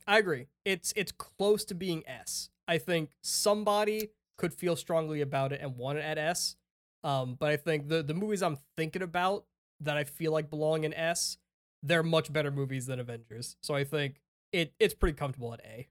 I 0.07 0.18
agree. 0.18 0.47
It's 0.64 0.93
it's 0.97 1.12
close 1.12 1.64
to 1.66 1.74
being 1.74 2.03
S. 2.07 2.51
I 2.66 2.79
think 2.79 3.11
somebody 3.22 4.11
could 4.37 4.55
feel 4.55 4.76
strongly 4.76 5.20
about 5.20 5.53
it 5.53 5.61
and 5.61 5.76
want 5.76 5.99
it 5.99 6.03
at 6.03 6.18
S. 6.18 6.57
Um, 7.05 7.36
but 7.38 7.51
I 7.51 7.57
think 7.57 7.88
the 7.88 8.03
the 8.03 8.14
movies 8.14 8.42
I'm 8.42 8.59
thinking 8.76 9.03
about 9.03 9.44
that 9.80 9.96
I 9.96 10.05
feel 10.05 10.32
like 10.32 10.51
belong 10.51 10.84
in 10.84 10.92
S, 10.94 11.38
they're 11.82 12.03
much 12.03 12.32
better 12.32 12.51
movies 12.51 12.86
than 12.86 12.99
Avengers. 12.99 13.57
So 13.62 13.74
I 13.74 13.84
think 13.84 14.20
it 14.53 14.74
it's 14.80 14.94
pretty 14.94 15.16
comfortable 15.16 15.53
at 15.55 15.61
A. 15.61 15.88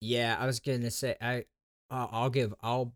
Yeah, 0.00 0.36
I 0.38 0.46
was 0.46 0.60
gonna 0.60 0.90
say 0.90 1.16
I 1.20 1.44
uh, 1.90 2.06
I'll 2.10 2.30
give 2.30 2.54
I'll 2.62 2.94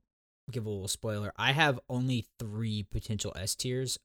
give 0.51 0.67
a 0.67 0.71
little 0.71 0.89
spoiler. 0.89 1.33
I 1.37 1.53
have 1.53 1.81
only 1.89 2.27
three 2.39 2.85
potential 2.85 3.33
S 3.37 3.55
tiers, 3.55 3.99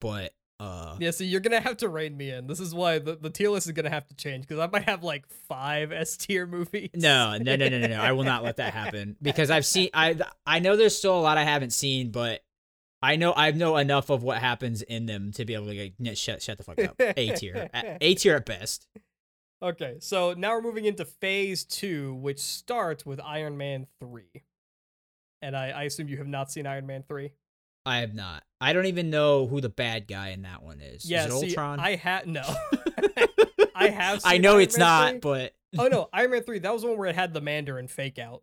but 0.00 0.32
Uh, 0.60 0.94
Yeah, 1.00 1.10
so 1.10 1.24
you're 1.24 1.40
gonna 1.40 1.60
have 1.60 1.78
to 1.78 1.88
rein 1.88 2.16
me 2.16 2.30
in. 2.30 2.46
This 2.46 2.60
is 2.60 2.74
why 2.74 2.98
the, 2.98 3.16
the 3.16 3.30
tier 3.30 3.48
list 3.50 3.66
is 3.66 3.72
gonna 3.72 3.88
have 3.90 4.06
to 4.08 4.14
change 4.14 4.46
because 4.46 4.58
I 4.60 4.66
might 4.66 4.84
have 4.88 5.02
like 5.02 5.26
five 5.48 5.90
S 5.90 6.16
tier 6.18 6.46
movies. 6.46 6.90
no, 6.94 7.38
no, 7.38 7.56
no, 7.56 7.68
no, 7.68 7.78
no, 7.78 7.86
no. 7.86 8.00
I 8.00 8.12
will 8.12 8.24
not 8.24 8.44
let 8.44 8.56
that 8.58 8.74
happen 8.74 9.16
because 9.22 9.50
I've 9.50 9.64
seen. 9.66 9.88
I 9.94 10.16
I 10.46 10.58
know 10.58 10.76
there's 10.76 10.96
still 10.96 11.18
a 11.18 11.22
lot 11.22 11.38
I 11.38 11.44
haven't 11.44 11.72
seen, 11.72 12.10
but 12.10 12.42
I 13.02 13.16
know 13.16 13.32
I 13.34 13.52
know 13.52 13.78
enough 13.78 14.10
of 14.10 14.22
what 14.22 14.38
happens 14.38 14.82
in 14.82 15.06
them 15.06 15.32
to 15.32 15.46
be 15.46 15.54
able 15.54 15.66
to 15.68 15.74
get 15.74 15.94
"Yeah, 15.98 16.12
shut 16.14 16.42
shut 16.42 16.58
the 16.58 16.64
fuck 16.64 16.78
up. 16.84 16.94
A 17.00 17.34
tier, 17.34 17.70
A- 17.72 18.14
tier 18.14 18.36
at 18.36 18.44
best. 18.44 18.86
Okay, 19.62 19.96
so 20.00 20.32
now 20.34 20.52
we're 20.52 20.62
moving 20.62 20.84
into 20.86 21.04
phase 21.04 21.64
two, 21.64 22.14
which 22.14 22.38
starts 22.38 23.04
with 23.04 23.20
Iron 23.20 23.58
Man 23.58 23.86
3. 24.00 24.22
And 25.42 25.54
I, 25.54 25.68
I 25.70 25.82
assume 25.84 26.08
you 26.08 26.16
have 26.16 26.26
not 26.28 26.50
seen 26.50 26.66
Iron 26.66 26.86
Man 26.86 27.04
3? 27.06 27.30
I 27.86 27.98
have 27.98 28.14
not. 28.14 28.42
I 28.60 28.72
don't 28.72 28.86
even 28.86 29.08
know 29.10 29.46
who 29.46 29.60
the 29.60 29.68
bad 29.70 30.06
guy 30.06 30.28
in 30.30 30.42
that 30.42 30.62
one 30.62 30.80
is. 30.80 31.08
Yeah, 31.08 31.26
is 31.26 31.34
it 31.34 31.38
see, 31.40 31.46
Ultron? 31.48 31.80
I 31.80 31.96
had 31.96 32.26
no. 32.26 32.42
I 33.74 33.88
have 33.88 34.20
I 34.24 34.36
know 34.38 34.52
Iron 34.52 34.62
it's 34.62 34.76
Man 34.78 34.86
not, 34.86 35.10
3. 35.12 35.18
but 35.20 35.54
oh 35.78 35.88
no, 35.88 36.08
Iron 36.12 36.30
Man 36.32 36.42
3, 36.42 36.58
that 36.60 36.72
was 36.72 36.82
the 36.82 36.88
one 36.88 36.98
where 36.98 37.08
it 37.08 37.14
had 37.14 37.32
the 37.32 37.40
Mandarin 37.40 37.88
fake 37.88 38.18
out. 38.18 38.42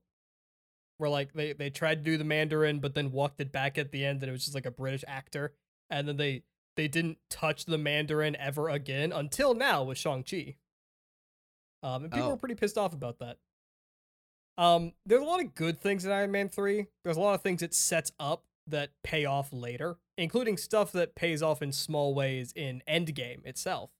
Where 0.97 1.09
like 1.11 1.33
they, 1.33 1.53
they 1.53 1.69
tried 1.69 2.03
to 2.03 2.11
do 2.11 2.17
the 2.17 2.23
Mandarin, 2.23 2.79
but 2.79 2.95
then 2.95 3.11
walked 3.11 3.39
it 3.39 3.51
back 3.51 3.77
at 3.77 3.91
the 3.91 4.03
end 4.03 4.23
and 4.23 4.29
it 4.29 4.31
was 4.31 4.43
just 4.45 4.55
like 4.55 4.65
a 4.65 4.71
British 4.71 5.03
actor. 5.07 5.53
And 5.91 6.07
then 6.07 6.17
they 6.17 6.43
they 6.75 6.87
didn't 6.87 7.19
touch 7.29 7.65
the 7.65 7.77
Mandarin 7.77 8.35
ever 8.37 8.69
again 8.69 9.11
until 9.11 9.53
now 9.53 9.83
with 9.83 9.97
Shang-Chi. 9.99 10.55
Um, 11.83 12.03
and 12.05 12.11
people 12.11 12.27
Oh. 12.27 12.31
were 12.31 12.37
pretty 12.37 12.55
pissed 12.55 12.77
off 12.77 12.93
about 12.93 13.19
that. 13.19 13.37
Um, 14.57 14.93
there's 15.05 15.21
a 15.21 15.25
lot 15.25 15.39
of 15.43 15.53
good 15.53 15.79
things 15.79 16.03
in 16.05 16.11
Iron 16.11 16.31
Man 16.31 16.49
3. 16.49 16.87
There's 17.03 17.17
a 17.17 17.19
lot 17.21 17.35
of 17.35 17.41
things 17.43 17.61
it 17.61 17.75
sets 17.75 18.11
up 18.19 18.43
that 18.67 18.91
pay 19.03 19.25
off 19.25 19.51
later, 19.51 19.97
including 20.17 20.57
stuff 20.57 20.91
that 20.91 21.15
pays 21.15 21.41
off 21.41 21.61
in 21.61 21.71
small 21.71 22.13
ways 22.13 22.53
in 22.55 22.81
Endgame 22.87 23.45
itself. 23.45 23.91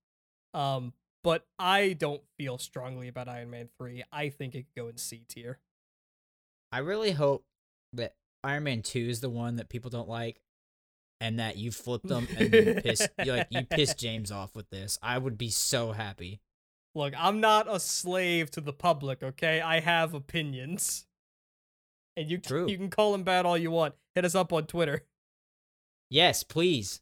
Um, 0.54 0.94
but 1.24 1.46
I 1.60 1.94
don't 1.94 2.22
feel 2.38 2.58
strongly 2.58 3.08
about 3.08 3.28
Iron 3.28 3.50
Man 3.50 3.70
3. 3.78 4.04
I 4.12 4.30
think 4.30 4.56
it 4.56 4.64
could 4.64 4.82
go 4.84 4.88
in 4.88 4.98
C 4.98 5.24
tier. 5.28 5.60
I 6.72 6.80
really 6.80 7.12
hope 7.12 7.46
that 7.94 8.14
Iron 8.44 8.64
Man 8.64 8.82
Two 8.82 9.08
is 9.10 9.22
the 9.22 9.30
one 9.30 9.56
that 9.56 9.70
people 9.70 9.90
don't 9.90 10.10
like, 10.10 10.42
and 11.20 11.40
that 11.40 11.58
you 11.58 11.72
flip 11.72 12.04
them 12.04 12.28
and 12.38 12.54
you 12.54 12.82
you 13.24 13.34
like 13.34 13.48
you 13.50 13.66
pissed 13.66 13.98
James 13.98 14.32
off 14.32 14.56
with 14.56 14.70
this. 14.70 14.98
I 15.02 15.18
would 15.18 15.38
be 15.38 15.50
so 15.50 15.92
happy. 15.92 16.42
Look, 16.96 17.14
I'm 17.18 17.40
not 17.40 17.68
a 17.70 17.80
slave 17.80 18.50
to 18.52 18.62
the 18.62 18.74
public, 18.74 19.22
okay? 19.22 19.62
I 19.62 19.80
have 19.80 20.14
opinions. 20.14 21.06
And 22.18 22.30
you 22.30 22.40
True. 22.40 22.68
you 22.68 22.78
can 22.78 22.90
call 22.90 23.14
them 23.14 23.24
bad 23.24 23.46
all 23.46 23.58
you 23.58 23.72
want. 23.72 23.94
Hit 24.16 24.26
us 24.26 24.36
up 24.36 24.52
on 24.52 24.66
Twitter. 24.66 25.04
Yes, 26.10 26.44
please. 26.44 27.00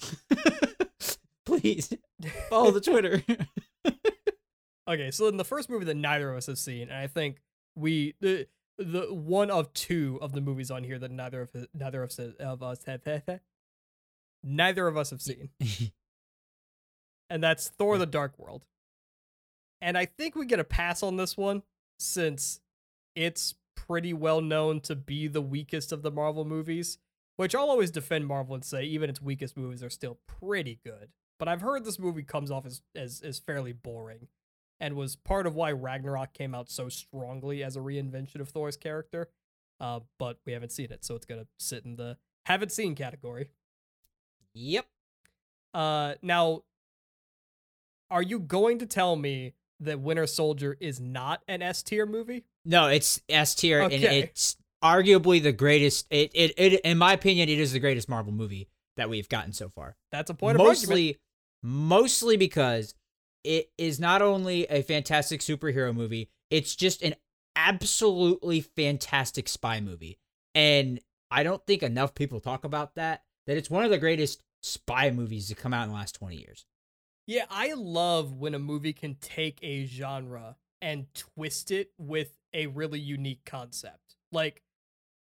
please 1.46 1.92
follow 2.48 2.72
the 2.72 2.80
Twitter. 2.80 3.22
Okay, 4.88 5.10
so 5.10 5.26
in 5.26 5.36
the 5.36 5.44
first 5.44 5.68
movie 5.68 5.84
that 5.84 5.96
neither 5.96 6.30
of 6.30 6.38
us 6.38 6.46
have 6.46 6.56
seen, 6.56 6.88
and 6.88 6.96
I 6.96 7.08
think 7.08 7.42
we 7.76 8.14
the 8.20 8.46
the 8.78 9.12
one 9.12 9.50
of 9.50 9.70
two 9.74 10.18
of 10.22 10.32
the 10.32 10.40
movies 10.40 10.70
on 10.70 10.82
here 10.82 10.98
that 10.98 11.10
neither 11.10 11.42
of 11.42 11.50
neither 11.74 12.02
of, 12.02 12.18
of 12.40 12.62
us 12.62 12.84
have 12.84 13.02
neither 14.42 14.88
of 14.88 14.96
us 14.96 15.10
have 15.10 15.20
seen, 15.20 15.50
and 17.28 17.44
that's 17.44 17.68
Thor: 17.68 17.98
The 17.98 18.06
Dark 18.06 18.38
World. 18.38 18.64
And 19.82 19.98
I 19.98 20.06
think 20.06 20.34
we 20.34 20.46
get 20.46 20.58
a 20.58 20.64
pass 20.64 21.02
on 21.02 21.18
this 21.18 21.36
one 21.36 21.62
since 21.98 22.60
it's 23.14 23.56
pretty 23.86 24.12
well 24.12 24.40
known 24.40 24.80
to 24.80 24.96
be 24.96 25.28
the 25.28 25.42
weakest 25.42 25.92
of 25.92 26.02
the 26.02 26.10
Marvel 26.10 26.44
movies. 26.44 26.98
Which 27.36 27.54
I'll 27.54 27.70
always 27.70 27.92
defend 27.92 28.26
Marvel 28.26 28.56
and 28.56 28.64
say 28.64 28.82
even 28.82 29.08
its 29.08 29.22
weakest 29.22 29.56
movies 29.56 29.82
are 29.84 29.90
still 29.90 30.18
pretty 30.26 30.80
good. 30.84 31.10
But 31.38 31.46
I've 31.46 31.60
heard 31.60 31.84
this 31.84 31.98
movie 31.98 32.24
comes 32.24 32.50
off 32.50 32.66
as 32.66 32.82
as, 32.96 33.20
as 33.20 33.38
fairly 33.38 33.72
boring 33.72 34.26
and 34.80 34.94
was 34.94 35.14
part 35.14 35.46
of 35.46 35.54
why 35.54 35.70
Ragnarok 35.70 36.32
came 36.32 36.54
out 36.54 36.68
so 36.68 36.88
strongly 36.88 37.62
as 37.62 37.76
a 37.76 37.80
reinvention 37.80 38.40
of 38.40 38.48
Thor's 38.48 38.76
character. 38.76 39.28
Uh, 39.80 40.00
but 40.18 40.38
we 40.44 40.52
haven't 40.52 40.72
seen 40.72 40.90
it, 40.90 41.04
so 41.04 41.14
it's 41.14 41.26
gonna 41.26 41.46
sit 41.58 41.84
in 41.84 41.94
the 41.94 42.16
haven't 42.46 42.72
seen 42.72 42.94
category. 42.94 43.50
yep. 44.54 44.86
Uh, 45.72 46.14
now, 46.22 46.62
are 48.10 48.22
you 48.22 48.40
going 48.40 48.78
to 48.78 48.86
tell 48.86 49.16
me 49.16 49.54
that 49.80 50.00
Winter 50.00 50.26
Soldier 50.26 50.76
is 50.80 50.98
not 50.98 51.42
an 51.46 51.62
S 51.62 51.82
tier 51.82 52.06
movie? 52.06 52.44
No, 52.68 52.88
it's 52.88 53.20
S 53.30 53.54
tier, 53.54 53.80
and 53.80 53.92
it's 53.92 54.56
arguably 54.84 55.42
the 55.42 55.52
greatest. 55.52 56.06
It, 56.10 56.30
it, 56.34 56.52
it, 56.58 56.80
in 56.82 56.98
my 56.98 57.14
opinion, 57.14 57.48
it 57.48 57.58
is 57.58 57.72
the 57.72 57.80
greatest 57.80 58.10
Marvel 58.10 58.32
movie 58.32 58.68
that 58.98 59.08
we've 59.08 59.28
gotten 59.28 59.54
so 59.54 59.70
far. 59.70 59.96
That's 60.12 60.28
a 60.28 60.34
point 60.34 60.56
of 60.56 60.60
argument. 60.60 60.88
mostly, 60.90 61.16
mostly 61.62 62.36
because 62.36 62.94
it 63.42 63.70
is 63.78 63.98
not 63.98 64.20
only 64.20 64.66
a 64.66 64.82
fantastic 64.82 65.40
superhero 65.40 65.94
movie, 65.94 66.28
it's 66.50 66.76
just 66.76 67.02
an 67.02 67.14
absolutely 67.56 68.60
fantastic 68.60 69.48
spy 69.48 69.80
movie. 69.80 70.18
And 70.54 71.00
I 71.30 71.44
don't 71.44 71.66
think 71.66 71.82
enough 71.82 72.14
people 72.14 72.38
talk 72.38 72.64
about 72.64 72.96
that. 72.96 73.22
That 73.46 73.56
it's 73.56 73.70
one 73.70 73.84
of 73.84 73.90
the 73.90 73.96
greatest 73.96 74.42
spy 74.62 75.10
movies 75.10 75.48
to 75.48 75.54
come 75.54 75.72
out 75.72 75.84
in 75.84 75.88
the 75.88 75.94
last 75.94 76.16
twenty 76.16 76.36
years. 76.36 76.66
Yeah, 77.26 77.44
I 77.50 77.72
love 77.72 78.34
when 78.34 78.54
a 78.54 78.58
movie 78.58 78.92
can 78.92 79.14
take 79.14 79.58
a 79.62 79.86
genre 79.86 80.56
and 80.82 81.06
twist 81.14 81.70
it 81.70 81.90
with 81.98 82.37
a 82.54 82.66
really 82.66 83.00
unique 83.00 83.44
concept. 83.44 84.16
Like, 84.32 84.62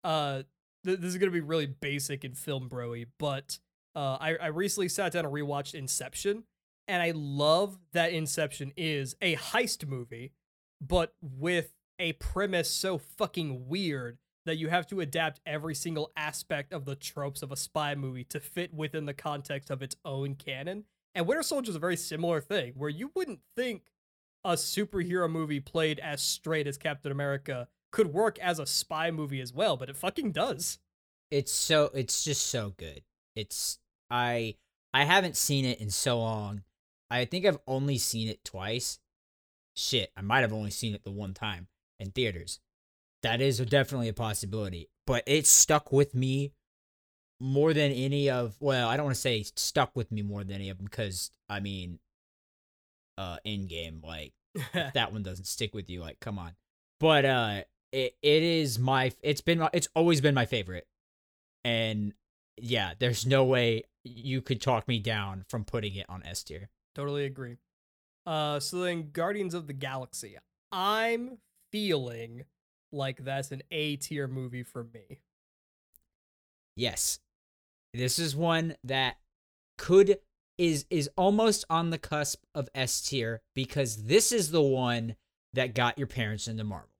uh, 0.04 0.42
th- 0.84 1.00
this 1.00 1.10
is 1.12 1.18
gonna 1.18 1.30
be 1.30 1.40
really 1.40 1.66
basic 1.66 2.24
and 2.24 2.36
film 2.36 2.68
broy, 2.68 3.06
but 3.18 3.58
uh, 3.94 4.18
I 4.20 4.36
I 4.36 4.46
recently 4.48 4.88
sat 4.88 5.12
down 5.12 5.24
and 5.24 5.34
rewatched 5.34 5.74
Inception, 5.74 6.44
and 6.88 7.02
I 7.02 7.12
love 7.14 7.78
that 7.92 8.12
Inception 8.12 8.72
is 8.76 9.16
a 9.20 9.36
heist 9.36 9.86
movie, 9.86 10.32
but 10.80 11.14
with 11.20 11.72
a 11.98 12.12
premise 12.14 12.70
so 12.70 12.98
fucking 12.98 13.68
weird 13.68 14.18
that 14.44 14.56
you 14.56 14.68
have 14.68 14.86
to 14.86 15.00
adapt 15.00 15.40
every 15.44 15.74
single 15.74 16.12
aspect 16.16 16.72
of 16.72 16.84
the 16.84 16.94
tropes 16.94 17.42
of 17.42 17.50
a 17.50 17.56
spy 17.56 17.94
movie 17.94 18.24
to 18.24 18.38
fit 18.38 18.72
within 18.72 19.06
the 19.06 19.14
context 19.14 19.70
of 19.70 19.82
its 19.82 19.96
own 20.04 20.34
canon. 20.34 20.84
And 21.14 21.26
Winter 21.26 21.42
Soldier 21.42 21.70
is 21.70 21.76
a 21.76 21.80
very 21.80 21.96
similar 21.96 22.40
thing, 22.40 22.74
where 22.76 22.90
you 22.90 23.10
wouldn't 23.16 23.40
think 23.56 23.82
a 24.46 24.54
superhero 24.54 25.30
movie 25.30 25.60
played 25.60 25.98
as 26.00 26.22
straight 26.22 26.66
as 26.66 26.78
Captain 26.78 27.12
America 27.12 27.68
could 27.90 28.12
work 28.12 28.38
as 28.38 28.58
a 28.58 28.66
spy 28.66 29.10
movie 29.10 29.40
as 29.40 29.52
well, 29.52 29.76
but 29.76 29.88
it 29.88 29.96
fucking 29.96 30.32
does. 30.32 30.78
It's 31.30 31.52
so 31.52 31.90
it's 31.94 32.24
just 32.24 32.46
so 32.46 32.74
good. 32.76 33.02
It's 33.34 33.78
I 34.10 34.56
I 34.94 35.04
haven't 35.04 35.36
seen 35.36 35.64
it 35.64 35.80
in 35.80 35.90
so 35.90 36.18
long. 36.20 36.62
I 37.10 37.24
think 37.24 37.44
I've 37.44 37.58
only 37.66 37.98
seen 37.98 38.28
it 38.28 38.44
twice. 38.44 38.98
Shit, 39.74 40.10
I 40.16 40.22
might 40.22 40.40
have 40.40 40.52
only 40.52 40.70
seen 40.70 40.94
it 40.94 41.04
the 41.04 41.10
one 41.10 41.34
time 41.34 41.68
in 42.00 42.10
theaters. 42.10 42.60
That 43.22 43.40
is 43.40 43.58
definitely 43.58 44.08
a 44.08 44.14
possibility, 44.14 44.88
but 45.06 45.22
it 45.26 45.46
stuck 45.46 45.92
with 45.92 46.14
me 46.14 46.52
more 47.40 47.74
than 47.74 47.92
any 47.92 48.30
of 48.30 48.56
well, 48.60 48.88
I 48.88 48.96
don't 48.96 49.06
want 49.06 49.16
to 49.16 49.20
say 49.20 49.42
stuck 49.56 49.94
with 49.94 50.10
me 50.10 50.22
more 50.22 50.44
than 50.44 50.56
any 50.56 50.70
of 50.70 50.78
them 50.78 50.86
because 50.86 51.30
I 51.48 51.60
mean 51.60 51.98
uh 53.18 53.38
Endgame 53.46 54.02
like 54.04 54.32
if 54.54 54.92
that 54.94 55.12
one 55.12 55.22
doesn't 55.22 55.46
stick 55.46 55.74
with 55.74 55.88
you 55.90 56.00
like 56.00 56.20
come 56.20 56.38
on 56.38 56.52
but 57.00 57.24
uh 57.24 57.60
it, 57.92 58.16
it 58.22 58.42
is 58.42 58.78
my 58.78 59.12
it's 59.22 59.40
been 59.40 59.58
my- 59.60 59.70
it's 59.72 59.88
always 59.94 60.20
been 60.20 60.34
my 60.34 60.46
favorite 60.46 60.86
and 61.64 62.12
yeah 62.60 62.92
there's 62.98 63.26
no 63.26 63.44
way 63.44 63.82
you 64.04 64.40
could 64.40 64.60
talk 64.60 64.86
me 64.88 64.98
down 64.98 65.44
from 65.48 65.64
putting 65.64 65.94
it 65.94 66.06
on 66.08 66.22
s 66.24 66.42
tier 66.42 66.68
Totally 66.94 67.26
agree. 67.26 67.58
Uh, 68.24 68.58
so 68.58 68.78
then 68.78 69.10
Guardians 69.12 69.52
of 69.52 69.66
the 69.66 69.74
Galaxy. 69.74 70.38
I'm 70.72 71.36
feeling 71.70 72.44
like 72.90 73.22
that's 73.22 73.52
an 73.52 73.62
A 73.70 73.96
tier 73.96 74.26
movie 74.26 74.62
for 74.62 74.82
me. 74.82 75.20
yes 76.74 77.18
this 77.92 78.18
is 78.18 78.34
one 78.36 78.76
that 78.84 79.16
could 79.78 80.18
is 80.58 80.86
is 80.90 81.10
almost 81.16 81.64
on 81.68 81.90
the 81.90 81.98
cusp 81.98 82.42
of 82.54 82.68
s 82.74 83.00
tier 83.02 83.42
because 83.54 84.04
this 84.04 84.32
is 84.32 84.50
the 84.50 84.62
one 84.62 85.16
that 85.52 85.74
got 85.74 85.98
your 85.98 86.06
parents 86.06 86.48
into 86.48 86.64
marvel. 86.64 86.90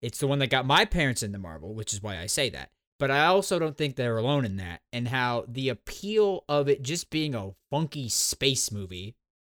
It's 0.00 0.18
the 0.18 0.26
one 0.26 0.40
that 0.40 0.50
got 0.50 0.66
my 0.66 0.84
parents 0.84 1.22
into 1.22 1.38
marvel 1.38 1.74
which 1.74 1.92
is 1.92 2.02
why 2.02 2.18
i 2.18 2.26
say 2.26 2.50
that. 2.50 2.70
But 2.98 3.10
i 3.10 3.26
also 3.26 3.58
don't 3.58 3.76
think 3.76 3.96
they're 3.96 4.18
alone 4.18 4.44
in 4.44 4.56
that 4.56 4.80
and 4.92 5.08
how 5.08 5.44
the 5.48 5.68
appeal 5.68 6.44
of 6.48 6.68
it 6.68 6.82
just 6.82 7.10
being 7.10 7.34
a 7.34 7.52
funky 7.70 8.08
space 8.08 8.70
movie 8.70 9.16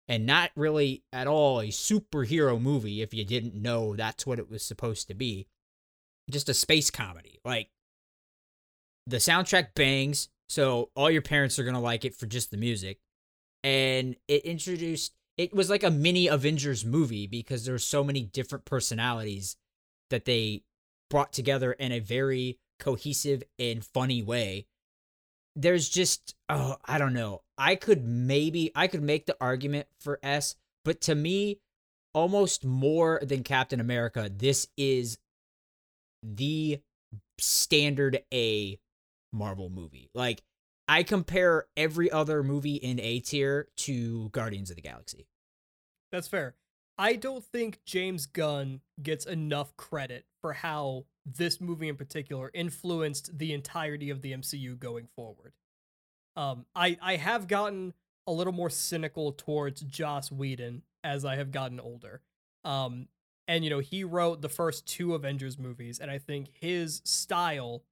and 0.09 0.27
not 0.27 0.51
really 0.57 1.03
at 1.13 1.27
all 1.27 1.61
a 1.61 1.69
superhero 1.69 2.61
movie 2.61 3.01
if 3.01 3.15
you 3.15 3.25
didn't 3.25 3.55
know 3.55 3.97
that's 3.97 4.27
what 4.27 4.39
it 4.39 4.51
was 4.51 4.65
supposed 4.65 5.09
to 5.09 5.15
be. 5.15 5.47
Just 6.31 6.49
a 6.49 6.55
space 6.55 6.91
comedy. 6.91 7.41
Like 7.45 7.69
the 9.07 9.17
soundtrack 9.19 9.75
bangs 9.75 10.29
so 10.49 10.91
all 10.95 11.11
your 11.11 11.23
parents 11.23 11.59
are 11.59 11.65
gonna 11.65 11.81
like 11.81 12.05
it 12.05 12.15
for 12.15 12.27
just 12.27 12.51
the 12.51 12.57
music 12.57 12.99
and 13.65 14.15
it 14.29 14.45
introduced 14.45 15.13
it 15.37 15.53
was 15.53 15.69
like 15.69 15.83
a 15.83 15.91
mini 15.91 16.29
avengers 16.29 16.85
movie 16.85 17.27
because 17.27 17.65
there 17.65 17.75
were 17.75 17.79
so 17.79 18.05
many 18.05 18.23
different 18.23 18.65
personalities 18.65 19.57
that 20.11 20.27
they 20.27 20.63
brought 21.11 21.33
together 21.33 21.73
in 21.73 21.91
a 21.91 21.99
very 21.99 22.59
cohesive 22.79 23.43
and 23.59 23.85
funny 23.85 24.23
way 24.23 24.67
there's 25.57 25.89
just 25.89 26.35
oh 26.49 26.77
I 26.85 26.99
don't 26.99 27.13
know. 27.13 27.43
I 27.57 27.77
could 27.77 28.05
maybe 28.05 28.73
I 28.75 28.87
could 28.87 29.03
make 29.03 29.27
the 29.27 29.37
argument 29.41 29.87
for 30.01 30.19
S, 30.23 30.57
but 30.85 31.01
to 31.03 31.15
me, 31.15 31.61
almost 32.13 32.65
more 32.65 33.21
than 33.23 33.43
Captain 33.43 33.81
America, 33.81 34.31
this 34.35 34.67
is 34.77 35.19
the 36.23 36.81
standard 37.39 38.23
A 38.33 38.79
Marvel 39.33 39.71
movie. 39.71 40.11
Like 40.15 40.43
I 40.87 41.03
compare 41.03 41.67
every 41.77 42.11
other 42.11 42.43
movie 42.43 42.77
in 42.77 43.01
A 43.01 43.21
tier 43.21 43.69
to 43.77 44.29
Guardians 44.31 44.71
of 44.71 44.77
the 44.77 44.83
Galaxy. 44.83 45.27
That's 46.13 46.29
fair. 46.29 46.55
I 46.99 47.17
don't 47.17 47.45
think 47.45 47.81
James 47.85 48.27
Gunn 48.27 48.81
gets 49.03 49.27
enough 49.27 49.77
credit 49.77 50.27
for 50.41 50.53
how 50.53 51.07
this 51.27 51.61
movie 51.61 51.89
in 51.89 51.97
particular 51.97 52.51
influenced 52.55 53.37
the 53.37 53.53
entirety 53.53 54.11
of 54.11 54.23
the 54.23 54.33
MCU 54.33 54.79
going 54.79 55.09
forward. 55.17 55.55
Um, 56.37 56.67
I 56.75 56.99
I 57.01 57.17
have 57.17 57.49
gotten 57.49 57.95
a 58.27 58.33
little 58.33 58.53
more 58.53 58.71
cynical 58.71 59.33
towards 59.33 59.81
Joss 59.83 60.31
Whedon 60.31 60.83
as 61.03 61.25
I 61.25 61.37
have 61.37 61.51
gotten 61.51 61.81
older. 61.81 62.21
Um, 62.65 63.09
and 63.49 63.65
you 63.65 63.71
know 63.71 63.81
he 63.81 64.05
wrote 64.05 64.41
the 64.41 64.49
first 64.49 64.87
two 64.87 65.15
Avengers 65.15 65.59
movies, 65.59 65.99
and 65.99 66.11
I 66.11 66.19
think 66.19 66.49
his 66.53 67.03
style 67.05 67.83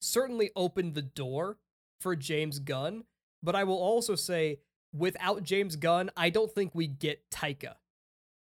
certainly 0.00 0.50
opened 0.56 0.94
the 0.94 1.02
door 1.02 1.58
for 2.00 2.16
James 2.16 2.58
Gunn. 2.58 3.04
But 3.42 3.54
I 3.54 3.64
will 3.64 3.78
also 3.78 4.14
say, 4.14 4.60
without 4.92 5.42
James 5.42 5.76
Gunn, 5.76 6.10
I 6.16 6.30
don't 6.30 6.50
think 6.50 6.74
we 6.74 6.86
get 6.86 7.30
Taika 7.30 7.74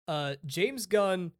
uh 0.07 0.35
James 0.45 0.85
Gunn 0.87 1.31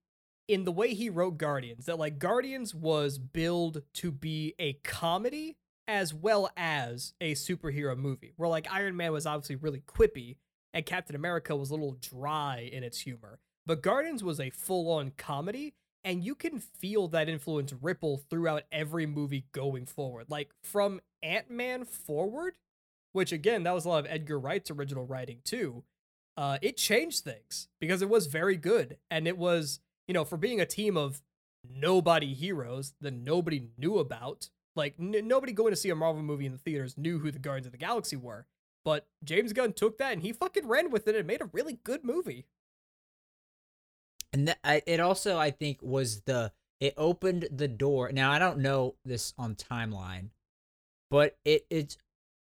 in 0.48 0.64
the 0.66 0.72
way 0.72 0.94
he 0.94 1.10
wrote 1.10 1.38
Guardians 1.38 1.86
that 1.86 2.00
like 2.00 2.20
Guardians 2.20 2.74
was 2.74 3.18
billed 3.18 3.84
to 3.96 4.12
be 4.12 4.56
a 4.60 4.74
comedy 4.84 5.58
as 5.88 6.14
well 6.14 6.50
as 6.56 7.14
a 7.20 7.34
superhero 7.34 7.98
movie. 7.98 8.34
Where 8.36 8.50
like 8.50 8.68
Iron 8.72 8.96
Man 8.96 9.12
was 9.12 9.26
obviously 9.26 9.56
really 9.56 9.82
quippy 9.82 10.38
and 10.74 10.86
Captain 10.86 11.16
America 11.16 11.56
was 11.56 11.70
a 11.70 11.74
little 11.74 11.98
dry 12.00 12.70
in 12.72 12.84
its 12.84 13.00
humor. 13.02 13.40
But 13.66 13.82
Guardians 13.82 14.24
was 14.24 14.40
a 14.40 14.50
full-on 14.50 15.12
comedy 15.18 15.74
and 16.04 16.24
you 16.24 16.34
can 16.34 16.60
feel 16.60 17.08
that 17.10 17.30
influence 17.30 17.74
ripple 17.74 18.24
throughout 18.30 18.64
every 18.72 19.06
movie 19.06 19.46
going 19.52 19.86
forward. 19.86 20.28
Like 20.30 20.52
from 20.64 21.02
Ant-Man 21.24 21.86
forward, 21.86 22.56
which 23.14 23.32
again, 23.32 23.64
that 23.64 23.74
was 23.74 23.86
a 23.86 23.90
lot 23.90 24.06
of 24.06 24.12
Edgar 24.12 24.40
Wright's 24.40 24.72
original 24.72 25.06
writing 25.06 25.40
too 25.44 25.84
uh, 26.38 26.58
it 26.62 26.78
changed 26.78 27.24
things 27.24 27.68
because 27.80 28.02
it 28.02 28.10
was 28.10 28.28
very 28.28 28.58
good. 28.58 28.98
And 29.10 29.28
it 29.28 29.38
was, 29.38 29.80
you 30.08 30.14
know, 30.14 30.26
for 30.26 30.38
being 30.38 30.62
a 30.62 30.66
team 30.66 30.98
of 30.98 31.22
nobody 31.70 32.34
heroes 32.34 32.94
that 33.02 33.14
nobody 33.14 33.68
knew 33.78 34.00
about, 34.00 34.50
like 34.76 34.96
n- 35.00 35.28
nobody 35.28 35.52
going 35.52 35.72
to 35.72 35.76
see 35.78 35.90
a 35.90 35.96
Marvel 35.96 36.24
movie 36.24 36.46
in 36.46 36.52
the 36.52 36.58
theaters 36.58 36.98
knew 36.98 37.20
who 37.20 37.32
the 37.32 37.40
Guardians 37.40 37.68
of 37.68 37.72
the 37.72 37.78
Galaxy 37.78 38.16
were. 38.16 38.46
But 38.84 39.08
James 39.24 39.54
Gunn 39.54 39.74
took 39.74 39.98
that 40.00 40.14
and 40.14 40.22
he 40.24 40.34
fucking 40.34 40.68
ran 40.68 40.90
with 40.90 41.08
it 41.08 41.16
and 41.16 41.28
made 41.28 41.42
a 41.42 41.50
really 41.54 41.80
good 41.84 42.04
movie. 42.04 42.48
And 44.34 44.48
that, 44.48 44.84
it 44.88 45.00
also, 45.00 45.38
I 45.38 45.52
think, 45.52 45.80
was 45.82 46.22
the 46.22 46.54
it 46.80 46.96
opened 46.98 47.48
the 47.52 47.68
door. 47.68 48.12
Now 48.12 48.32
I 48.32 48.40
don't 48.40 48.58
know 48.60 48.96
this 49.06 49.34
on 49.38 49.54
timeline, 49.54 50.30
but 51.12 51.38
it 51.46 51.68
it 51.70 51.98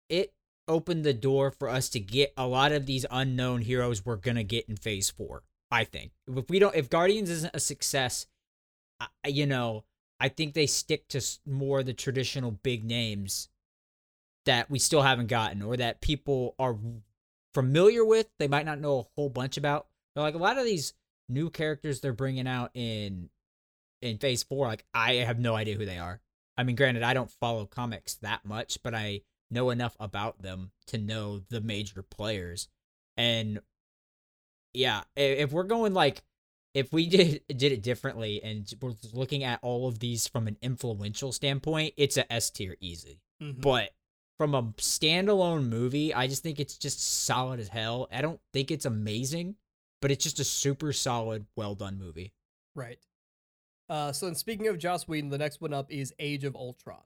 it 0.09 0.33
opened 0.69 1.05
the 1.05 1.15
door 1.15 1.51
for 1.51 1.69
us 1.69 1.89
to 1.89 1.99
get 1.99 2.33
a 2.37 2.47
lot 2.47 2.71
of 2.71 2.87
these 2.87 3.05
unknown 3.11 3.63
heroes 3.63 4.07
we're 4.07 4.15
gonna 4.15 4.45
get 4.45 4.69
in 4.69 4.77
Phase 4.77 5.11
Four. 5.11 5.43
I 5.73 5.83
think 5.85 6.13
if 6.29 6.49
we 6.49 6.61
don't, 6.61 6.77
if 6.77 6.91
Guardians 6.91 7.31
isn't 7.31 7.55
a 7.55 7.61
success, 7.61 8.27
I, 9.01 9.07
you 9.27 9.47
know, 9.47 9.85
I 10.21 10.29
think 10.29 10.55
they 10.55 10.67
stick 10.67 11.09
to 11.09 11.21
more 11.47 11.81
of 11.81 11.87
the 11.87 11.95
traditional 11.95 12.51
big 12.51 12.85
names 12.85 13.49
that 14.47 14.71
we 14.71 14.79
still 14.79 15.03
haven't 15.03 15.29
gotten 15.29 15.63
or 15.63 15.77
that 15.77 16.01
people 16.01 16.55
are 16.59 16.77
familiar 17.55 18.05
with. 18.05 18.29
They 18.39 18.49
might 18.49 18.67
not 18.67 18.81
know 18.81 18.99
a 19.01 19.07
whole 19.17 19.29
bunch 19.29 19.57
about. 19.57 19.87
Like 20.17 20.35
a 20.35 20.39
lot 20.39 20.59
of 20.59 20.65
these 20.65 20.93
new 21.29 21.51
characters 21.51 22.01
they're 22.01 22.13
bringing 22.13 22.47
out 22.47 22.71
in 22.75 23.31
in 24.03 24.19
Phase 24.19 24.43
Four, 24.43 24.67
like 24.67 24.85
I 24.93 25.15
have 25.15 25.39
no 25.39 25.55
idea 25.55 25.77
who 25.77 25.87
they 25.87 25.99
are. 25.99 26.21
I 26.61 26.63
mean, 26.63 26.77
granted, 26.77 27.03
I 27.03 27.15
don't 27.15 27.31
follow 27.31 27.65
comics 27.65 28.17
that 28.17 28.45
much, 28.45 28.83
but 28.83 28.95
I 28.95 29.23
know 29.51 29.71
enough 29.71 29.97
about 29.99 30.43
them 30.43 30.73
to 30.89 30.99
know 30.99 31.39
the 31.49 31.63
major 31.63 32.03
players. 32.03 32.69
And 33.17 33.61
yeah, 34.75 35.03
if 35.17 35.53
we're 35.53 35.63
going 35.65 35.95
like 35.95 36.23
if 36.75 36.93
we 36.93 37.07
did 37.09 37.43
did 37.49 37.73
it 37.73 37.83
differently 37.83 38.43
and 38.43 38.71
we're 38.83 38.93
looking 39.15 39.43
at 39.43 39.59
all 39.63 39.89
of 39.89 40.01
these 40.01 40.29
from 40.29 40.47
an 40.49 40.59
influential 40.61 41.33
standpoint, 41.33 41.95
it's 41.97 42.19
a 42.19 42.31
S 42.31 42.51
tier 42.51 42.77
easy. 42.79 43.23
Mm-hmm. 43.43 43.63
But 43.63 43.91
from 44.37 44.55
a 44.55 44.63
standalone 44.75 45.67
movie, 45.67 46.13
I 46.13 46.27
just 46.27 46.43
think 46.43 46.61
it's 46.61 46.77
just 46.77 47.25
solid 47.25 47.59
as 47.59 47.69
hell. 47.69 48.07
I 48.13 48.21
don't 48.21 48.41
think 48.53 48.71
it's 48.71 48.85
amazing, 48.85 49.57
but 50.03 50.11
it's 50.11 50.25
just 50.25 50.41
a 50.41 50.45
super 50.45 50.93
solid, 50.93 51.47
well 51.57 51.75
done 51.75 51.99
movie. 51.99 52.35
Right. 52.75 52.99
Uh, 53.91 54.13
so, 54.13 54.27
then 54.27 54.37
speaking 54.37 54.69
of 54.69 54.79
Joss 54.79 55.09
Whedon, 55.09 55.31
the 55.31 55.39
next 55.39 55.61
one 55.61 55.75
up 55.75 55.91
is 55.91 56.15
Age 56.21 56.45
of 56.45 56.55
Ultron. 56.55 57.03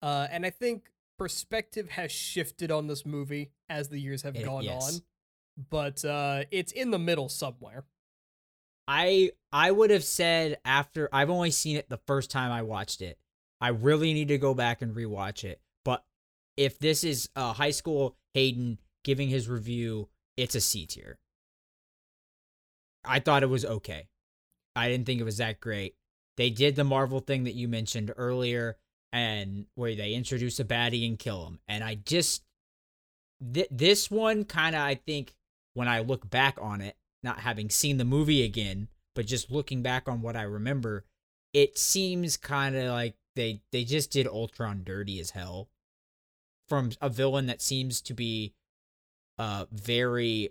Uh, 0.00 0.26
and 0.30 0.46
I 0.46 0.50
think 0.50 0.90
perspective 1.18 1.90
has 1.90 2.10
shifted 2.10 2.70
on 2.70 2.86
this 2.86 3.04
movie 3.04 3.50
as 3.68 3.90
the 3.90 3.98
years 3.98 4.22
have 4.22 4.34
it, 4.34 4.44
gone 4.44 4.64
yes. 4.64 4.94
on, 4.94 5.00
but 5.70 6.04
uh, 6.04 6.44
it's 6.50 6.72
in 6.72 6.90
the 6.90 6.98
middle 6.98 7.28
somewhere. 7.28 7.84
I 8.88 9.32
I 9.52 9.70
would 9.70 9.90
have 9.90 10.04
said 10.04 10.58
after 10.64 11.08
I've 11.12 11.30
only 11.30 11.50
seen 11.50 11.76
it 11.76 11.88
the 11.88 12.00
first 12.06 12.30
time 12.30 12.50
I 12.50 12.62
watched 12.62 13.02
it. 13.02 13.18
I 13.60 13.68
really 13.68 14.12
need 14.12 14.28
to 14.28 14.38
go 14.38 14.52
back 14.52 14.82
and 14.82 14.94
rewatch 14.94 15.44
it. 15.44 15.60
But 15.84 16.04
if 16.56 16.78
this 16.78 17.04
is 17.04 17.30
uh, 17.36 17.52
high 17.52 17.70
school 17.70 18.16
Hayden 18.34 18.78
giving 19.04 19.28
his 19.28 19.48
review, 19.48 20.08
it's 20.36 20.54
a 20.54 20.60
C 20.60 20.86
tier. 20.86 21.18
I 23.04 23.20
thought 23.20 23.42
it 23.42 23.48
was 23.48 23.64
okay. 23.64 24.08
I 24.76 24.88
didn't 24.88 25.06
think 25.06 25.20
it 25.20 25.24
was 25.24 25.38
that 25.38 25.60
great. 25.60 25.94
They 26.36 26.50
did 26.50 26.76
the 26.76 26.84
Marvel 26.84 27.20
thing 27.20 27.44
that 27.44 27.54
you 27.54 27.68
mentioned 27.68 28.12
earlier 28.16 28.76
and 29.12 29.66
where 29.76 29.94
they 29.94 30.14
introduce 30.14 30.58
a 30.58 30.64
baddie 30.64 31.06
and 31.06 31.18
kill 31.18 31.46
him. 31.46 31.60
And 31.68 31.84
I 31.84 31.94
just 31.94 32.42
th- 33.52 33.68
this 33.70 34.10
one 34.10 34.44
kind 34.44 34.74
of 34.74 34.82
I 34.82 34.96
think 34.96 35.34
when 35.74 35.88
I 35.88 36.00
look 36.00 36.28
back 36.28 36.58
on 36.60 36.80
it, 36.80 36.96
not 37.22 37.40
having 37.40 37.70
seen 37.70 37.98
the 37.98 38.04
movie 38.04 38.42
again, 38.42 38.88
but 39.14 39.26
just 39.26 39.50
looking 39.50 39.82
back 39.82 40.08
on 40.08 40.20
what 40.20 40.36
I 40.36 40.42
remember, 40.42 41.04
it 41.52 41.78
seems 41.78 42.36
kind 42.36 42.74
of 42.74 42.90
like 42.90 43.14
they 43.36 43.62
they 43.70 43.84
just 43.84 44.10
did 44.10 44.26
Ultron 44.26 44.82
dirty 44.84 45.20
as 45.20 45.30
hell 45.30 45.68
from 46.68 46.90
a 47.00 47.08
villain 47.08 47.46
that 47.46 47.62
seems 47.62 48.00
to 48.02 48.14
be 48.14 48.54
uh 49.38 49.66
very 49.70 50.50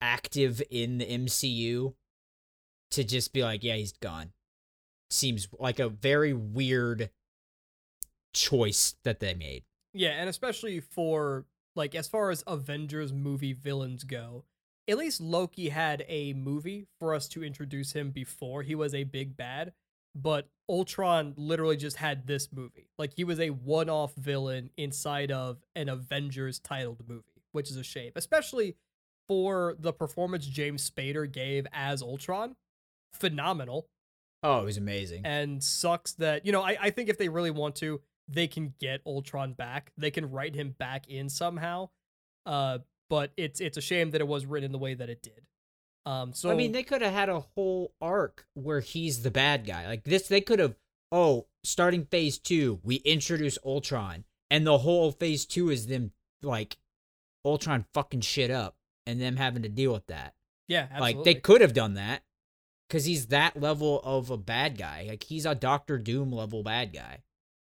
active 0.00 0.62
in 0.70 0.98
the 0.98 1.04
MCU 1.06 1.94
to 2.90 3.04
just 3.04 3.32
be 3.32 3.42
like, 3.42 3.62
yeah, 3.62 3.76
he's 3.76 3.92
gone. 3.92 4.32
Seems 5.10 5.48
like 5.58 5.78
a 5.78 5.88
very 5.88 6.32
weird 6.32 7.10
choice 8.32 8.94
that 9.02 9.20
they 9.20 9.34
made. 9.34 9.64
Yeah, 9.92 10.10
and 10.10 10.28
especially 10.28 10.80
for 10.80 11.46
like 11.74 11.94
as 11.94 12.06
far 12.08 12.30
as 12.30 12.44
Avengers 12.46 13.12
movie 13.12 13.52
villains 13.52 14.04
go, 14.04 14.44
at 14.88 14.98
least 14.98 15.20
Loki 15.20 15.68
had 15.68 16.04
a 16.08 16.32
movie 16.32 16.86
for 16.98 17.14
us 17.14 17.28
to 17.28 17.44
introduce 17.44 17.92
him 17.92 18.10
before 18.10 18.62
he 18.62 18.74
was 18.74 18.94
a 18.94 19.04
big 19.04 19.36
bad, 19.36 19.72
but 20.14 20.48
Ultron 20.68 21.34
literally 21.36 21.76
just 21.76 21.96
had 21.96 22.26
this 22.26 22.48
movie. 22.52 22.88
Like 22.98 23.12
he 23.14 23.24
was 23.24 23.40
a 23.40 23.50
one-off 23.50 24.14
villain 24.14 24.70
inside 24.76 25.32
of 25.32 25.58
an 25.74 25.88
Avengers 25.88 26.60
titled 26.60 27.08
movie, 27.08 27.42
which 27.52 27.70
is 27.70 27.76
a 27.76 27.84
shame, 27.84 28.12
especially 28.14 28.76
for 29.26 29.76
the 29.78 29.92
performance 29.92 30.46
James 30.46 30.88
Spader 30.88 31.30
gave 31.30 31.66
as 31.72 32.02
Ultron. 32.02 32.54
Phenomenal. 33.12 33.88
Oh, 34.42 34.60
it 34.60 34.64
was 34.64 34.76
amazing. 34.76 35.22
And 35.24 35.62
sucks 35.62 36.12
that, 36.14 36.46
you 36.46 36.52
know, 36.52 36.62
I, 36.62 36.76
I 36.80 36.90
think 36.90 37.08
if 37.08 37.18
they 37.18 37.28
really 37.28 37.50
want 37.50 37.76
to, 37.76 38.00
they 38.28 38.46
can 38.46 38.74
get 38.80 39.02
Ultron 39.06 39.52
back. 39.52 39.92
They 39.98 40.10
can 40.10 40.30
write 40.30 40.54
him 40.54 40.74
back 40.78 41.08
in 41.08 41.28
somehow. 41.28 41.90
Uh, 42.46 42.78
but 43.10 43.32
it's 43.36 43.60
it's 43.60 43.76
a 43.76 43.80
shame 43.82 44.12
that 44.12 44.20
it 44.20 44.28
was 44.28 44.46
written 44.46 44.66
in 44.66 44.72
the 44.72 44.78
way 44.78 44.94
that 44.94 45.10
it 45.10 45.22
did. 45.22 45.42
Um, 46.06 46.32
so 46.32 46.50
I 46.50 46.54
mean, 46.54 46.72
they 46.72 46.82
could 46.82 47.02
have 47.02 47.12
had 47.12 47.28
a 47.28 47.40
whole 47.40 47.92
arc 48.00 48.46
where 48.54 48.80
he's 48.80 49.22
the 49.22 49.30
bad 49.30 49.66
guy. 49.66 49.86
Like 49.86 50.04
this, 50.04 50.28
they 50.28 50.40
could 50.40 50.58
have. 50.58 50.76
Oh, 51.12 51.46
starting 51.64 52.04
phase 52.04 52.38
two, 52.38 52.78
we 52.84 52.96
introduce 52.96 53.58
Ultron, 53.64 54.24
and 54.48 54.64
the 54.64 54.78
whole 54.78 55.10
phase 55.10 55.44
two 55.44 55.68
is 55.68 55.88
them 55.88 56.12
like 56.40 56.78
Ultron 57.44 57.84
fucking 57.92 58.20
shit 58.20 58.50
up 58.50 58.76
and 59.06 59.20
them 59.20 59.36
having 59.36 59.64
to 59.64 59.68
deal 59.68 59.92
with 59.92 60.06
that. 60.06 60.34
Yeah, 60.68 60.86
absolutely. 60.90 61.14
like 61.14 61.24
they 61.24 61.34
could 61.34 61.60
have 61.62 61.74
done 61.74 61.94
that 61.94 62.22
because 62.90 63.04
he's 63.04 63.26
that 63.26 63.58
level 63.58 64.00
of 64.02 64.30
a 64.30 64.36
bad 64.36 64.76
guy. 64.76 65.06
Like 65.08 65.22
he's 65.22 65.46
a 65.46 65.54
Doctor 65.54 65.96
Doom 65.96 66.32
level 66.32 66.62
bad 66.64 66.92
guy. 66.92 67.22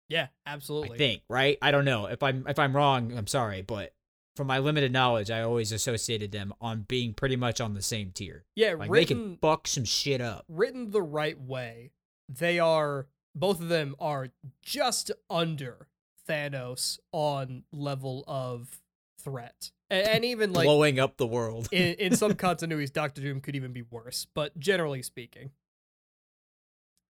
Yeah, 0.09 0.28
absolutely. 0.45 0.95
I 0.95 0.97
think, 0.97 1.22
right? 1.28 1.57
I 1.61 1.72
don't 1.72 1.86
know. 1.86 2.05
If 2.05 2.22
I'm 2.22 2.45
if 2.47 2.59
I'm 2.59 2.76
wrong, 2.76 3.18
I'm 3.18 3.28
sorry, 3.28 3.61
but 3.63 3.93
from 4.36 4.47
my 4.47 4.59
limited 4.59 4.91
knowledge, 4.93 5.32
I 5.32 5.41
always 5.41 5.72
associated 5.72 6.32
them 6.32 6.53
on 6.61 6.86
being 6.88 7.13
pretty 7.13 7.36
much 7.36 7.59
on 7.59 7.74
the 7.74 7.82
same 7.82 8.11
tier. 8.11 8.45
Yeah, 8.55 8.76
like 8.76 8.91
written, 8.91 8.93
they 8.93 9.05
can 9.05 9.38
fuck 9.38 9.68
some 9.68 9.86
shit 9.86 10.22
up. 10.22 10.45
Written 10.47 10.91
the 10.91 11.01
right 11.01 11.39
way, 11.39 11.91
they 12.30 12.59
are 12.59 13.07
both 13.36 13.59
of 13.59 13.70
them 13.70 13.95
are 13.99 14.30
just 14.61 15.11
under 15.30 15.88
Thanos 16.30 16.99
on 17.11 17.63
level 17.74 18.24
of 18.28 18.80
threat, 19.28 19.71
and, 19.89 20.07
and 20.07 20.25
even 20.25 20.53
like 20.53 20.65
blowing 20.65 20.99
up 20.99 21.17
the 21.17 21.28
world. 21.28 21.67
in, 21.71 21.93
in 21.99 22.15
some 22.15 22.34
continuities, 22.34 22.91
Doctor 22.91 23.21
Doom 23.21 23.41
could 23.41 23.55
even 23.55 23.73
be 23.73 23.82
worse. 23.82 24.25
But 24.34 24.57
generally 24.57 25.01
speaking, 25.01 25.51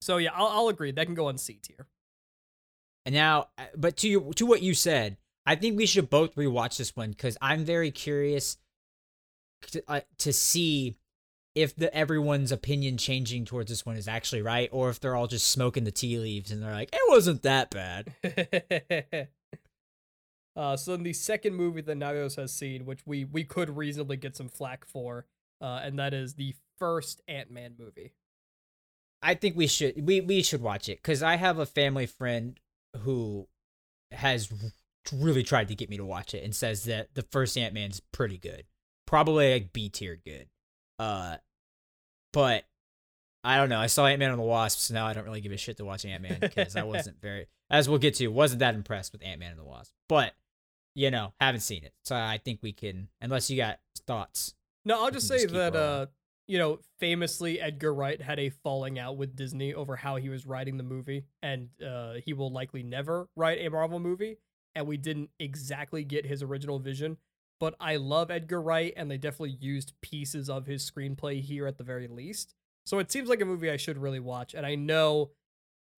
so 0.01 0.18
yeah, 0.18 0.32
I'll, 0.34 0.47
I'll 0.47 0.68
agree 0.70 0.91
that 0.91 1.05
can 1.05 1.15
go 1.15 1.28
on 1.28 1.38
C 1.38 1.59
tier. 1.61 1.88
And 3.05 3.13
now, 3.15 3.49
uh, 3.57 3.65
but 3.76 3.97
to 3.97 4.09
you, 4.09 4.32
to 4.36 4.45
what 4.45 4.61
you 4.61 4.74
said, 4.74 5.18
I 5.45 5.55
think 5.55 5.78
we 5.78 5.86
should 5.86 6.09
both 6.09 6.36
rewatch 6.36 6.78
this 6.78 6.95
one 6.95 7.11
because 7.11 7.38
I'm 7.41 7.63
very 7.63 7.91
curious 7.91 8.57
to, 9.72 9.84
uh, 9.88 10.01
to 10.20 10.34
see 10.34 10.97
if 11.55 11.76
the 11.76 11.93
everyone's 11.95 12.51
opinion 12.51 12.97
changing 12.97 13.45
towards 13.45 13.70
this 13.70 13.86
one 13.86 13.95
is 13.95 14.07
actually 14.07 14.41
right, 14.41 14.70
or 14.72 14.89
if 14.89 14.99
they're 14.99 15.15
all 15.15 15.28
just 15.28 15.47
smoking 15.47 15.86
the 15.86 15.91
tea 15.91 16.20
leaves 16.20 16.51
and 16.51 16.61
they're 16.61 16.74
like, 16.74 16.89
it 16.93 17.01
wasn't 17.07 17.41
that 17.43 17.70
bad. 17.72 18.13
uh, 20.58 20.76
so 20.76 20.91
then 20.91 21.03
the 21.03 21.14
second 21.14 21.55
movie 21.55 21.82
that 21.82 21.99
Nagios 21.99 22.36
has 22.36 22.51
seen, 22.51 22.86
which 22.86 23.05
we 23.05 23.26
we 23.26 23.43
could 23.43 23.78
reasonably 23.78 24.18
get 24.18 24.36
some 24.36 24.49
flack 24.49 24.86
for, 24.86 25.28
uh, 25.62 25.82
and 25.84 25.99
that 25.99 26.16
is 26.16 26.34
the 26.34 26.55
first 26.80 27.22
Ant 27.28 27.51
Man 27.51 27.76
movie. 27.78 28.14
I 29.22 29.36
think 29.36 29.55
we 29.55 29.68
should 29.68 30.05
we 30.05 30.20
we 30.20 30.41
should 30.41 30.62
watch 30.62 30.89
it 30.89 30.97
because 30.97 31.22
I 31.22 31.36
have 31.36 31.60
a 31.60 31.66
family 31.68 32.08
friend 32.08 32.60
who 32.97 33.47
has 34.12 34.51
really 35.14 35.43
tried 35.43 35.68
to 35.68 35.76
get 35.76 35.91
me 35.91 35.97
to 35.97 36.05
watch 36.05 36.34
it 36.34 36.43
and 36.43 36.55
says 36.55 36.86
that 36.86 37.14
the 37.14 37.22
first 37.22 37.55
Ant 37.55 37.76
Man's 37.76 37.99
pretty 38.12 38.39
good, 38.39 38.64
probably 39.05 39.53
like 39.53 39.74
B 39.74 39.89
tier 39.89 40.20
good. 40.26 40.47
Uh, 40.97 41.38
but 42.34 42.66
I 43.43 43.58
don't 43.58 43.70
know. 43.70 43.80
I 43.80 43.88
saw 43.88 44.08
Ant 44.08 44.20
Man 44.20 44.32
and 44.32 44.39
the 44.39 44.43
Wasp, 44.43 44.80
so 44.80 44.95
now 44.95 45.05
I 45.05 45.14
don't 45.14 45.24
really 45.24 45.41
give 45.41 45.51
a 45.51 45.58
shit 45.58 45.78
to 45.78 45.86
watch 45.86 46.03
Ant 46.03 46.24
Man 46.24 46.39
because 46.41 46.76
I 46.76 46.84
wasn't 46.84 47.22
very, 47.22 47.45
as 47.70 47.88
we'll 47.88 47.99
get 47.99 48.16
to, 48.16 48.28
wasn't 48.30 48.60
that 48.60 48.74
impressed 48.74 49.12
with 49.12 49.24
Ant 49.24 49.39
Man 49.39 49.51
and 49.51 49.60
the 49.60 49.64
Wasp. 49.64 49.93
But 50.10 50.34
you 50.97 51.11
know, 51.11 51.31
haven't 51.39 51.61
seen 51.61 51.83
it, 51.83 51.93
so 52.03 52.15
I 52.15 52.39
think 52.43 52.63
we 52.63 52.73
can. 52.73 53.07
Unless 53.21 53.51
you 53.51 53.57
got 53.57 53.77
thoughts. 54.07 54.55
No, 54.83 55.03
I'll 55.03 55.11
just 55.11 55.27
say 55.27 55.43
just 55.43 55.53
that 55.53 55.75
rolling. 55.75 55.89
uh, 55.89 56.05
you 56.47 56.57
know, 56.57 56.79
famously 56.99 57.61
Edgar 57.61 57.93
Wright 57.93 58.19
had 58.19 58.39
a 58.39 58.49
falling 58.49 58.97
out 58.97 59.15
with 59.15 59.35
Disney 59.35 59.75
over 59.75 59.95
how 59.95 60.15
he 60.15 60.29
was 60.29 60.47
writing 60.47 60.77
the 60.77 60.83
movie, 60.83 61.25
and 61.43 61.69
uh, 61.87 62.13
he 62.25 62.33
will 62.33 62.51
likely 62.51 62.81
never 62.81 63.29
write 63.35 63.59
a 63.59 63.69
Marvel 63.69 63.99
movie. 63.99 64.37
And 64.73 64.87
we 64.87 64.97
didn't 64.97 65.29
exactly 65.39 66.03
get 66.03 66.25
his 66.25 66.41
original 66.41 66.79
vision, 66.79 67.17
but 67.59 67.75
I 67.79 67.97
love 67.97 68.31
Edgar 68.31 68.59
Wright, 68.59 68.91
and 68.97 69.09
they 69.09 69.19
definitely 69.19 69.57
used 69.59 69.93
pieces 70.01 70.49
of 70.49 70.65
his 70.65 70.89
screenplay 70.89 71.41
here 71.41 71.67
at 71.67 71.77
the 71.77 71.83
very 71.83 72.07
least. 72.07 72.55
So 72.87 72.97
it 72.97 73.11
seems 73.11 73.29
like 73.29 73.41
a 73.41 73.45
movie 73.45 73.69
I 73.69 73.77
should 73.77 73.99
really 73.99 74.19
watch, 74.19 74.55
and 74.55 74.65
I 74.65 74.73
know 74.73 75.29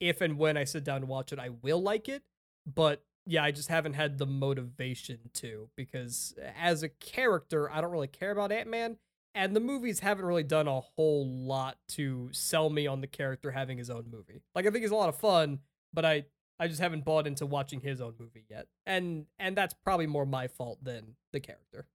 if 0.02 0.20
and 0.20 0.38
when 0.38 0.58
I 0.58 0.66
sit 0.66 0.84
down 0.84 1.02
to 1.02 1.08
watch 1.08 1.32
it, 1.32 1.40
I 1.40 1.52
will 1.62 1.82
like 1.82 2.10
it. 2.10 2.24
But 2.66 3.02
yeah, 3.30 3.44
I 3.44 3.52
just 3.52 3.70
haven't 3.70 3.94
had 3.94 4.18
the 4.18 4.26
motivation 4.26 5.20
to 5.36 5.70
because 5.76 6.34
uh, 6.42 6.50
as 6.60 6.82
a 6.82 6.90
character, 6.90 7.72
I 7.72 7.80
don't 7.80 7.92
really 7.92 8.08
care 8.08 8.32
about 8.32 8.52
Ant 8.52 8.68
Man, 8.68 8.98
and 9.36 9.56
the 9.56 9.60
movies 9.60 10.00
haven't 10.00 10.26
really 10.26 10.44
done 10.44 10.68
a 10.68 10.80
whole 10.80 11.28
lot 11.28 11.78
to 11.90 12.30
sell 12.32 12.72
me 12.72 12.88
on 12.88 13.02
the 13.02 13.08
character 13.08 13.52
having 13.52 13.78
his 13.78 13.92
own 13.92 14.06
movie. 14.12 14.42
Like 14.56 14.66
I 14.66 14.72
think 14.72 14.82
he's 14.82 14.92
a 14.92 14.96
lot 14.96 15.10
of 15.10 15.16
fun, 15.16 15.60
but 15.94 16.06
I 16.06 16.26
I 16.60 16.68
just 16.68 16.82
haven't 16.82 17.06
bought 17.06 17.28
into 17.28 17.46
watching 17.46 17.82
his 17.82 18.02
own 18.02 18.16
movie 18.20 18.46
yet, 18.50 18.66
and 18.88 19.28
and 19.38 19.56
that's 19.56 19.76
probably 19.76 20.08
more 20.08 20.26
my 20.26 20.48
fault 20.48 20.84
than 20.84 21.16
the 21.32 21.40
character. 21.40 21.86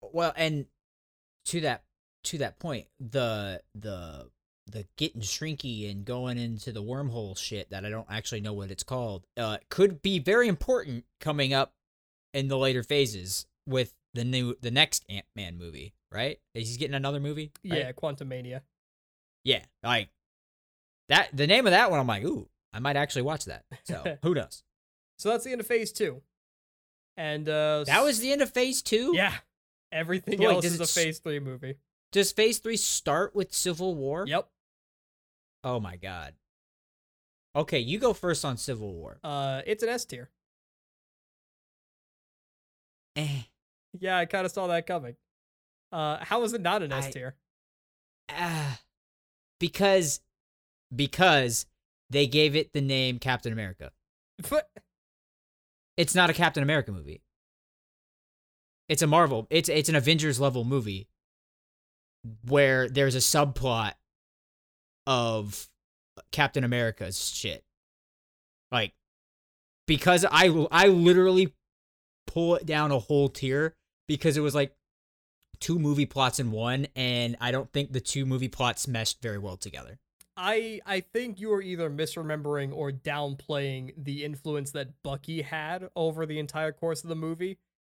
Well, 0.00 0.32
and 0.36 0.64
to 1.46 1.60
that 1.60 1.84
to 2.24 2.38
that 2.38 2.58
point, 2.58 2.86
the 2.98 3.60
the 3.74 4.30
the 4.66 4.86
getting 4.96 5.20
shrinky 5.22 5.90
and 5.90 6.04
going 6.04 6.38
into 6.38 6.72
the 6.72 6.82
wormhole 6.82 7.36
shit 7.36 7.70
that 7.70 7.84
I 7.84 7.90
don't 7.90 8.06
actually 8.10 8.40
know 8.40 8.52
what 8.52 8.70
it's 8.70 8.84
called 8.84 9.26
uh 9.36 9.58
could 9.70 10.02
be 10.02 10.18
very 10.20 10.46
important 10.48 11.04
coming 11.20 11.52
up 11.52 11.72
in 12.32 12.48
the 12.48 12.56
later 12.56 12.82
phases 12.82 13.46
with 13.66 13.92
the 14.14 14.24
new 14.24 14.54
the 14.60 14.70
next 14.70 15.04
Ant 15.08 15.26
Man 15.34 15.58
movie, 15.58 15.94
right? 16.12 16.38
He's 16.54 16.76
getting 16.76 16.94
another 16.94 17.18
movie. 17.20 17.50
right? 17.68 17.78
Yeah, 17.78 17.92
Quantumania. 17.92 18.60
yeah, 19.44 19.64
like 19.82 20.10
that. 21.08 21.28
The 21.36 21.46
name 21.46 21.66
of 21.66 21.72
that 21.72 21.90
one, 21.90 21.98
I'm 21.98 22.06
like, 22.06 22.24
ooh, 22.24 22.48
I 22.72 22.78
might 22.78 22.96
actually 22.96 23.22
watch 23.22 23.46
that. 23.46 23.64
So 23.84 24.16
who 24.22 24.34
knows? 24.34 24.62
So 25.18 25.30
that's 25.30 25.44
the 25.44 25.52
end 25.52 25.60
of 25.60 25.66
Phase 25.66 25.92
Two, 25.92 26.22
and 27.16 27.48
uh 27.48 27.84
That 27.86 28.04
was 28.04 28.20
the 28.20 28.32
end 28.32 28.42
of 28.42 28.50
Phase 28.50 28.80
Two. 28.82 29.12
yeah. 29.14 29.34
Everything 29.90 30.38
Wait, 30.38 30.46
else 30.46 30.64
is 30.64 30.80
a 30.80 30.86
Phase 30.86 31.18
Three 31.18 31.38
movie. 31.40 31.76
Does 32.12 32.32
Phase 32.32 32.58
Three 32.58 32.76
start 32.78 33.34
with 33.34 33.52
Civil 33.52 33.94
War? 33.94 34.24
Yep. 34.26 34.48
Oh 35.64 35.80
my 35.80 35.96
god. 35.96 36.34
Okay, 37.54 37.78
you 37.78 37.98
go 37.98 38.12
first 38.12 38.44
on 38.44 38.56
Civil 38.56 38.92
War. 38.94 39.18
Uh, 39.22 39.62
it's 39.66 39.82
an 39.82 39.88
S 39.90 40.04
tier. 40.04 40.30
Eh. 43.16 43.42
Yeah, 43.98 44.16
I 44.18 44.24
kind 44.24 44.46
of 44.46 44.52
saw 44.52 44.66
that 44.68 44.86
coming. 44.86 45.16
Uh, 45.90 46.18
how 46.24 46.42
is 46.44 46.54
it 46.54 46.62
not 46.62 46.82
an 46.82 46.92
S 46.92 47.12
tier? 47.12 47.34
Ah. 48.30 48.80
because 49.60 50.20
because 50.94 51.66
they 52.08 52.26
gave 52.26 52.56
it 52.56 52.72
the 52.72 52.80
name 52.80 53.18
Captain 53.18 53.52
America. 53.52 53.92
But 54.48 54.70
It's 55.98 56.14
not 56.14 56.30
a 56.30 56.32
Captain 56.32 56.62
America 56.62 56.90
movie. 56.90 57.22
It's 58.88 59.02
a 59.02 59.06
Marvel. 59.06 59.46
It's 59.50 59.68
it's 59.68 59.88
an 59.90 59.94
Avengers 59.96 60.40
level 60.40 60.64
movie 60.64 61.08
where 62.48 62.88
there's 62.88 63.14
a 63.14 63.18
subplot 63.18 63.92
of 65.06 65.68
Captain 66.30 66.64
America's 66.64 67.28
shit. 67.28 67.64
Like 68.70 68.92
because 69.86 70.24
I 70.30 70.66
I 70.70 70.88
literally 70.88 71.52
pull 72.26 72.56
it 72.56 72.66
down 72.66 72.90
a 72.90 72.98
whole 72.98 73.28
tier 73.28 73.74
because 74.08 74.36
it 74.36 74.40
was 74.40 74.54
like 74.54 74.74
two 75.60 75.78
movie 75.78 76.06
plots 76.06 76.40
in 76.40 76.50
one 76.50 76.86
and 76.96 77.36
I 77.40 77.50
don't 77.50 77.72
think 77.72 77.92
the 77.92 78.00
two 78.00 78.26
movie 78.26 78.48
plots 78.48 78.88
meshed 78.88 79.22
very 79.22 79.38
well 79.38 79.56
together. 79.56 79.98
I 80.36 80.80
I 80.86 81.00
think 81.00 81.40
you 81.40 81.52
are 81.52 81.62
either 81.62 81.90
misremembering 81.90 82.74
or 82.74 82.90
downplaying 82.90 83.92
the 83.96 84.24
influence 84.24 84.70
that 84.72 85.02
Bucky 85.02 85.42
had 85.42 85.88
over 85.94 86.24
the 86.26 86.38
entire 86.38 86.72
course 86.72 87.02
of 87.02 87.08
the 87.08 87.16
movie. 87.16 87.58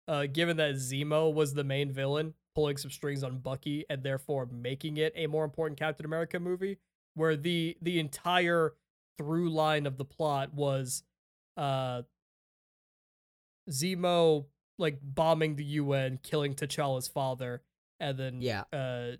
Uh, 0.08 0.26
given 0.26 0.56
that 0.56 0.74
Zemo 0.74 1.32
was 1.32 1.54
the 1.54 1.62
main 1.62 1.92
villain, 1.92 2.34
pulling 2.56 2.76
some 2.76 2.90
strings 2.90 3.22
on 3.22 3.38
Bucky 3.38 3.84
and 3.88 4.02
therefore 4.02 4.46
making 4.46 4.96
it 4.96 5.12
a 5.14 5.28
more 5.28 5.44
important 5.44 5.78
Captain 5.78 6.04
America 6.04 6.40
movie, 6.40 6.78
where 7.14 7.36
the 7.36 7.76
the 7.82 7.98
entire 7.98 8.74
through 9.18 9.50
line 9.50 9.86
of 9.86 9.96
the 9.98 10.04
plot 10.04 10.54
was 10.54 11.02
uh 11.56 12.02
Zemo 13.70 14.46
like 14.78 14.98
bombing 15.02 15.56
the 15.56 15.64
UN, 15.64 16.18
killing 16.22 16.54
T'Challa's 16.54 17.06
father, 17.08 17.62
and 18.00 18.18
then 18.18 18.40
Yeah. 18.42 18.64
uh 18.72 19.12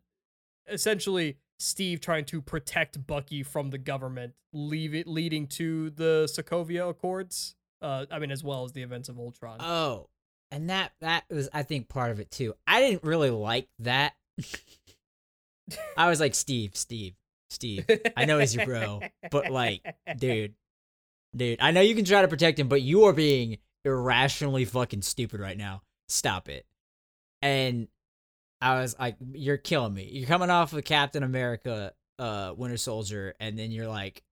essentially 0.69 1.39
Steve 1.59 2.01
trying 2.01 2.25
to 2.27 2.41
protect 2.43 3.07
Bucky 3.07 3.43
from 3.43 3.71
the 3.71 3.79
government, 3.79 4.35
leave 4.53 4.95
it 4.95 5.07
leading 5.07 5.47
to 5.49 5.91
the 5.91 6.29
Sokovia 6.33 6.89
Accords. 6.89 7.55
Uh, 7.81 8.07
I 8.11 8.19
mean, 8.19 8.31
as 8.31 8.43
well 8.45 8.65
as 8.65 8.73
the 8.73 8.83
events 8.83 9.09
of 9.09 9.19
Ultron. 9.19 9.59
Oh, 9.61 10.09
and 10.51 10.71
that 10.71 10.93
that 11.01 11.25
was 11.31 11.49
I 11.53 11.63
think 11.63 11.89
part 11.89 12.11
of 12.11 12.19
it 12.21 12.31
too. 12.31 12.55
I 12.67 12.81
didn't 12.81 13.05
really 13.05 13.31
like 13.31 13.69
that. 13.81 14.15
I 15.97 16.09
was 16.09 16.19
like, 16.21 16.35
Steve, 16.35 16.77
Steve, 16.77 17.15
Steve. 17.53 17.87
I 18.17 18.25
know 18.25 18.39
he's 18.39 18.55
your 18.55 18.67
bro, 18.67 19.01
but 19.31 19.51
like, 19.51 19.83
dude, 20.17 20.55
dude, 21.35 21.61
I 21.61 21.71
know 21.71 21.81
you 21.81 21.95
can 21.95 22.05
try 22.05 22.23
to 22.23 22.29
protect 22.29 22.59
him, 22.59 22.69
but 22.69 22.83
you 22.83 23.05
are 23.05 23.13
being 23.13 23.59
irrationally 23.85 24.65
fucking 24.65 25.03
stupid 25.03 25.41
right 25.41 25.57
now. 25.57 25.83
Stop 26.09 26.49
it. 26.49 26.67
And 27.41 27.89
I 28.61 28.81
was 28.81 28.97
like, 28.99 29.17
you're 29.33 29.57
killing 29.57 29.95
me. 29.95 30.09
You're 30.13 30.29
coming 30.29 30.51
off 30.51 30.73
of 30.73 30.85
Captain 30.85 31.23
America, 31.23 31.93
uh, 32.19 32.55
Winter 32.57 32.77
Soldier, 32.77 33.35
and 33.41 33.59
then 33.59 33.73
you're 33.73 33.89
like, 33.89 34.23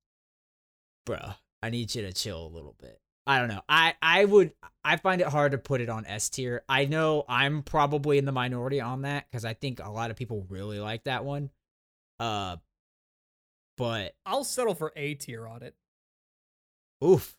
bruh, 1.07 1.35
I 1.63 1.71
need 1.71 1.95
you 1.95 2.03
to 2.03 2.13
chill 2.13 2.47
a 2.47 2.49
little 2.49 2.77
bit. 2.81 3.01
I 3.27 3.39
don't 3.39 3.49
know. 3.49 3.63
I 3.69 3.95
I 4.01 4.25
would 4.25 4.53
I 4.85 4.97
find 4.97 5.21
it 5.21 5.27
hard 5.27 5.53
to 5.53 5.59
put 5.59 5.81
it 5.81 5.89
on 5.89 6.07
S 6.07 6.31
tier. 6.31 6.65
I 6.69 6.87
know 6.87 7.25
I'm 7.29 7.63
probably 7.63 8.19
in 8.19 8.25
the 8.25 8.33
minority 8.33 8.81
on 8.81 9.03
that 9.03 9.27
because 9.31 9.45
I 9.45 9.55
think 9.55 9.81
a 9.81 9.91
lot 9.91 10.11
of 10.11 10.17
people 10.17 10.47
really 10.49 10.81
like 10.81 11.05
that 11.05 11.25
one. 11.25 11.51
Uh, 12.19 12.57
but 13.81 14.15
I'll 14.27 14.45
settle 14.45 14.75
for 14.75 14.93
A 14.95 15.15
tier 15.15 15.47
on 15.47 15.63
it. 15.63 15.75
oof, 17.03 17.37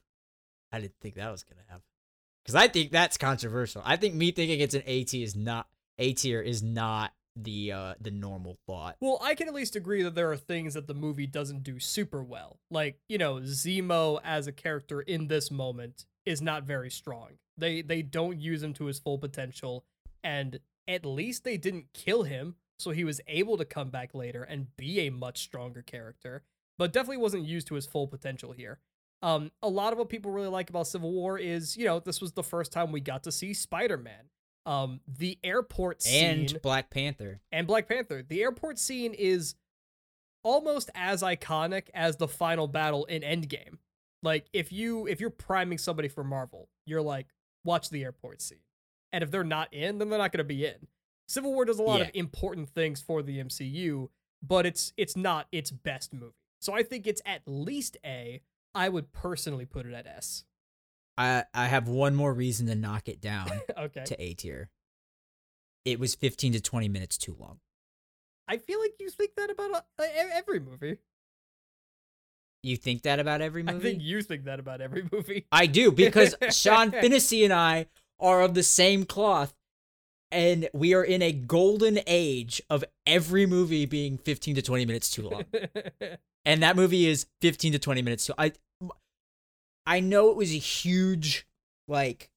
I 0.71 0.79
didn't 0.79 0.95
think 0.99 1.15
that 1.15 1.31
was 1.31 1.43
gonna 1.43 1.61
happen 1.67 1.83
because 2.43 2.55
I 2.55 2.67
think 2.67 2.91
that's 2.91 3.17
controversial. 3.17 3.81
I 3.85 3.95
think 3.95 4.15
me 4.15 4.31
thinking 4.31 4.59
it's 4.59 4.73
an 4.73 4.83
A 4.85 5.03
tier 5.03 5.23
is 5.23 5.35
not 5.35 5.67
A 5.99 6.13
tier 6.13 6.41
is 6.41 6.63
not 6.63 7.13
the 7.35 7.71
uh 7.71 7.93
the 8.01 8.11
normal 8.11 8.57
thought. 8.67 8.97
Well, 8.99 9.19
I 9.21 9.35
can 9.35 9.47
at 9.47 9.53
least 9.53 9.75
agree 9.75 10.03
that 10.03 10.15
there 10.15 10.31
are 10.31 10.37
things 10.37 10.73
that 10.73 10.87
the 10.87 10.93
movie 10.93 11.27
doesn't 11.27 11.63
do 11.63 11.79
super 11.79 12.23
well. 12.23 12.59
Like, 12.69 12.99
you 13.07 13.17
know, 13.17 13.35
Zemo 13.35 14.19
as 14.23 14.47
a 14.47 14.51
character 14.51 15.01
in 15.01 15.27
this 15.27 15.49
moment 15.49 16.05
is 16.25 16.41
not 16.41 16.63
very 16.63 16.89
strong. 16.89 17.37
They 17.57 17.81
they 17.81 18.01
don't 18.01 18.39
use 18.39 18.63
him 18.63 18.73
to 18.73 18.85
his 18.85 18.99
full 18.99 19.17
potential 19.17 19.85
and 20.23 20.59
at 20.87 21.05
least 21.05 21.43
they 21.43 21.57
didn't 21.57 21.93
kill 21.93 22.23
him, 22.23 22.55
so 22.81 22.91
he 22.91 23.03
was 23.03 23.21
able 23.27 23.57
to 23.57 23.65
come 23.65 23.89
back 23.89 24.13
later 24.13 24.43
and 24.43 24.75
be 24.77 24.99
a 25.01 25.09
much 25.09 25.39
stronger 25.43 25.81
character, 25.81 26.43
but 26.77 26.91
definitely 26.91 27.17
wasn't 27.17 27.45
used 27.45 27.67
to 27.67 27.75
his 27.75 27.85
full 27.85 28.07
potential 28.07 28.51
here. 28.51 28.79
Um, 29.21 29.51
a 29.61 29.69
lot 29.69 29.93
of 29.93 29.99
what 29.99 30.09
people 30.09 30.31
really 30.31 30.47
like 30.47 30.69
about 30.69 30.87
Civil 30.87 31.11
War 31.11 31.37
is, 31.37 31.77
you 31.77 31.85
know, 31.85 31.99
this 31.99 32.19
was 32.21 32.31
the 32.31 32.43
first 32.43 32.71
time 32.71 32.91
we 32.91 33.01
got 33.01 33.23
to 33.23 33.31
see 33.31 33.53
Spider-Man. 33.53 34.29
Um, 34.65 34.99
the 35.07 35.37
airport 35.43 36.01
scene 36.01 36.39
And 36.41 36.61
Black 36.61 36.89
Panther. 36.89 37.39
and 37.51 37.65
Black 37.67 37.87
Panther. 37.87 38.23
The 38.27 38.41
airport 38.41 38.77
scene 38.79 39.13
is 39.13 39.55
almost 40.43 40.89
as 40.95 41.21
iconic 41.21 41.89
as 41.93 42.17
the 42.17 42.27
final 42.27 42.67
battle 42.67 43.05
in 43.05 43.21
Endgame. 43.21 43.77
Like 44.23 44.45
if 44.53 44.71
you 44.71 45.07
if 45.07 45.19
you're 45.19 45.29
priming 45.31 45.77
somebody 45.77 46.07
for 46.07 46.23
Marvel, 46.23 46.69
you're 46.85 47.01
like, 47.01 47.27
watch 47.63 47.89
the 47.89 48.03
airport 48.03 48.41
scene. 48.41 48.59
And 49.11 49.23
if 49.23 49.31
they're 49.31 49.43
not 49.43 49.73
in, 49.73 49.97
then 49.97 50.09
they're 50.09 50.19
not 50.19 50.31
gonna 50.31 50.43
be 50.43 50.65
in. 50.65 50.87
Civil 51.31 51.53
War 51.53 51.63
does 51.63 51.79
a 51.79 51.83
lot 51.83 52.01
of 52.01 52.11
important 52.13 52.69
things 52.69 53.01
for 53.01 53.23
the 53.23 53.41
MCU, 53.41 54.09
but 54.43 54.65
it's 54.65 54.91
it's 54.97 55.15
not 55.15 55.47
its 55.51 55.71
best 55.71 56.13
movie. 56.13 56.33
So 56.59 56.73
I 56.73 56.83
think 56.83 57.07
it's 57.07 57.21
at 57.25 57.41
least 57.45 57.95
A. 58.05 58.41
I 58.75 58.89
would 58.89 59.13
personally 59.13 59.65
put 59.65 59.85
it 59.85 59.93
at 59.93 60.05
S. 60.05 60.43
I 61.17 61.45
I 61.53 61.67
have 61.67 61.87
one 61.87 62.15
more 62.15 62.33
reason 62.33 62.67
to 62.67 62.75
knock 62.75 63.07
it 63.07 63.21
down 63.21 63.49
okay. 63.77 64.03
to 64.03 64.21
A 64.21 64.33
tier. 64.33 64.69
It 65.85 65.99
was 65.99 66.15
15 66.15 66.53
to 66.53 66.61
20 66.61 66.89
minutes 66.89 67.17
too 67.17 67.35
long. 67.39 67.59
I 68.47 68.57
feel 68.57 68.81
like 68.81 68.95
you 68.99 69.09
think 69.09 69.35
that 69.37 69.49
about 69.49 69.71
uh, 69.73 70.03
e- 70.03 70.31
every 70.33 70.59
movie. 70.59 70.97
You 72.61 72.75
think 72.75 73.03
that 73.03 73.19
about 73.19 73.41
every 73.41 73.63
movie? 73.63 73.77
I 73.77 73.81
think 73.81 74.03
you 74.03 74.21
think 74.21 74.43
that 74.43 74.59
about 74.59 74.81
every 74.81 75.07
movie. 75.11 75.47
I 75.49 75.65
do 75.65 75.93
because 75.93 76.35
Sean 76.51 76.91
Fennessey 76.91 77.45
and 77.45 77.53
I 77.53 77.87
are 78.19 78.41
of 78.41 78.53
the 78.53 78.63
same 78.63 79.05
cloth, 79.05 79.53
and 80.31 80.69
we 80.73 80.93
are 80.93 81.03
in 81.03 81.21
a 81.21 81.31
golden 81.31 81.99
age 82.07 82.61
of 82.69 82.83
every 83.05 83.45
movie 83.45 83.85
being 83.85 84.17
15 84.17 84.55
to 84.55 84.61
20 84.61 84.85
minutes 84.85 85.11
too 85.11 85.29
long. 85.29 85.43
and 86.45 86.63
that 86.63 86.75
movie 86.75 87.07
is 87.07 87.25
15 87.41 87.73
to 87.73 87.79
20 87.79 88.01
minutes 88.01 88.25
too. 88.25 88.33
I 88.37 88.53
I 89.85 89.99
know 89.99 90.29
it 90.29 90.35
was 90.35 90.51
a 90.51 90.57
huge 90.57 91.47
like 91.87 92.29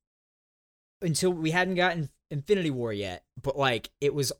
until 1.02 1.30
we 1.32 1.50
hadn't 1.50 1.74
gotten 1.74 2.08
Infinity 2.30 2.70
War 2.70 2.92
yet, 2.92 3.24
but 3.40 3.56
like 3.56 3.90
it 4.00 4.14
was 4.14 4.32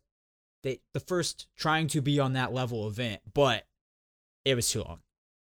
the 0.62 0.80
the 0.92 1.00
first 1.00 1.46
trying 1.56 1.86
to 1.88 2.00
be 2.00 2.18
on 2.18 2.32
that 2.32 2.52
level 2.52 2.88
event, 2.88 3.20
but 3.32 3.66
it 4.44 4.54
was 4.54 4.68
too 4.68 4.82
long. 4.82 5.00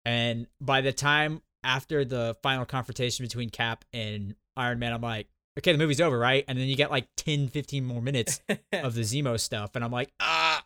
And 0.05 0.47
by 0.59 0.81
the 0.81 0.91
time 0.91 1.41
after 1.63 2.03
the 2.03 2.35
final 2.43 2.65
confrontation 2.65 3.23
between 3.23 3.49
Cap 3.49 3.85
and 3.93 4.35
Iron 4.57 4.79
Man, 4.79 4.91
I'm 4.91 5.01
like, 5.01 5.27
okay, 5.57 5.71
the 5.71 5.77
movie's 5.77 6.01
over, 6.01 6.17
right? 6.17 6.43
And 6.47 6.57
then 6.57 6.67
you 6.67 6.75
get 6.75 6.91
like 6.91 7.07
10, 7.17 7.47
15 7.49 7.85
more 7.85 8.01
minutes 8.01 8.41
of 8.73 8.95
the 8.95 9.01
Zemo 9.01 9.39
stuff, 9.39 9.75
and 9.75 9.83
I'm 9.83 9.91
like, 9.91 10.11
ah, 10.19 10.63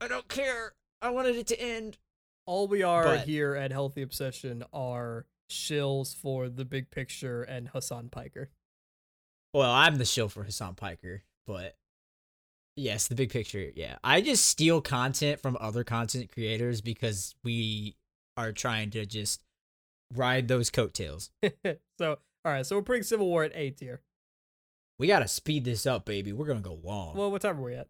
I 0.00 0.08
don't 0.08 0.28
care. 0.28 0.74
I 1.00 1.10
wanted 1.10 1.36
it 1.36 1.46
to 1.48 1.60
end. 1.60 1.98
All 2.46 2.66
we 2.66 2.82
are 2.82 3.04
But- 3.04 3.26
here 3.26 3.54
at 3.54 3.70
Healthy 3.72 4.02
Obsession 4.02 4.64
are 4.72 5.26
shills 5.50 6.16
for 6.16 6.48
the 6.48 6.64
big 6.64 6.90
picture 6.90 7.42
and 7.42 7.68
Hasan 7.68 8.08
Piker. 8.08 8.50
Well, 9.54 9.70
I'm 9.70 9.96
the 9.98 10.04
shill 10.04 10.28
for 10.28 10.44
Hasan 10.44 10.74
Piker, 10.76 11.22
but 11.46 11.76
yes, 12.74 13.06
the 13.08 13.14
big 13.14 13.30
picture. 13.30 13.70
Yeah, 13.76 13.96
I 14.02 14.22
just 14.22 14.46
steal 14.46 14.80
content 14.80 15.40
from 15.40 15.58
other 15.60 15.84
content 15.84 16.32
creators 16.32 16.80
because 16.80 17.34
we 17.44 17.96
are 18.38 18.50
trying 18.52 18.90
to 18.92 19.04
just 19.04 19.44
ride 20.14 20.48
those 20.48 20.70
coattails. 20.70 21.30
so, 21.98 22.18
all 22.44 22.52
right, 22.52 22.66
so 22.66 22.76
we're 22.76 22.82
putting 22.82 23.02
Civil 23.02 23.26
War 23.26 23.44
at 23.44 23.52
A 23.54 23.70
tier. 23.70 24.00
We 24.98 25.06
gotta 25.06 25.28
speed 25.28 25.64
this 25.64 25.86
up, 25.86 26.04
baby. 26.04 26.32
We're 26.32 26.46
gonna 26.46 26.60
go 26.60 26.78
long. 26.82 27.16
Well, 27.16 27.30
what 27.30 27.42
time 27.42 27.58
are 27.58 27.62
we 27.62 27.74
at? 27.74 27.88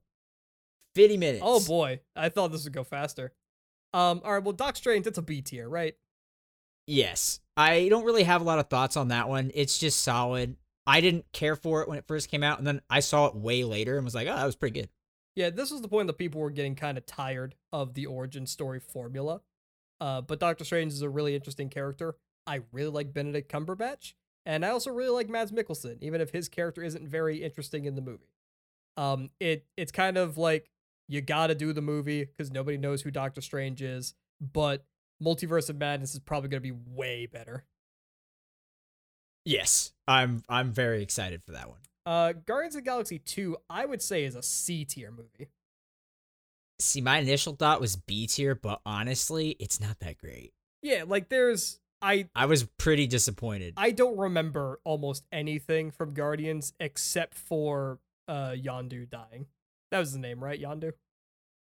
50 0.95 1.17
minutes. 1.17 1.43
Oh 1.45 1.61
boy, 1.65 2.01
I 2.15 2.29
thought 2.29 2.53
this 2.53 2.65
would 2.65 2.73
go 2.73 2.85
faster. 2.85 3.33
Um, 3.95 4.23
all 4.25 4.33
right, 4.33 4.43
well, 4.43 4.53
Doc 4.53 4.77
Strange, 4.77 5.07
it's 5.07 5.19
a 5.19 5.23
B 5.23 5.43
tier, 5.43 5.69
right? 5.69 5.95
Yes. 6.87 7.41
I 7.57 7.89
don't 7.89 8.05
really 8.05 8.23
have 8.23 8.41
a 8.41 8.45
lot 8.45 8.59
of 8.59 8.69
thoughts 8.69 8.97
on 8.97 9.09
that 9.09 9.29
one. 9.29 9.51
It's 9.55 9.79
just 9.79 10.03
solid. 10.03 10.57
I 10.87 11.01
didn't 11.01 11.31
care 11.33 11.55
for 11.55 11.83
it 11.83 11.89
when 11.89 11.99
it 11.99 12.07
first 12.07 12.31
came 12.31 12.43
out, 12.43 12.59
and 12.59 12.67
then 12.67 12.81
I 12.91 13.01
saw 13.01 13.27
it 13.27 13.37
way 13.37 13.65
later 13.65 13.97
and 13.97 14.05
was 14.05 14.15
like, 14.15 14.27
oh, 14.27 14.35
that 14.35 14.47
was 14.47 14.57
pretty 14.57 14.81
good. 14.81 14.89
Yeah, 15.37 15.51
this 15.51 15.71
was 15.71 15.81
the 15.81 15.89
point 15.89 16.09
that 16.09 16.19
people 16.19 16.41
were 16.41 16.51
getting 16.51 16.75
kind 16.75 16.99
of 16.99 17.07
tired 17.07 17.55
of 17.73 17.95
the 17.95 18.07
origin 18.07 18.47
story 18.47 18.81
formula. 18.81 19.43
Uh, 20.01 20.21
but 20.21 20.41
Doctor 20.41 20.65
Strange 20.65 20.93
is 20.93 21.03
a 21.03 21.09
really 21.09 21.35
interesting 21.35 21.69
character. 21.69 22.17
I 22.47 22.63
really 22.73 22.91
like 22.91 23.15
Benedict 23.15 23.51
Cumberbatch, 23.51 24.15
and 24.47 24.65
I 24.65 24.71
also 24.71 24.91
really 24.91 25.11
like 25.11 25.29
Mads 25.29 25.53
Mikkelsen, 25.53 25.99
even 26.01 26.21
if 26.21 26.31
his 26.31 26.49
character 26.49 26.83
isn't 26.83 27.07
very 27.07 27.43
interesting 27.43 27.85
in 27.85 27.95
the 27.95 28.03
movie. 28.03 28.33
Um, 28.97 29.31
it 29.41 29.67
it's 29.77 29.93
kind 29.93 30.19
of 30.19 30.37
like 30.37 30.71
you 31.09 31.21
gotta 31.21 31.55
do 31.55 31.73
the 31.73 31.83
movie 31.83 32.25
because 32.25 32.51
nobody 32.51 32.77
knows 32.77 33.03
who 33.03 33.11
Doctor 33.11 33.41
Strange 33.41 33.83
is, 33.83 34.15
but 34.41 34.85
Multiverse 35.23 35.71
of 35.71 35.79
Madness 35.79 36.15
is 36.15 36.21
probably 36.21 36.49
gonna 36.49 36.61
be 36.61 36.73
way 36.73 37.27
better. 37.27 37.65
Yes. 39.45 39.93
I'm 40.07 40.43
I'm 40.49 40.73
very 40.73 41.03
excited 41.03 41.43
for 41.45 41.53
that 41.53 41.69
one. 41.69 41.79
Uh, 42.05 42.33
Guardians 42.33 42.75
of 42.75 42.83
the 42.83 42.91
Galaxy 42.91 43.19
2, 43.21 43.57
I 43.71 43.87
would 43.87 44.03
say, 44.03 44.25
is 44.25 44.35
a 44.35 44.43
C 44.43 44.85
tier 44.85 45.11
movie. 45.11 45.51
See, 46.81 47.01
my 47.01 47.19
initial 47.19 47.55
thought 47.55 47.81
was 47.81 47.95
B 47.95 48.27
tier, 48.27 48.57
but 48.57 48.81
honestly, 48.85 49.51
it's 49.61 49.81
not 49.81 50.01
that 50.01 50.19
great. 50.19 50.53
Yeah, 50.83 51.05
like 51.07 51.29
there's 51.29 51.79
I 52.03 52.29
I 52.35 52.47
was 52.47 52.65
pretty 52.65 53.07
disappointed. 53.07 53.75
I 53.77 53.93
don't 53.93 54.19
remember 54.19 54.81
almost 54.85 55.25
anything 55.33 55.91
from 55.91 56.13
Guardians 56.15 56.73
except 56.81 57.35
for 57.39 58.01
uh 58.29 58.51
Yondu 58.51 59.09
dying. 59.09 59.47
That 59.91 60.01
was 60.01 60.13
the 60.13 60.19
name, 60.19 60.43
right? 60.43 60.61
Yondu? 60.61 60.93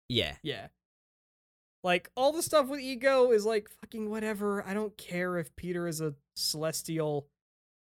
yeah. 0.08 0.34
Yeah. 0.42 0.68
Like 1.84 2.10
all 2.16 2.32
the 2.32 2.42
stuff 2.42 2.68
with 2.68 2.80
ego 2.80 3.30
is 3.30 3.44
like 3.44 3.68
fucking 3.80 4.10
whatever. 4.10 4.64
I 4.66 4.74
don't 4.74 4.96
care 4.96 5.38
if 5.38 5.54
Peter 5.56 5.86
is 5.86 6.00
a 6.00 6.14
celestial. 6.34 7.28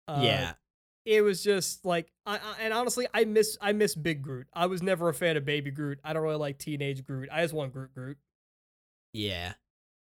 Uh, 0.07 0.21
yeah. 0.23 0.53
It 1.07 1.23
was 1.23 1.43
just 1.43 1.85
like 1.85 2.13
I, 2.27 2.37
I 2.37 2.55
and 2.61 2.75
honestly 2.75 3.07
I 3.15 3.25
miss 3.25 3.57
I 3.61 3.73
miss 3.73 3.95
Big 3.95 4.23
Groot. 4.23 4.49
I 4.53 4.67
was 4.67 4.83
never 4.83 5.09
a 5.09 5.15
fan 5.15 5.37
of 5.37 5.45
Baby 5.45 5.71
Groot. 5.71 5.99
I 6.05 6.13
don't 6.13 6.23
really 6.23 6.37
like 6.37 6.59
teenage 6.59 7.05
Groot. 7.05 7.29
I 7.33 7.43
just 7.43 7.55
want 7.55 7.73
Groot 7.73 7.95
Groot. 7.95 8.19
Yeah. 9.13 9.55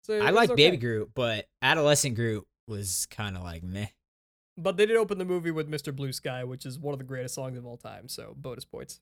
So 0.03 0.19
I 0.19 0.31
like 0.31 0.51
was 0.51 0.57
Baby 0.57 0.77
okay. 0.77 0.77
Groot, 0.79 1.11
but 1.15 1.49
adolescent 1.61 2.17
Groot 2.17 2.47
was 2.67 3.07
kind 3.11 3.37
of 3.37 3.43
like 3.43 3.63
meh. 3.63 3.87
But 4.59 4.77
they 4.77 4.87
did 4.87 4.97
open 4.97 5.19
the 5.19 5.25
movie 5.25 5.51
with 5.51 5.71
Mr. 5.71 5.95
Blue 5.95 6.13
Sky, 6.13 6.45
which 6.45 6.67
is 6.67 6.79
one 6.79 6.93
of 6.93 6.99
the 6.99 7.05
greatest 7.05 7.35
songs 7.35 7.57
of 7.57 7.65
all 7.65 7.77
time. 7.77 8.09
So 8.09 8.35
bonus 8.37 8.65
points. 8.65 9.01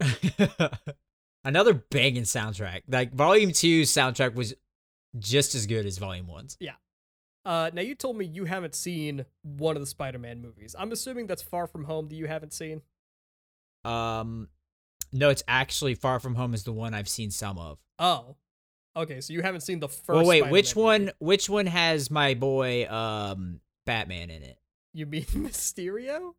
Another 1.44 1.74
banging 1.74 2.22
soundtrack. 2.22 2.82
Like 2.88 3.12
Volume 3.12 3.50
2's 3.50 3.90
soundtrack 3.90 4.34
was 4.34 4.54
just 5.18 5.54
as 5.54 5.66
good 5.66 5.86
as 5.86 5.98
Volume 5.98 6.26
1's. 6.26 6.56
Yeah. 6.60 6.74
Uh, 7.44 7.70
now 7.72 7.82
you 7.82 7.94
told 7.94 8.16
me 8.16 8.24
you 8.24 8.44
haven't 8.44 8.74
seen 8.74 9.24
one 9.42 9.76
of 9.76 9.82
the 9.82 9.86
Spider-Man 9.86 10.40
movies. 10.40 10.74
I'm 10.78 10.92
assuming 10.92 11.26
that's 11.26 11.42
Far 11.42 11.66
From 11.66 11.84
Home 11.84 12.08
that 12.08 12.14
you 12.16 12.26
haven't 12.26 12.52
seen. 12.52 12.82
Um 13.84 14.48
no, 15.12 15.30
it's 15.30 15.44
actually 15.48 15.94
Far 15.94 16.20
From 16.20 16.34
Home 16.34 16.52
is 16.52 16.64
the 16.64 16.72
one 16.72 16.92
I've 16.92 17.08
seen 17.08 17.30
some 17.30 17.58
of. 17.58 17.78
Oh, 17.98 18.36
okay. 19.02 19.20
So 19.20 19.32
you 19.32 19.42
haven't 19.42 19.62
seen 19.62 19.80
the 19.80 19.88
first. 19.88 20.08
well, 20.08 20.26
wait, 20.26 20.38
Spider-Man 20.38 20.52
which 20.52 20.76
movie. 20.76 20.84
one 20.84 21.10
which 21.18 21.48
one 21.50 21.66
has 21.66 22.10
my 22.10 22.34
boy 22.34 22.86
um 22.88 23.60
Batman 23.86 24.30
in 24.30 24.42
it? 24.42 24.58
You 24.94 25.06
mean 25.06 25.24
Mysterio? 25.34 26.34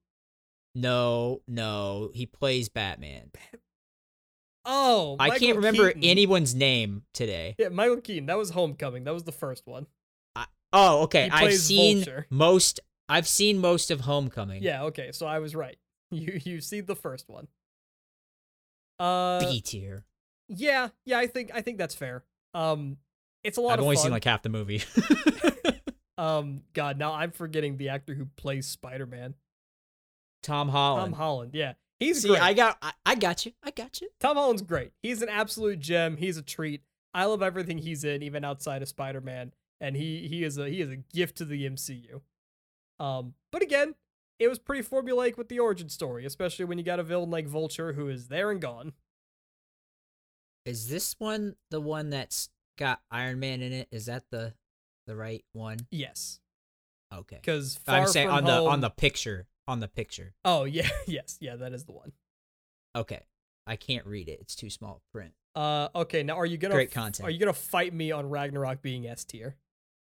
No, 0.75 1.41
no, 1.47 2.11
he 2.13 2.25
plays 2.25 2.69
Batman. 2.69 3.31
Oh, 4.65 5.15
I 5.19 5.39
can't 5.39 5.55
remember 5.55 5.87
Keaton. 5.87 6.03
anyone's 6.03 6.53
name 6.53 7.03
today. 7.13 7.55
Yeah, 7.57 7.69
Michael 7.69 8.01
Keaton. 8.01 8.27
That 8.27 8.37
was 8.37 8.51
Homecoming. 8.51 9.03
That 9.03 9.13
was 9.13 9.23
the 9.23 9.31
first 9.31 9.65
one. 9.65 9.87
Oh, 10.71 11.03
okay. 11.03 11.27
I've 11.31 11.55
seen 11.55 11.97
Vulture. 11.97 12.27
most 12.29 12.79
I've 13.07 13.27
seen 13.27 13.57
most 13.57 13.89
of 13.89 14.01
Homecoming. 14.01 14.61
Yeah. 14.61 14.83
Okay. 14.83 15.11
So 15.11 15.25
I 15.25 15.39
was 15.39 15.55
right. 15.55 15.77
You 16.11 16.39
you 16.43 16.59
see 16.61 16.81
the 16.81 16.95
first 16.95 17.29
one. 17.29 17.47
Uh. 18.99 19.39
B 19.39 19.61
tier. 19.61 20.05
Yeah. 20.47 20.89
Yeah. 21.05 21.17
I 21.19 21.27
think 21.27 21.51
I 21.53 21.61
think 21.61 21.77
that's 21.77 21.95
fair. 21.95 22.23
Um. 22.53 22.97
It's 23.43 23.57
a 23.57 23.61
lot 23.61 23.79
I've 23.79 23.85
only 23.85 23.95
fun. 23.95 24.03
seen 24.03 24.11
like 24.11 24.25
half 24.25 24.41
the 24.41 24.49
movie. 24.49 24.83
um. 26.17 26.61
God. 26.73 26.97
Now 26.97 27.13
I'm 27.13 27.31
forgetting 27.31 27.77
the 27.77 27.89
actor 27.89 28.13
who 28.13 28.25
plays 28.35 28.67
Spider-Man. 28.67 29.35
Tom 30.43 30.69
Holland. 30.69 31.13
Tom 31.13 31.13
Holland. 31.13 31.51
Yeah. 31.53 31.73
He's 31.99 32.21
See, 32.21 32.29
great. 32.29 32.41
I 32.41 32.53
got 32.53 32.77
I, 32.81 32.93
I 33.05 33.15
got 33.15 33.45
you. 33.45 33.51
I 33.61 33.71
got 33.71 33.99
you. 34.01 34.09
Tom 34.19 34.37
Holland's 34.37 34.61
great. 34.61 34.91
He's 35.03 35.21
an 35.21 35.29
absolute 35.29 35.79
gem. 35.79 36.17
He's 36.17 36.37
a 36.37 36.41
treat. 36.41 36.81
I 37.13 37.25
love 37.25 37.41
everything 37.41 37.79
he's 37.79 38.03
in, 38.03 38.23
even 38.23 38.45
outside 38.45 38.81
of 38.81 38.87
Spider 38.87 39.21
Man, 39.21 39.53
and 39.81 39.95
he 39.95 40.27
he 40.27 40.43
is 40.43 40.57
a 40.57 40.69
he 40.69 40.81
is 40.81 40.89
a 40.89 40.97
gift 40.97 41.37
to 41.37 41.45
the 41.45 41.69
MCU. 41.69 42.21
Um, 42.99 43.33
but 43.51 43.61
again, 43.61 43.95
it 44.39 44.47
was 44.47 44.59
pretty 44.59 44.87
formulaic 44.87 45.37
with 45.37 45.49
the 45.49 45.59
origin 45.59 45.89
story, 45.89 46.25
especially 46.25 46.65
when 46.65 46.77
you 46.77 46.83
got 46.83 46.99
a 46.99 47.03
villain 47.03 47.29
like 47.29 47.47
Vulture 47.47 47.93
who 47.93 48.07
is 48.07 48.27
there 48.27 48.51
and 48.51 48.61
gone. 48.61 48.93
Is 50.65 50.89
this 50.89 51.15
one 51.19 51.55
the 51.71 51.81
one 51.81 52.09
that's 52.09 52.49
got 52.77 53.01
Iron 53.11 53.39
Man 53.39 53.61
in 53.61 53.73
it? 53.73 53.87
Is 53.91 54.05
that 54.07 54.23
the 54.31 54.53
the 55.07 55.15
right 55.15 55.43
one? 55.53 55.79
Yes, 55.91 56.39
Okay. 57.13 57.37
because 57.37 57.79
I'm 57.87 58.07
saying 58.07 58.29
on 58.29 58.43
the 58.43 58.63
on 58.63 58.81
the 58.81 58.89
picture. 58.89 59.47
On 59.67 59.79
the 59.79 59.87
picture. 59.87 60.33
oh 60.45 60.63
yeah 60.63 60.89
yes 61.07 61.37
yeah 61.39 61.55
that 61.55 61.73
is 61.73 61.85
the 61.85 61.91
one. 61.91 62.11
Okay. 62.95 63.21
I 63.67 63.75
can't 63.75 64.05
read 64.07 64.27
it. 64.29 64.39
It's 64.41 64.55
too 64.55 64.69
small 64.71 65.03
print. 65.13 65.31
Uh, 65.55 65.89
okay, 65.93 66.23
now 66.23 66.37
are 66.37 66.45
you 66.45 66.57
gonna 66.57 66.73
Great 66.73 66.91
content. 66.91 67.27
Are 67.27 67.29
you 67.29 67.37
gonna 67.39 67.53
fight 67.53 67.93
me 67.93 68.11
on 68.11 68.27
Ragnarok 68.29 68.81
being 68.81 69.05
S 69.07 69.23
tier? 69.25 69.57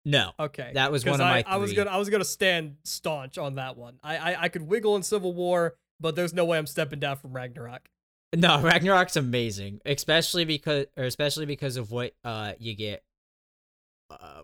No, 0.05 0.32
Okay, 0.38 0.70
that 0.74 0.91
was 0.93 1.05
one 1.05 1.14
of 1.14 1.20
my. 1.20 1.45
I, 1.47 1.55
I 1.55 1.57
was 1.57 1.72
gonna 1.72 1.91
I 1.91 1.97
was 1.99 2.09
gonna 2.09 2.24
stand 2.24 2.76
staunch 2.84 3.38
on 3.38 3.57
that 3.57 3.76
one. 3.76 3.99
I, 4.03 4.16
I 4.16 4.43
I 4.43 4.49
could 4.49 4.62
wiggle 4.62 4.97
in 4.97 5.03
Civil 5.03 5.34
War, 5.34 5.74
but 5.99 6.14
there's 6.16 6.32
no 6.32 6.45
way 6.45 6.59
I'm 6.59 6.66
stepping 6.66 7.01
down 7.01 7.16
from 7.16 7.32
Ragnarok. 7.32 7.88
No, 8.35 8.61
Ragnarok's 8.62 9.16
amazing, 9.16 9.81
especially 9.85 10.45
because, 10.45 10.87
or 10.97 11.05
especially 11.05 11.47
because 11.47 11.76
of 11.76 11.91
what 11.91 12.12
uh 12.24 12.53
you 12.59 12.74
get. 12.74 13.03
Uh, 14.11 14.43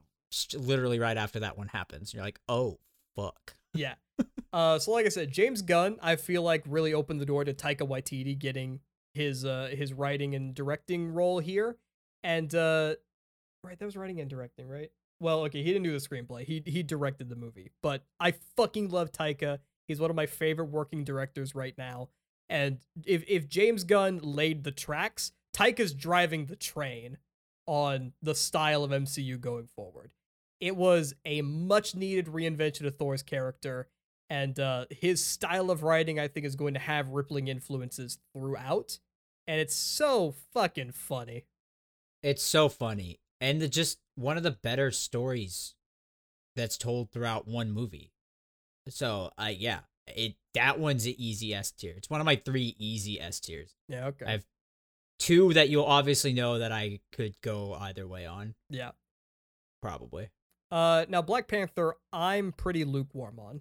literally 0.55 0.99
right 0.99 1.16
after 1.16 1.41
that 1.41 1.57
one 1.59 1.68
happens, 1.68 2.12
you're 2.12 2.22
like, 2.22 2.41
oh 2.49 2.78
fuck. 3.14 3.57
Yeah. 3.74 3.95
uh, 4.53 4.78
so 4.78 4.93
like 4.93 5.07
I 5.07 5.11
said, 5.11 5.30
James 5.30 5.62
Gunn, 5.62 5.97
I 6.03 6.16
feel 6.16 6.43
like 6.43 6.62
really 6.66 6.95
opened 6.95 7.20
the 7.20 7.26
door 7.26 7.45
to 7.45 7.53
Taika 7.53 7.82
Waititi 7.82 8.39
getting 8.39 8.80
his 9.14 9.45
uh 9.45 9.70
his 9.72 9.93
writing 9.93 10.34
and 10.34 10.55
directing 10.55 11.09
role 11.09 11.39
here, 11.39 11.76
and 12.22 12.55
uh, 12.55 12.95
right, 13.64 13.78
that 13.78 13.84
was 13.84 13.97
writing 13.97 14.20
and 14.20 14.28
directing, 14.28 14.68
right? 14.68 14.91
Well, 15.20 15.41
okay, 15.45 15.62
he 15.62 15.72
didn't 15.72 15.84
do 15.84 15.93
the 15.93 16.07
screenplay. 16.07 16.45
He 16.45 16.62
he 16.66 16.82
directed 16.82 17.28
the 17.28 17.37
movie, 17.37 17.70
but 17.82 18.03
I 18.20 18.34
fucking 18.57 18.91
love 18.91 19.12
Taika. 19.12 19.61
He's 19.89 20.01
one 20.01 20.11
of 20.11 20.16
my 20.16 20.26
favorite 20.26 20.66
working 20.66 21.05
directors 21.05 21.55
right 21.55 21.74
now. 21.78 22.11
And 22.49 22.78
if 23.05 23.24
if 23.26 23.49
James 23.49 23.84
Gunn 23.84 24.20
laid 24.22 24.64
the 24.64 24.72
tracks, 24.72 25.32
Taika's 25.53 25.92
driving 25.92 26.47
the 26.47 26.57
train 26.57 27.18
on 27.66 28.12
the 28.22 28.34
style 28.34 28.84
of 28.84 28.90
MCU 28.90 29.40
going 29.40 29.66
forward. 29.66 30.12
It 30.61 30.76
was 30.76 31.14
a 31.24 31.42
much 31.42 31.94
needed 31.94 32.26
reinvention 32.26 32.86
of 32.86 32.97
Thor's 32.97 33.22
character, 33.22 33.88
and 34.30 34.59
uh, 34.59 34.86
his 34.90 35.22
style 35.22 35.70
of 35.70 35.82
writing, 35.82 36.18
I 36.18 36.28
think, 36.28 36.47
is 36.47 36.57
going 36.57 36.74
to 36.74 36.80
have 36.80 37.09
rippling 37.09 37.49
influences 37.49 38.18
throughout. 38.32 38.99
And 39.47 39.61
it's 39.61 39.76
so 39.76 40.34
fucking 40.55 40.92
funny. 40.92 41.44
It's 42.22 42.42
so 42.42 42.68
funny, 42.68 43.20
and 43.40 43.61
the, 43.61 43.68
just 43.68 43.99
one 44.14 44.36
of 44.36 44.42
the 44.42 44.51
better 44.51 44.90
stories 44.90 45.74
that's 46.57 46.78
told 46.78 47.11
throughout 47.11 47.47
one 47.47 47.70
movie. 47.70 48.12
So, 48.88 49.30
uh, 49.38 49.53
yeah, 49.57 49.80
it 50.09 50.35
that 50.55 50.79
one's 50.79 51.07
an 51.07 51.15
easy 51.19 51.53
S 51.55 51.71
tier. 51.73 51.95
It's 51.97 52.09
one 52.11 52.21
of 52.21 52.25
my 52.25 52.37
three 52.37 52.75
easy 52.79 53.21
S 53.21 53.41
tiers. 53.41 53.75
Yeah, 53.89 54.07
okay. 54.09 54.27
I've- 54.27 54.45
Two 55.19 55.55
that 55.55 55.71
you'll 55.71 55.87
obviously 55.87 56.35
know 56.35 56.59
that 56.59 56.73
I 56.73 57.01
could 57.11 57.41
go 57.41 57.73
either 57.73 58.07
way 58.07 58.27
on, 58.27 58.55
yeah. 58.69 58.91
probably. 59.81 60.29
Uh, 60.71 61.07
now 61.09 61.23
Black 61.23 61.49
Panther, 61.49 61.95
I'm 62.13 62.53
pretty 62.53 62.85
lukewarm 62.85 63.39
on. 63.39 63.61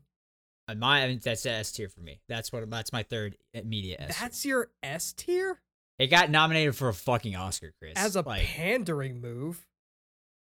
Uh, 0.68 0.76
My 0.76 1.04
I 1.04 1.08
mean, 1.08 1.22
that's 1.24 1.46
a 1.46 1.52
S 1.52 1.72
tier 1.72 1.88
for 1.88 2.02
me. 2.02 2.20
That's 2.28 2.52
what 2.52 2.70
that's 2.70 2.92
my 2.92 3.04
third 3.04 3.38
media 3.64 3.96
S. 4.00 4.08
tier. 4.08 4.16
That's 4.20 4.46
your 4.46 4.70
S 4.84 5.14
tier 5.14 5.62
It 5.98 6.08
got 6.08 6.30
nominated 6.30 6.76
for 6.76 6.90
a 6.90 6.94
fucking 6.94 7.36
Oscar, 7.38 7.74
Chris. 7.80 7.94
as 7.96 8.16
a 8.18 8.22
like, 8.22 8.44
pandering 8.44 9.22
move. 9.22 9.66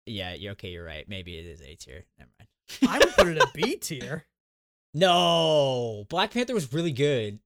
yeah, 0.05 0.33
you're 0.35 0.53
okay. 0.53 0.69
You're 0.69 0.85
right. 0.85 1.07
Maybe 1.09 1.37
it 1.37 1.45
is 1.45 1.61
A 1.61 1.75
tier. 1.75 2.05
Never 2.17 2.29
mind. 2.39 2.49
I 2.89 2.99
would 2.99 3.13
put 3.15 3.27
it 3.27 3.37
at 3.41 3.53
B 3.53 3.75
tier. 3.81 4.25
No, 4.93 6.05
Black 6.09 6.31
Panther 6.31 6.53
was 6.53 6.71
really 6.71 6.91
good. 6.91 7.39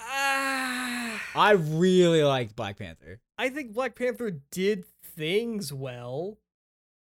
Ah, 0.00 1.20
I 1.34 1.50
really 1.52 2.22
liked 2.22 2.56
Black 2.56 2.78
Panther. 2.78 3.20
I 3.36 3.50
think 3.50 3.72
Black 3.74 3.94
Panther 3.94 4.30
did 4.50 4.84
things 5.16 5.72
well. 5.72 6.38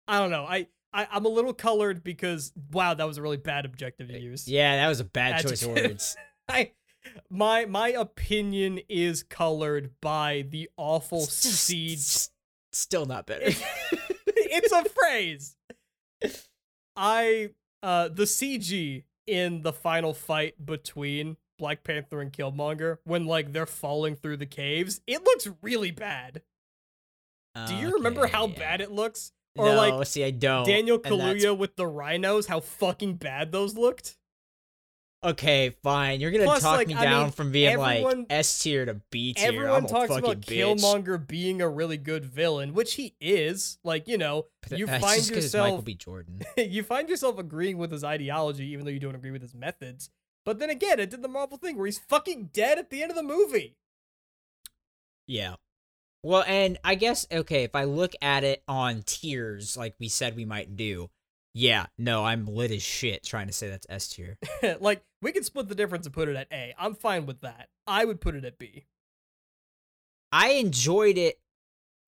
I 0.08 0.20
don't 0.20 0.32
know. 0.32 0.46
I, 0.46 0.68
I 0.94 1.08
I'm 1.12 1.26
a 1.26 1.30
little 1.30 1.54
colored 1.54 2.04
because 2.04 2.54
wow, 2.72 2.94
that 2.94 3.06
was 3.08 3.18
a 3.18 3.22
really 3.22 3.38
bad 3.38 3.66
objective 3.66 4.08
to 4.10 4.20
use. 4.20 4.48
Yeah, 4.48 4.78
that 4.78 4.88
was 4.88 5.00
a 5.00 5.06
bad 5.06 5.42
choice 5.42 5.64
of 5.64 5.72
words. 5.72 6.16
I 6.50 6.72
my 7.30 7.66
my 7.66 7.90
opinion 7.90 8.80
is 8.90 9.24
colored 9.24 9.92
by 10.02 10.46
the 10.50 10.70
awful 10.78 11.22
Still- 11.22 11.52
siege. 11.52 11.98
s- 12.00 12.30
Still 12.72 13.06
not 13.06 13.28
better. 13.28 13.52
it's 14.28 14.72
a 14.72 14.84
phrase. 14.90 15.56
I 16.96 17.50
uh 17.84 18.08
the 18.10 18.24
CG 18.24 19.04
in 19.28 19.62
the 19.62 19.74
final 19.74 20.14
fight 20.14 20.66
between 20.66 21.38
Black 21.58 21.84
Panther 21.84 22.22
and 22.22 22.32
Killmonger 22.32 22.98
when 23.04 23.26
like 23.26 23.54
they're 23.54 23.66
falling 23.66 24.16
through 24.16 24.38
the 24.38 24.46
caves, 24.46 25.02
it 25.08 25.24
looks 25.24 25.48
really 25.62 25.92
bad. 25.92 26.42
Do 27.68 27.76
you 27.76 27.94
remember 27.94 28.26
how 28.26 28.46
Okay, 28.46 28.56
bad 28.58 28.82
it 28.82 28.92
looks? 28.92 29.32
Or 29.56 29.68
no, 29.68 29.76
like 29.76 30.08
see, 30.08 30.24
I 30.24 30.32
don't. 30.32 30.66
Daniel 30.66 30.98
Kaluuya 30.98 31.56
with 31.56 31.76
the 31.76 31.86
rhinos, 31.86 32.48
how 32.48 32.60
fucking 32.60 33.16
bad 33.16 33.52
those 33.52 33.78
looked? 33.78 34.18
Okay, 35.24 35.70
fine. 35.84 36.20
You're 36.20 36.32
gonna 36.32 36.44
Plus, 36.44 36.62
talk 36.62 36.76
like, 36.78 36.88
me 36.88 36.96
I 36.96 37.06
down 37.06 37.24
mean, 37.24 37.32
from 37.32 37.52
being 37.52 37.70
everyone- 37.74 38.20
like 38.20 38.28
S 38.30 38.60
tier 38.62 38.86
to 38.86 38.96
B 39.10 39.34
tier. 39.34 39.48
Everyone 39.48 39.84
I'm 39.84 39.88
talks 39.88 40.14
about 40.16 40.42
bitch. 40.42 40.80
Killmonger 40.80 41.26
being 41.26 41.62
a 41.62 41.70
really 41.70 41.98
good 41.98 42.26
villain, 42.26 42.74
which 42.74 42.96
he 42.96 43.16
is. 43.22 43.78
Like, 43.84 44.08
you 44.08 44.18
know, 44.18 44.48
But 44.68 44.78
you 44.80 44.88
find 44.88 45.04
it's 45.04 45.30
Michael 45.30 45.36
yourself 45.36 45.86
B. 45.86 45.94
Jordan. 45.96 46.42
you 46.58 46.84
find 46.84 47.08
yourself 47.08 47.40
agreeing 47.40 47.78
with 47.78 47.92
his 47.92 48.04
ideology, 48.04 48.66
even 48.72 48.84
though 48.86 48.92
you 48.92 49.00
don't 49.00 49.16
agree 49.16 49.32
with 49.32 49.42
his 49.42 49.56
methods. 49.56 50.10
But 50.46 50.60
then 50.60 50.70
again, 50.70 51.00
it 51.00 51.10
did 51.10 51.22
the 51.22 51.30
Marvel 51.30 51.58
thing 51.58 51.78
where 51.78 51.86
he's 51.86 52.00
fucking 52.00 52.50
dead 52.52 52.78
at 52.78 52.90
the 52.90 53.02
end 53.02 53.12
of 53.12 53.16
the 53.16 53.24
movie. 53.24 53.78
Yeah. 55.26 55.56
Well, 56.22 56.44
and 56.48 56.78
I 56.84 56.96
guess 56.96 57.26
okay, 57.32 57.64
if 57.64 57.76
I 57.76 57.84
look 57.86 58.14
at 58.22 58.44
it 58.44 58.64
on 58.68 59.04
tiers, 59.06 59.78
like 59.78 59.96
we 60.00 60.08
said 60.10 60.36
we 60.36 60.46
might 60.46 60.76
do, 60.76 61.10
yeah, 61.54 61.86
no, 61.98 62.26
I'm 62.26 62.46
lit 62.46 62.72
as 62.72 62.82
shit 62.82 63.24
trying 63.24 63.48
to 63.48 63.54
say 63.54 63.70
that's 63.70 63.86
S 63.90 64.08
tier. 64.08 64.38
like, 64.80 65.04
we 65.24 65.32
can 65.32 65.44
split 65.44 65.70
the 65.70 65.76
difference 65.76 66.06
and 66.06 66.14
put 66.14 66.30
it 66.30 66.36
at 66.36 66.48
A. 66.52 66.74
I'm 66.78 66.96
fine 66.96 67.26
with 67.26 67.42
that. 67.42 67.70
I 67.88 68.06
would 68.06 68.22
put 68.22 68.36
it 68.36 68.46
at 68.46 68.60
B. 68.60 68.86
I 70.32 70.52
enjoyed 70.52 71.18
it 71.18 71.40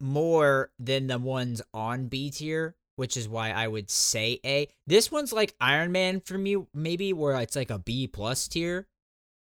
more 0.01 0.71
than 0.79 1.07
the 1.07 1.17
ones 1.17 1.61
on 1.73 2.07
B 2.07 2.29
tier, 2.29 2.75
which 2.95 3.15
is 3.15 3.29
why 3.29 3.51
I 3.51 3.67
would 3.67 3.89
say 3.89 4.39
A. 4.45 4.67
This 4.87 5.11
one's 5.11 5.31
like 5.31 5.55
Iron 5.61 5.91
Man 5.91 6.19
for 6.19 6.37
me, 6.37 6.57
maybe 6.73 7.13
where 7.13 7.39
it's 7.39 7.55
like 7.55 7.69
a 7.69 7.79
B 7.79 8.07
plus 8.07 8.47
tier, 8.47 8.87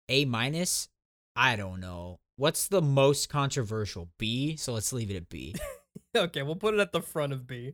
A 0.09 0.25
minus. 0.25 0.89
I 1.35 1.55
don't 1.55 1.79
know. 1.79 2.19
What's 2.37 2.67
the 2.67 2.81
most 2.81 3.29
controversial? 3.29 4.09
B. 4.17 4.55
So 4.55 4.73
let's 4.73 4.91
leave 4.91 5.11
it 5.11 5.15
at 5.17 5.29
B. 5.29 5.55
Okay, 6.13 6.41
we'll 6.41 6.57
put 6.57 6.73
it 6.73 6.79
at 6.81 6.91
the 6.91 7.01
front 7.01 7.31
of 7.31 7.47
B. 7.47 7.73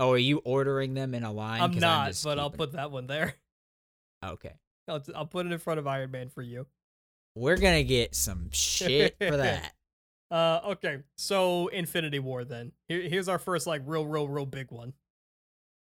oh, 0.00 0.10
are 0.10 0.18
you 0.18 0.38
ordering 0.38 0.94
them 0.94 1.14
in 1.14 1.22
a 1.22 1.30
line? 1.30 1.60
I'm 1.60 1.78
not, 1.78 2.08
just 2.08 2.24
but 2.24 2.40
I'll 2.40 2.50
put 2.50 2.72
that 2.72 2.90
one 2.90 3.06
there. 3.06 3.34
Okay. 4.32 4.52
I'll, 4.88 5.02
I'll 5.14 5.26
put 5.26 5.46
it 5.46 5.52
in 5.52 5.58
front 5.58 5.78
of 5.78 5.86
Iron 5.86 6.10
Man 6.10 6.28
for 6.28 6.42
you. 6.42 6.66
We're 7.34 7.56
gonna 7.56 7.82
get 7.82 8.14
some 8.14 8.48
shit 8.50 9.16
for 9.18 9.36
that. 9.36 9.74
Uh, 10.30 10.60
okay, 10.70 10.98
so 11.16 11.68
Infinity 11.68 12.18
War 12.18 12.44
then. 12.44 12.72
Here, 12.88 13.02
here's 13.02 13.28
our 13.28 13.38
first 13.38 13.66
like 13.66 13.82
real, 13.84 14.06
real, 14.06 14.28
real 14.28 14.46
big 14.46 14.70
one. 14.70 14.94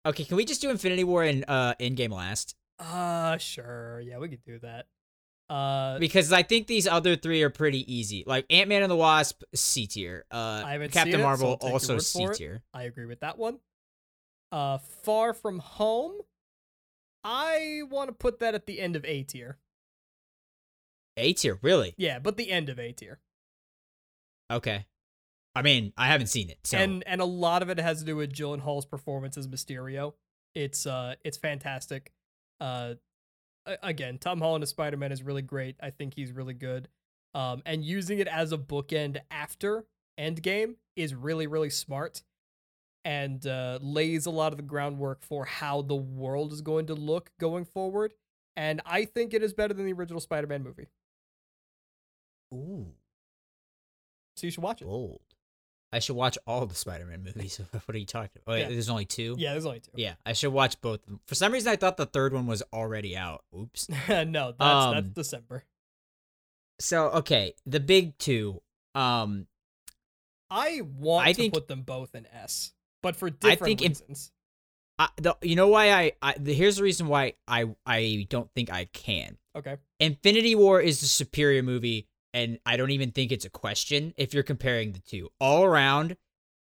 Okay, 0.06 0.24
can 0.26 0.38
we 0.38 0.46
just 0.46 0.62
do 0.62 0.70
Infinity 0.70 1.04
War 1.04 1.24
and 1.24 1.46
uh 1.48 1.74
Endgame 1.80 2.12
last? 2.12 2.56
Uh, 2.80 3.38
sure, 3.38 4.00
yeah, 4.02 4.18
we 4.18 4.30
could 4.30 4.44
do 4.44 4.60
that. 4.60 4.88
Uh, 5.50 5.98
Because 5.98 6.34
I 6.34 6.44
think 6.44 6.68
these 6.68 6.88
other 6.88 7.16
three 7.16 7.42
are 7.42 7.50
pretty 7.50 7.92
easy. 7.92 8.24
Like 8.28 8.46
Ant 8.50 8.70
Man 8.70 8.84
and 8.84 8.92
the 8.92 8.96
Wasp, 8.96 9.44
C 9.56 9.88
tier. 9.88 10.26
Uh, 10.30 10.62
Captain 10.92 11.08
it, 11.08 11.12
so 11.14 11.18
Marvel 11.24 11.58
your 11.62 11.72
also 11.72 11.98
C 12.00 12.28
tier. 12.34 12.62
I 12.74 12.84
agree 12.84 13.06
with 13.06 13.22
that 13.22 13.38
one. 13.38 13.60
Uh, 14.52 14.78
Far 15.04 15.34
From 15.34 15.60
Home. 15.60 16.14
I 17.24 17.82
want 17.90 18.10
to 18.10 18.14
put 18.14 18.40
that 18.40 18.56
at 18.56 18.66
the 18.66 18.80
end 18.80 18.96
of 18.96 19.04
A 19.06 19.24
tier. 19.24 19.58
A 21.18 21.34
tier, 21.34 21.60
really? 21.62 21.94
Yeah, 21.98 22.20
but 22.20 22.38
the 22.38 22.52
end 22.52 22.70
of 22.70 22.80
A 22.80 22.92
tier. 22.92 23.20
Okay. 24.52 24.86
I 25.56 25.64
mean, 25.64 25.92
I 25.98 26.08
haven't 26.08 26.28
seen 26.28 26.50
it, 26.50 26.60
so 26.64 26.78
And 26.78 27.04
and 27.08 27.20
a 27.20 27.26
lot 27.26 27.64
of 27.64 27.70
it 27.70 27.80
has 27.80 28.00
to 28.00 28.06
do 28.06 28.16
with 28.16 28.32
Gyllenhaal's 28.32 28.86
performance 28.86 29.38
as 29.38 29.48
Mysterio. 29.48 30.14
It's 30.54 30.86
uh 30.86 31.16
it's 31.24 31.38
fantastic. 31.38 32.14
Uh 32.62 32.94
again, 33.82 34.20
Tom 34.20 34.40
Holland 34.40 34.64
as 34.64 34.70
Spider-Man 34.70 35.12
is 35.12 35.24
really 35.24 35.42
great. 35.42 35.76
I 35.82 35.90
think 35.90 36.14
he's 36.14 36.32
really 36.32 36.54
good. 36.54 36.88
Um 37.34 37.64
and 37.66 37.84
using 37.84 38.20
it 38.20 38.28
as 38.28 38.52
a 38.52 38.58
bookend 38.58 39.18
after 39.32 39.86
Endgame 40.20 40.76
is 40.96 41.16
really 41.16 41.48
really 41.48 41.72
smart 41.72 42.22
and 43.08 43.48
uh 43.48 43.80
lays 43.82 44.26
a 44.26 44.30
lot 44.30 44.52
of 44.52 44.58
the 44.58 44.64
groundwork 44.64 45.24
for 45.24 45.46
how 45.46 45.82
the 45.82 45.96
world 45.96 46.52
is 46.52 46.60
going 46.62 46.88
to 46.88 46.94
look 46.94 47.32
going 47.40 47.64
forward. 47.64 48.14
And 48.58 48.82
I 48.86 49.06
think 49.06 49.34
it 49.34 49.42
is 49.42 49.54
better 49.54 49.74
than 49.74 49.86
the 49.86 49.94
original 49.94 50.20
Spider-Man 50.20 50.64
movie. 50.64 50.88
ooh, 52.54 52.88
So 54.36 54.48
you 54.48 54.52
should 54.52 54.64
watch 54.64 54.82
it. 54.82 54.86
bold. 54.86 55.22
I 55.94 56.00
should 56.00 56.16
watch 56.18 56.38
all 56.46 56.66
the 56.66 56.76
Spider-Man 56.76 57.24
movies. 57.24 57.62
what 57.86 57.96
are 57.96 57.98
you 58.00 58.06
talking 58.06 58.30
about? 58.36 58.52
Wait, 58.52 58.62
Yeah. 58.62 58.70
there's 58.70 58.90
only 58.90 59.06
two. 59.06 59.36
Yeah, 59.38 59.52
there's 59.54 59.66
only 59.66 59.80
two. 59.80 59.92
Yeah, 59.96 60.16
I 60.26 60.34
should 60.34 60.52
watch 60.52 60.82
both. 60.82 61.02
of 61.04 61.06
them. 61.06 61.20
For 61.28 61.36
some 61.36 61.54
reason, 61.54 61.72
I 61.72 61.76
thought 61.78 61.96
the 61.98 62.06
third 62.08 62.34
one 62.34 62.46
was 62.46 62.62
already 62.74 63.16
out. 63.16 63.44
Oops. 63.58 63.88
no, 64.10 64.54
that's 64.54 64.56
that's 64.60 64.98
Um, 64.98 65.12
December. 65.14 65.64
So 66.80 67.10
okay, 67.12 67.54
the 67.66 67.80
big 67.80 68.18
two. 68.18 68.62
Um, 68.96 69.48
I 70.50 70.82
want 70.82 71.28
I 71.28 71.32
to 71.34 71.38
think- 71.38 71.54
put 71.54 71.68
them 71.68 71.84
both 71.84 72.16
in 72.16 72.26
S, 72.34 72.74
but 73.08 73.16
for 73.16 73.30
different 73.30 73.64
think 73.64 73.82
in- 73.82 73.92
reasons. 73.92 74.34
I, 75.00 75.08
the, 75.18 75.38
you 75.42 75.56
know 75.56 75.68
why 75.68 75.92
I, 75.92 76.12
I 76.22 76.36
the, 76.38 76.54
here's 76.54 76.78
the 76.78 76.84
reason 76.84 77.08
why 77.08 77.34
I 77.48 77.70
I 77.86 78.28
don't 78.30 78.50
think 78.54 78.72
I 78.72 78.86
can. 78.86 79.38
okay. 79.56 79.78
Infinity 80.00 80.56
War 80.56 80.82
is 80.82 81.00
the 81.00 81.06
superior 81.06 81.64
movie, 81.64 82.08
and 82.34 82.60
I 82.66 82.76
don't 82.78 82.92
even 82.92 83.12
think 83.12 83.32
it's 83.32 83.46
a 83.46 83.50
question 83.50 84.14
if 84.18 84.34
you're 84.34 84.44
comparing 84.44 84.92
the 84.92 85.00
two. 85.00 85.30
All 85.40 85.64
around, 85.64 86.18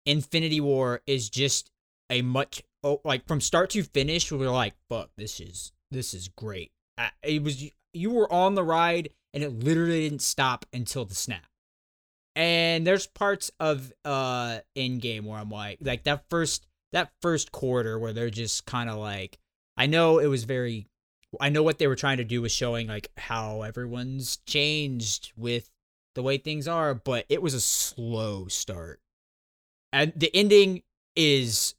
Infinity 0.05 0.61
War 0.61 1.03
is 1.07 1.31
just 1.31 1.71
a 2.11 2.21
much 2.21 2.63
oh, 2.83 3.01
like 3.05 3.27
from 3.27 3.41
start 3.41 3.71
to 3.71 3.83
finish. 3.83 4.31
We 4.31 4.39
were 4.39 4.51
like, 4.51 4.75
"Fuck, 4.91 5.11
this 5.17 5.41
is 5.41 5.73
this 5.91 6.13
is 6.13 6.29
great." 6.29 6.73
Uh, 6.99 7.09
it 7.23 7.43
was 7.43 7.65
you 7.95 8.11
were 8.11 8.31
on 8.31 8.57
the 8.57 8.65
ride, 8.65 9.11
and 9.33 9.43
it 9.43 9.65
literally 9.65 10.09
didn't 10.09 10.23
stop 10.23 10.67
until 10.73 11.05
the 11.05 11.15
snap. 11.15 11.47
And 12.37 12.87
there's 12.87 13.07
parts 13.07 13.51
of 13.59 13.93
uh 14.05 14.59
Endgame 14.77 15.25
where 15.25 15.39
I'm 15.39 15.51
like, 15.51 15.79
like 15.81 16.05
that 16.05 16.29
first 16.29 16.67
that 16.93 17.11
first 17.23 17.51
quarter 17.51 17.99
where 17.99 18.13
they're 18.13 18.31
just 18.31 18.67
kind 18.67 18.89
of 18.89 18.99
like, 18.99 19.39
I 19.77 19.87
know 19.87 20.19
it 20.19 20.27
was 20.27 20.45
very, 20.45 20.87
I 21.41 21.49
know 21.49 21.63
what 21.63 21.79
they 21.79 21.87
were 21.87 21.97
trying 21.97 22.19
to 22.19 22.25
do 22.25 22.43
was 22.43 22.53
showing 22.53 22.87
like 22.87 23.11
how 23.17 23.63
everyone's 23.63 24.37
changed 24.47 25.33
with 25.37 25.71
the 26.15 26.23
way 26.23 26.39
things 26.39 26.69
are, 26.69 26.95
but 26.95 27.25
it 27.29 27.43
was 27.43 27.55
a 27.55 27.61
slow 27.61 28.49
start. 28.49 29.01
And 29.93 30.13
the 30.15 30.35
ending 30.35 30.83
is 31.17 31.75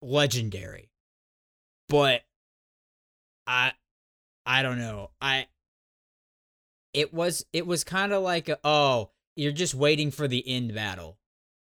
legendary. 0.00 0.90
But 1.88 2.22
I 3.46 3.72
I 4.46 4.62
don't 4.62 4.78
know. 4.78 5.10
I 5.20 5.48
it 6.94 7.12
was 7.12 7.44
it 7.52 7.66
was 7.66 7.84
kind 7.84 8.12
of 8.12 8.22
like 8.22 8.48
a, 8.48 8.58
oh, 8.64 9.10
you're 9.36 9.52
just 9.52 9.74
waiting 9.74 10.10
for 10.10 10.26
the 10.26 10.46
end 10.48 10.74
battle. 10.74 11.18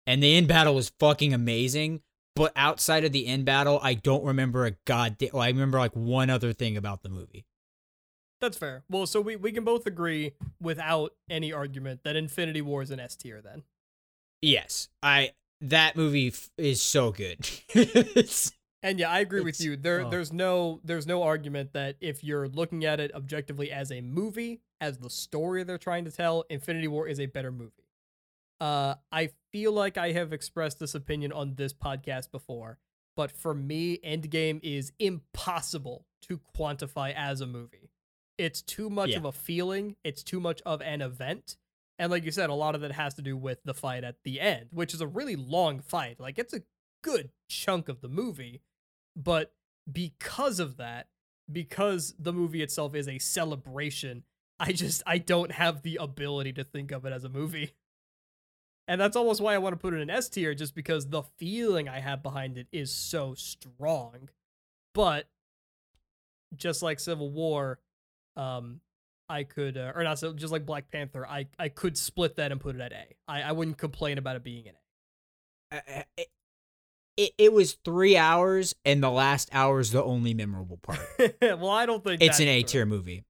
And 0.07 0.21
the 0.21 0.35
end 0.35 0.47
battle 0.47 0.75
was 0.75 0.91
fucking 0.99 1.33
amazing, 1.33 2.01
but 2.35 2.51
outside 2.55 3.05
of 3.05 3.11
the 3.11 3.27
end 3.27 3.45
battle, 3.45 3.79
I 3.81 3.93
don't 3.95 4.23
remember 4.23 4.65
a 4.65 4.71
goddamn 4.85 5.29
well, 5.33 5.43
I 5.43 5.47
remember 5.47 5.79
like 5.79 5.95
one 5.95 6.29
other 6.29 6.53
thing 6.53 6.77
about 6.77 7.03
the 7.03 7.09
movie. 7.09 7.45
That's 8.41 8.57
fair. 8.57 8.83
Well, 8.89 9.07
so 9.07 9.21
we, 9.21 9.35
we 9.35 9.51
can 9.51 9.63
both 9.63 9.87
agree 9.87 10.33
without 10.61 11.13
any 11.29 11.53
argument 11.53 12.01
that 12.03 12.15
Infinity 12.15 12.61
War 12.61 12.81
is 12.81 12.91
an 12.91 12.99
S 12.99 13.15
tier 13.15 13.41
then. 13.41 13.63
Yes. 14.41 14.89
I 15.01 15.31
that 15.61 15.95
movie 15.95 16.27
f- 16.27 16.49
is 16.57 16.81
so 16.81 17.11
good. 17.11 17.49
and 18.83 18.99
yeah, 18.99 19.09
I 19.09 19.19
agree 19.19 19.41
with 19.41 19.61
you. 19.61 19.77
There 19.77 20.01
oh. 20.01 20.09
there's 20.09 20.31
no 20.31 20.81
there's 20.83 21.07
no 21.07 21.23
argument 21.23 21.73
that 21.73 21.95
if 22.01 22.23
you're 22.23 22.47
looking 22.47 22.85
at 22.85 22.99
it 22.99 23.13
objectively 23.15 23.71
as 23.71 23.91
a 23.91 24.01
movie, 24.01 24.61
as 24.81 24.97
the 24.97 25.09
story 25.09 25.63
they're 25.63 25.77
trying 25.77 26.05
to 26.05 26.11
tell, 26.11 26.43
Infinity 26.49 26.87
War 26.87 27.07
is 27.07 27.19
a 27.19 27.25
better 27.25 27.51
movie. 27.51 27.89
Uh 28.59 28.95
I 29.11 29.29
feel 29.51 29.71
like 29.73 29.97
I 29.97 30.11
have 30.13 30.31
expressed 30.33 30.79
this 30.79 30.95
opinion 30.95 31.31
on 31.33 31.55
this 31.55 31.73
podcast 31.73 32.31
before, 32.31 32.79
but 33.15 33.31
for 33.31 33.53
me 33.53 33.97
Endgame 34.05 34.59
is 34.63 34.91
impossible 34.99 36.05
to 36.23 36.39
quantify 36.57 37.13
as 37.13 37.41
a 37.41 37.47
movie. 37.47 37.91
It's 38.37 38.61
too 38.61 38.89
much 38.89 39.11
Yeah. 39.11 39.17
of 39.17 39.25
a 39.25 39.31
feeling, 39.31 39.95
it's 40.03 40.23
too 40.23 40.39
much 40.39 40.61
of 40.65 40.81
an 40.81 41.01
event. 41.01 41.57
And 41.97 42.11
like 42.11 42.23
you 42.25 42.31
said, 42.31 42.49
a 42.49 42.53
lot 42.53 42.75
of 42.75 42.81
that 42.81 42.91
has 42.93 43.13
to 43.15 43.21
do 43.21 43.37
with 43.37 43.59
the 43.63 43.73
fight 43.73 44.03
at 44.03 44.23
the 44.23 44.39
end, 44.41 44.67
which 44.71 44.93
is 44.93 44.99
a 45.01 45.07
really 45.07 45.35
long 45.37 45.79
fight. 45.79 46.19
Like 46.19 46.37
it's 46.39 46.53
a 46.53 46.63
good 47.01 47.31
chunk 47.49 47.87
of 47.89 48.01
the 48.01 48.09
movie, 48.09 48.61
but 49.15 49.53
because 49.89 50.59
of 50.59 50.77
that, 50.77 51.07
because 51.51 52.15
the 52.17 52.33
movie 52.33 52.61
itself 52.61 52.95
is 52.95 53.07
a 53.07 53.19
celebration, 53.19 54.23
I 54.59 54.71
just 54.71 55.03
I 55.05 55.17
don't 55.17 55.51
have 55.51 55.81
the 55.81 55.97
ability 55.97 56.53
to 56.53 56.63
think 56.63 56.91
of 56.91 57.05
it 57.05 57.13
as 57.13 57.23
a 57.23 57.29
movie. 57.29 57.73
And 58.87 59.01
that's 59.01 59.15
almost 59.15 59.41
why 59.41 59.55
I 59.55 59.57
want 59.57 59.73
to 59.73 59.77
put 59.77 59.93
it 59.95 59.99
in 59.99 60.09
S 60.11 60.29
tier, 60.29 60.53
just 60.53 60.75
because 60.75 61.09
the 61.09 61.23
feeling 61.37 61.89
I 61.89 61.99
have 61.99 62.21
behind 62.21 62.57
it 62.57 62.67
is 62.71 62.91
so 62.91 63.33
strong. 63.33 64.29
But 64.93 65.27
just 66.55 66.83
like 66.83 66.99
Civil 66.99 67.31
War, 67.31 67.79
um, 68.37 68.81
I 69.27 69.43
could, 69.43 69.75
uh, 69.75 69.91
or 69.95 70.03
not, 70.03 70.19
so 70.19 70.33
just 70.33 70.53
like 70.53 70.65
Black 70.67 70.91
Panther, 70.91 71.25
I 71.27 71.47
I 71.57 71.69
could 71.69 71.97
split 71.97 72.35
that 72.35 72.51
and 72.51 72.61
put 72.61 72.75
it 72.75 72.81
at 72.81 72.93
A. 72.93 73.05
I 73.27 73.41
I 73.41 73.51
wouldn't 73.53 73.77
complain 73.77 74.17
about 74.19 74.35
it 74.35 74.43
being 74.43 74.67
an 74.67 74.75
Uh, 75.71 76.03
it, 76.15 76.27
it, 77.17 77.31
it 77.37 77.53
was 77.53 77.73
three 77.83 78.17
hours, 78.17 78.75
and 78.85 79.01
the 79.01 79.09
last 79.09 79.49
hour 79.51 79.79
is 79.79 79.91
the 79.91 80.03
only 80.03 80.33
memorable 80.33 80.77
part. 80.77 80.99
Well, 81.41 81.69
I 81.69 81.85
don't 81.85 82.03
think 82.03 82.21
it's 82.21 82.39
an 82.39 82.47
A 82.47 82.61
tier 82.61 82.85
movie. 82.85 83.23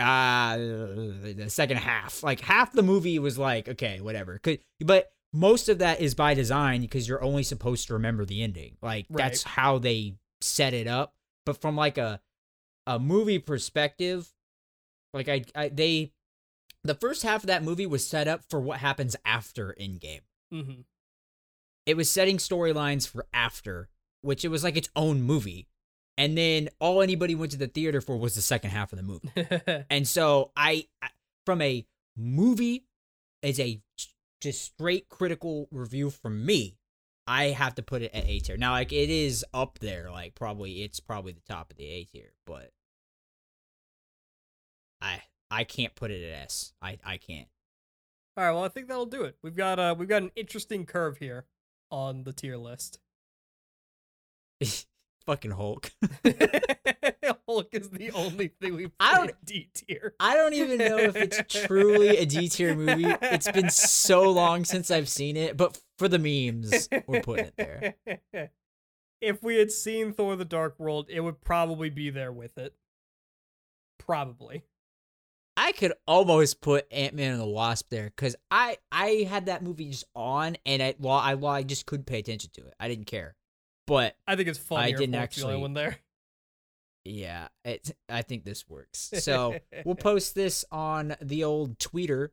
Uh 0.00 0.56
the 0.56 1.46
second 1.48 1.78
half, 1.78 2.22
like 2.22 2.40
half 2.40 2.72
the 2.72 2.82
movie 2.82 3.18
was 3.18 3.38
like 3.38 3.68
okay, 3.68 4.00
whatever. 4.00 4.38
Could 4.38 4.60
but 4.80 5.12
most 5.32 5.68
of 5.68 5.78
that 5.78 6.00
is 6.00 6.14
by 6.14 6.34
design 6.34 6.80
because 6.80 7.08
you're 7.08 7.22
only 7.22 7.42
supposed 7.42 7.86
to 7.88 7.94
remember 7.94 8.24
the 8.24 8.42
ending. 8.42 8.76
Like 8.82 9.06
that's 9.10 9.42
how 9.42 9.78
they 9.78 10.14
set 10.40 10.74
it 10.74 10.86
up. 10.86 11.14
But 11.46 11.60
from 11.60 11.76
like 11.76 11.98
a 11.98 12.20
a 12.86 12.98
movie 12.98 13.38
perspective, 13.38 14.32
like 15.14 15.28
I, 15.28 15.44
I 15.54 15.68
they 15.68 16.12
the 16.82 16.94
first 16.94 17.22
half 17.22 17.42
of 17.42 17.46
that 17.48 17.62
movie 17.62 17.86
was 17.86 18.06
set 18.06 18.26
up 18.26 18.42
for 18.48 18.58
what 18.60 18.78
happens 18.78 19.14
after 19.24 19.74
Endgame. 19.78 20.22
Mhm. 20.52 20.84
It 21.86 21.96
was 21.96 22.10
setting 22.10 22.38
storylines 22.38 23.08
for 23.08 23.26
after, 23.32 23.88
which 24.22 24.44
it 24.44 24.48
was 24.48 24.64
like 24.64 24.76
its 24.76 24.88
own 24.96 25.22
movie. 25.22 25.68
And 26.20 26.36
then 26.36 26.68
all 26.80 27.00
anybody 27.00 27.34
went 27.34 27.52
to 27.52 27.56
the 27.56 27.66
theater 27.66 28.02
for 28.02 28.14
was 28.18 28.34
the 28.34 28.42
second 28.42 28.72
half 28.72 28.92
of 28.92 28.98
the 28.98 29.02
movie. 29.02 29.30
And 29.88 30.06
so 30.06 30.50
I, 30.54 30.86
from 31.46 31.62
a 31.62 31.86
movie 32.14 32.84
as 33.42 33.58
a 33.58 33.80
just 34.42 34.62
straight 34.62 35.08
critical 35.08 35.66
review 35.70 36.10
from 36.10 36.44
me, 36.44 36.76
I 37.26 37.44
have 37.44 37.74
to 37.76 37.82
put 37.82 38.02
it 38.02 38.10
at 38.12 38.26
A 38.26 38.38
tier. 38.40 38.58
Now 38.58 38.72
like 38.72 38.92
it 38.92 39.08
is 39.08 39.46
up 39.54 39.78
there, 39.78 40.10
like 40.10 40.34
probably 40.34 40.82
it's 40.82 41.00
probably 41.00 41.32
the 41.32 41.40
top 41.48 41.70
of 41.70 41.78
the 41.78 41.86
A 41.86 42.04
tier, 42.04 42.32
but 42.46 42.70
I 45.00 45.22
I 45.50 45.64
can't 45.64 45.94
put 45.94 46.10
it 46.10 46.22
at 46.22 46.42
S. 46.42 46.74
I 46.82 46.98
I 47.02 47.16
can't. 47.16 47.48
All 48.36 48.44
right, 48.44 48.52
well, 48.52 48.64
I 48.64 48.68
think 48.68 48.88
that'll 48.88 49.06
do 49.06 49.22
it. 49.22 49.38
We've 49.42 49.56
got 49.56 49.78
uh 49.78 49.94
we've 49.96 50.06
got 50.06 50.20
an 50.20 50.32
interesting 50.36 50.84
curve 50.84 51.16
here 51.16 51.46
on 51.90 52.24
the 52.24 52.34
tier 52.34 52.58
list. 52.58 52.98
Fucking 55.26 55.50
Hulk. 55.52 55.90
Hulk 57.46 57.68
is 57.72 57.90
the 57.90 58.10
only 58.12 58.48
thing 58.60 58.74
we've 58.76 58.92
I 58.98 59.16
don't- 59.16 59.30
in 59.30 59.36
D 59.44 59.68
tier. 59.74 60.14
I 60.20 60.34
don't 60.34 60.54
even 60.54 60.78
know 60.78 60.98
if 60.98 61.16
it's 61.16 61.64
truly 61.66 62.16
a 62.18 62.26
D 62.26 62.48
tier 62.48 62.74
movie. 62.74 63.06
It's 63.22 63.50
been 63.50 63.70
so 63.70 64.30
long 64.30 64.64
since 64.64 64.90
I've 64.90 65.08
seen 65.08 65.36
it, 65.36 65.56
but 65.56 65.78
for 65.98 66.08
the 66.08 66.18
memes, 66.18 66.88
we're 67.06 67.20
putting 67.20 67.46
it 67.46 67.54
there. 67.56 68.50
if 69.20 69.42
we 69.42 69.56
had 69.56 69.70
seen 69.70 70.12
Thor: 70.12 70.36
The 70.36 70.44
Dark 70.44 70.78
World, 70.78 71.06
it 71.10 71.20
would 71.20 71.40
probably 71.40 71.90
be 71.90 72.10
there 72.10 72.32
with 72.32 72.56
it. 72.58 72.74
Probably. 73.98 74.64
I 75.56 75.72
could 75.72 75.92
almost 76.06 76.60
put 76.62 76.86
Ant 76.90 77.14
Man 77.14 77.32
and 77.32 77.40
the 77.40 77.46
Wasp 77.46 77.90
there 77.90 78.06
because 78.06 78.34
I 78.50 78.78
I 78.90 79.26
had 79.28 79.46
that 79.46 79.62
movie 79.62 79.90
just 79.90 80.04
on 80.16 80.56
and 80.64 80.82
I 80.82 80.94
well 80.98 81.16
I 81.16 81.34
well 81.34 81.52
I 81.52 81.62
just 81.64 81.84
couldn't 81.86 82.06
pay 82.06 82.18
attention 82.18 82.50
to 82.54 82.62
it. 82.62 82.74
I 82.80 82.88
didn't 82.88 83.04
care, 83.06 83.34
but 83.90 84.16
I 84.26 84.36
think 84.36 84.48
it's 84.48 84.58
funnier. 84.58 84.96
didn't 84.96 85.14
if 85.14 85.18
Hulk's 85.20 85.36
the 85.36 85.42
actually- 85.42 85.60
one 85.60 85.74
there. 85.74 85.98
yeah, 87.04 87.48
it 87.64 87.90
I 88.08 88.22
think 88.22 88.44
this 88.44 88.68
works. 88.68 89.10
So 89.18 89.56
we'll 89.84 89.96
post 89.96 90.34
this 90.36 90.64
on 90.70 91.16
the 91.20 91.42
old 91.44 91.78
Twitter, 91.78 92.32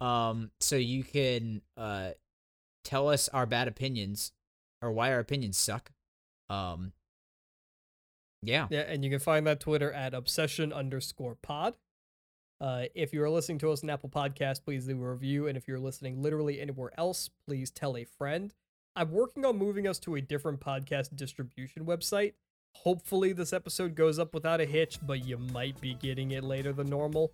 um, 0.00 0.50
so 0.60 0.76
you 0.76 1.04
can 1.04 1.60
uh 1.76 2.12
tell 2.84 3.08
us 3.08 3.28
our 3.28 3.44
bad 3.46 3.68
opinions 3.68 4.32
or 4.82 4.92
why 4.92 5.12
our 5.12 5.18
opinions 5.18 5.58
suck. 5.58 5.92
Um, 6.50 6.92
yeah, 8.42 8.66
Yeah, 8.70 8.80
and 8.80 9.04
you 9.04 9.10
can 9.10 9.20
find 9.20 9.46
that 9.46 9.60
Twitter 9.60 9.90
at 9.92 10.12
obsession 10.14 10.72
underscore 10.72 11.34
pod. 11.34 11.76
Uh, 12.60 12.84
if 12.94 13.12
you 13.12 13.22
are 13.22 13.30
listening 13.30 13.58
to 13.58 13.70
us 13.70 13.82
on 13.82 13.90
Apple 13.90 14.10
Podcast, 14.10 14.64
please 14.64 14.86
leave 14.86 15.00
a 15.00 15.10
review. 15.10 15.46
And 15.46 15.56
if 15.56 15.66
you're 15.66 15.78
listening 15.78 16.22
literally 16.22 16.60
anywhere 16.60 16.92
else, 16.98 17.30
please 17.46 17.70
tell 17.70 17.96
a 17.96 18.04
friend. 18.04 18.54
I'm 18.96 19.10
working 19.10 19.44
on 19.44 19.58
moving 19.58 19.88
us 19.88 19.98
to 20.00 20.14
a 20.14 20.20
different 20.20 20.60
podcast 20.60 21.16
distribution 21.16 21.84
website. 21.84 22.34
Hopefully, 22.76 23.32
this 23.32 23.52
episode 23.52 23.94
goes 23.96 24.20
up 24.20 24.34
without 24.34 24.60
a 24.60 24.64
hitch, 24.64 24.98
but 25.02 25.24
you 25.24 25.36
might 25.36 25.80
be 25.80 25.94
getting 25.94 26.32
it 26.32 26.44
later 26.44 26.72
than 26.72 26.88
normal. 26.88 27.32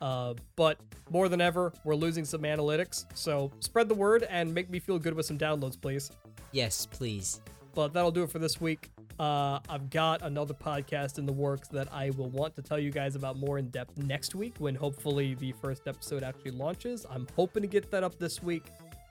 Uh, 0.00 0.34
but 0.56 0.78
more 1.10 1.28
than 1.28 1.40
ever, 1.40 1.72
we're 1.84 1.96
losing 1.96 2.24
some 2.24 2.42
analytics. 2.42 3.06
So 3.14 3.50
spread 3.58 3.88
the 3.88 3.94
word 3.94 4.24
and 4.30 4.54
make 4.54 4.70
me 4.70 4.78
feel 4.78 4.98
good 4.98 5.14
with 5.14 5.26
some 5.26 5.36
downloads, 5.38 5.80
please. 5.80 6.10
yes, 6.52 6.86
please. 6.86 7.40
But 7.74 7.92
that'll 7.92 8.10
do 8.10 8.22
it 8.22 8.30
for 8.30 8.38
this 8.38 8.60
week. 8.60 8.90
Uh, 9.18 9.58
I've 9.68 9.90
got 9.90 10.22
another 10.22 10.54
podcast 10.54 11.18
in 11.18 11.26
the 11.26 11.32
works 11.32 11.68
that 11.68 11.92
I 11.92 12.10
will 12.10 12.30
want 12.30 12.54
to 12.56 12.62
tell 12.62 12.78
you 12.78 12.90
guys 12.90 13.16
about 13.16 13.36
more 13.36 13.58
in 13.58 13.68
depth 13.68 13.98
next 13.98 14.34
week 14.34 14.54
when 14.58 14.74
hopefully 14.74 15.34
the 15.34 15.52
first 15.60 15.86
episode 15.86 16.22
actually 16.22 16.52
launches. 16.52 17.04
I'm 17.10 17.26
hoping 17.36 17.62
to 17.62 17.68
get 17.68 17.90
that 17.90 18.02
up 18.02 18.18
this 18.18 18.42
week, 18.42 18.64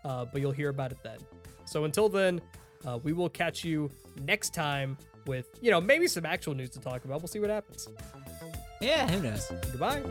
uh, 0.03 0.25
but 0.25 0.41
you'll 0.41 0.51
hear 0.51 0.69
about 0.69 0.91
it 0.91 0.97
then. 1.03 1.19
So 1.69 1.85
until 1.85 2.09
then, 2.09 2.41
uh, 2.85 2.97
we 3.03 3.13
will 3.13 3.29
catch 3.29 3.63
you 3.63 3.91
next 4.23 4.53
time 4.53 4.97
with, 5.27 5.47
you 5.61 5.69
know, 5.69 5.79
maybe 5.79 6.07
some 6.07 6.25
actual 6.25 6.55
news 6.55 6.71
to 6.71 6.79
talk 6.79 7.05
about. 7.05 7.21
We'll 7.21 7.27
see 7.27 7.39
what 7.39 7.51
happens. 7.51 7.87
Yeah, 8.81 9.07
who 9.07 9.21
knows? 9.21 9.51
Goodbye. 9.71 10.01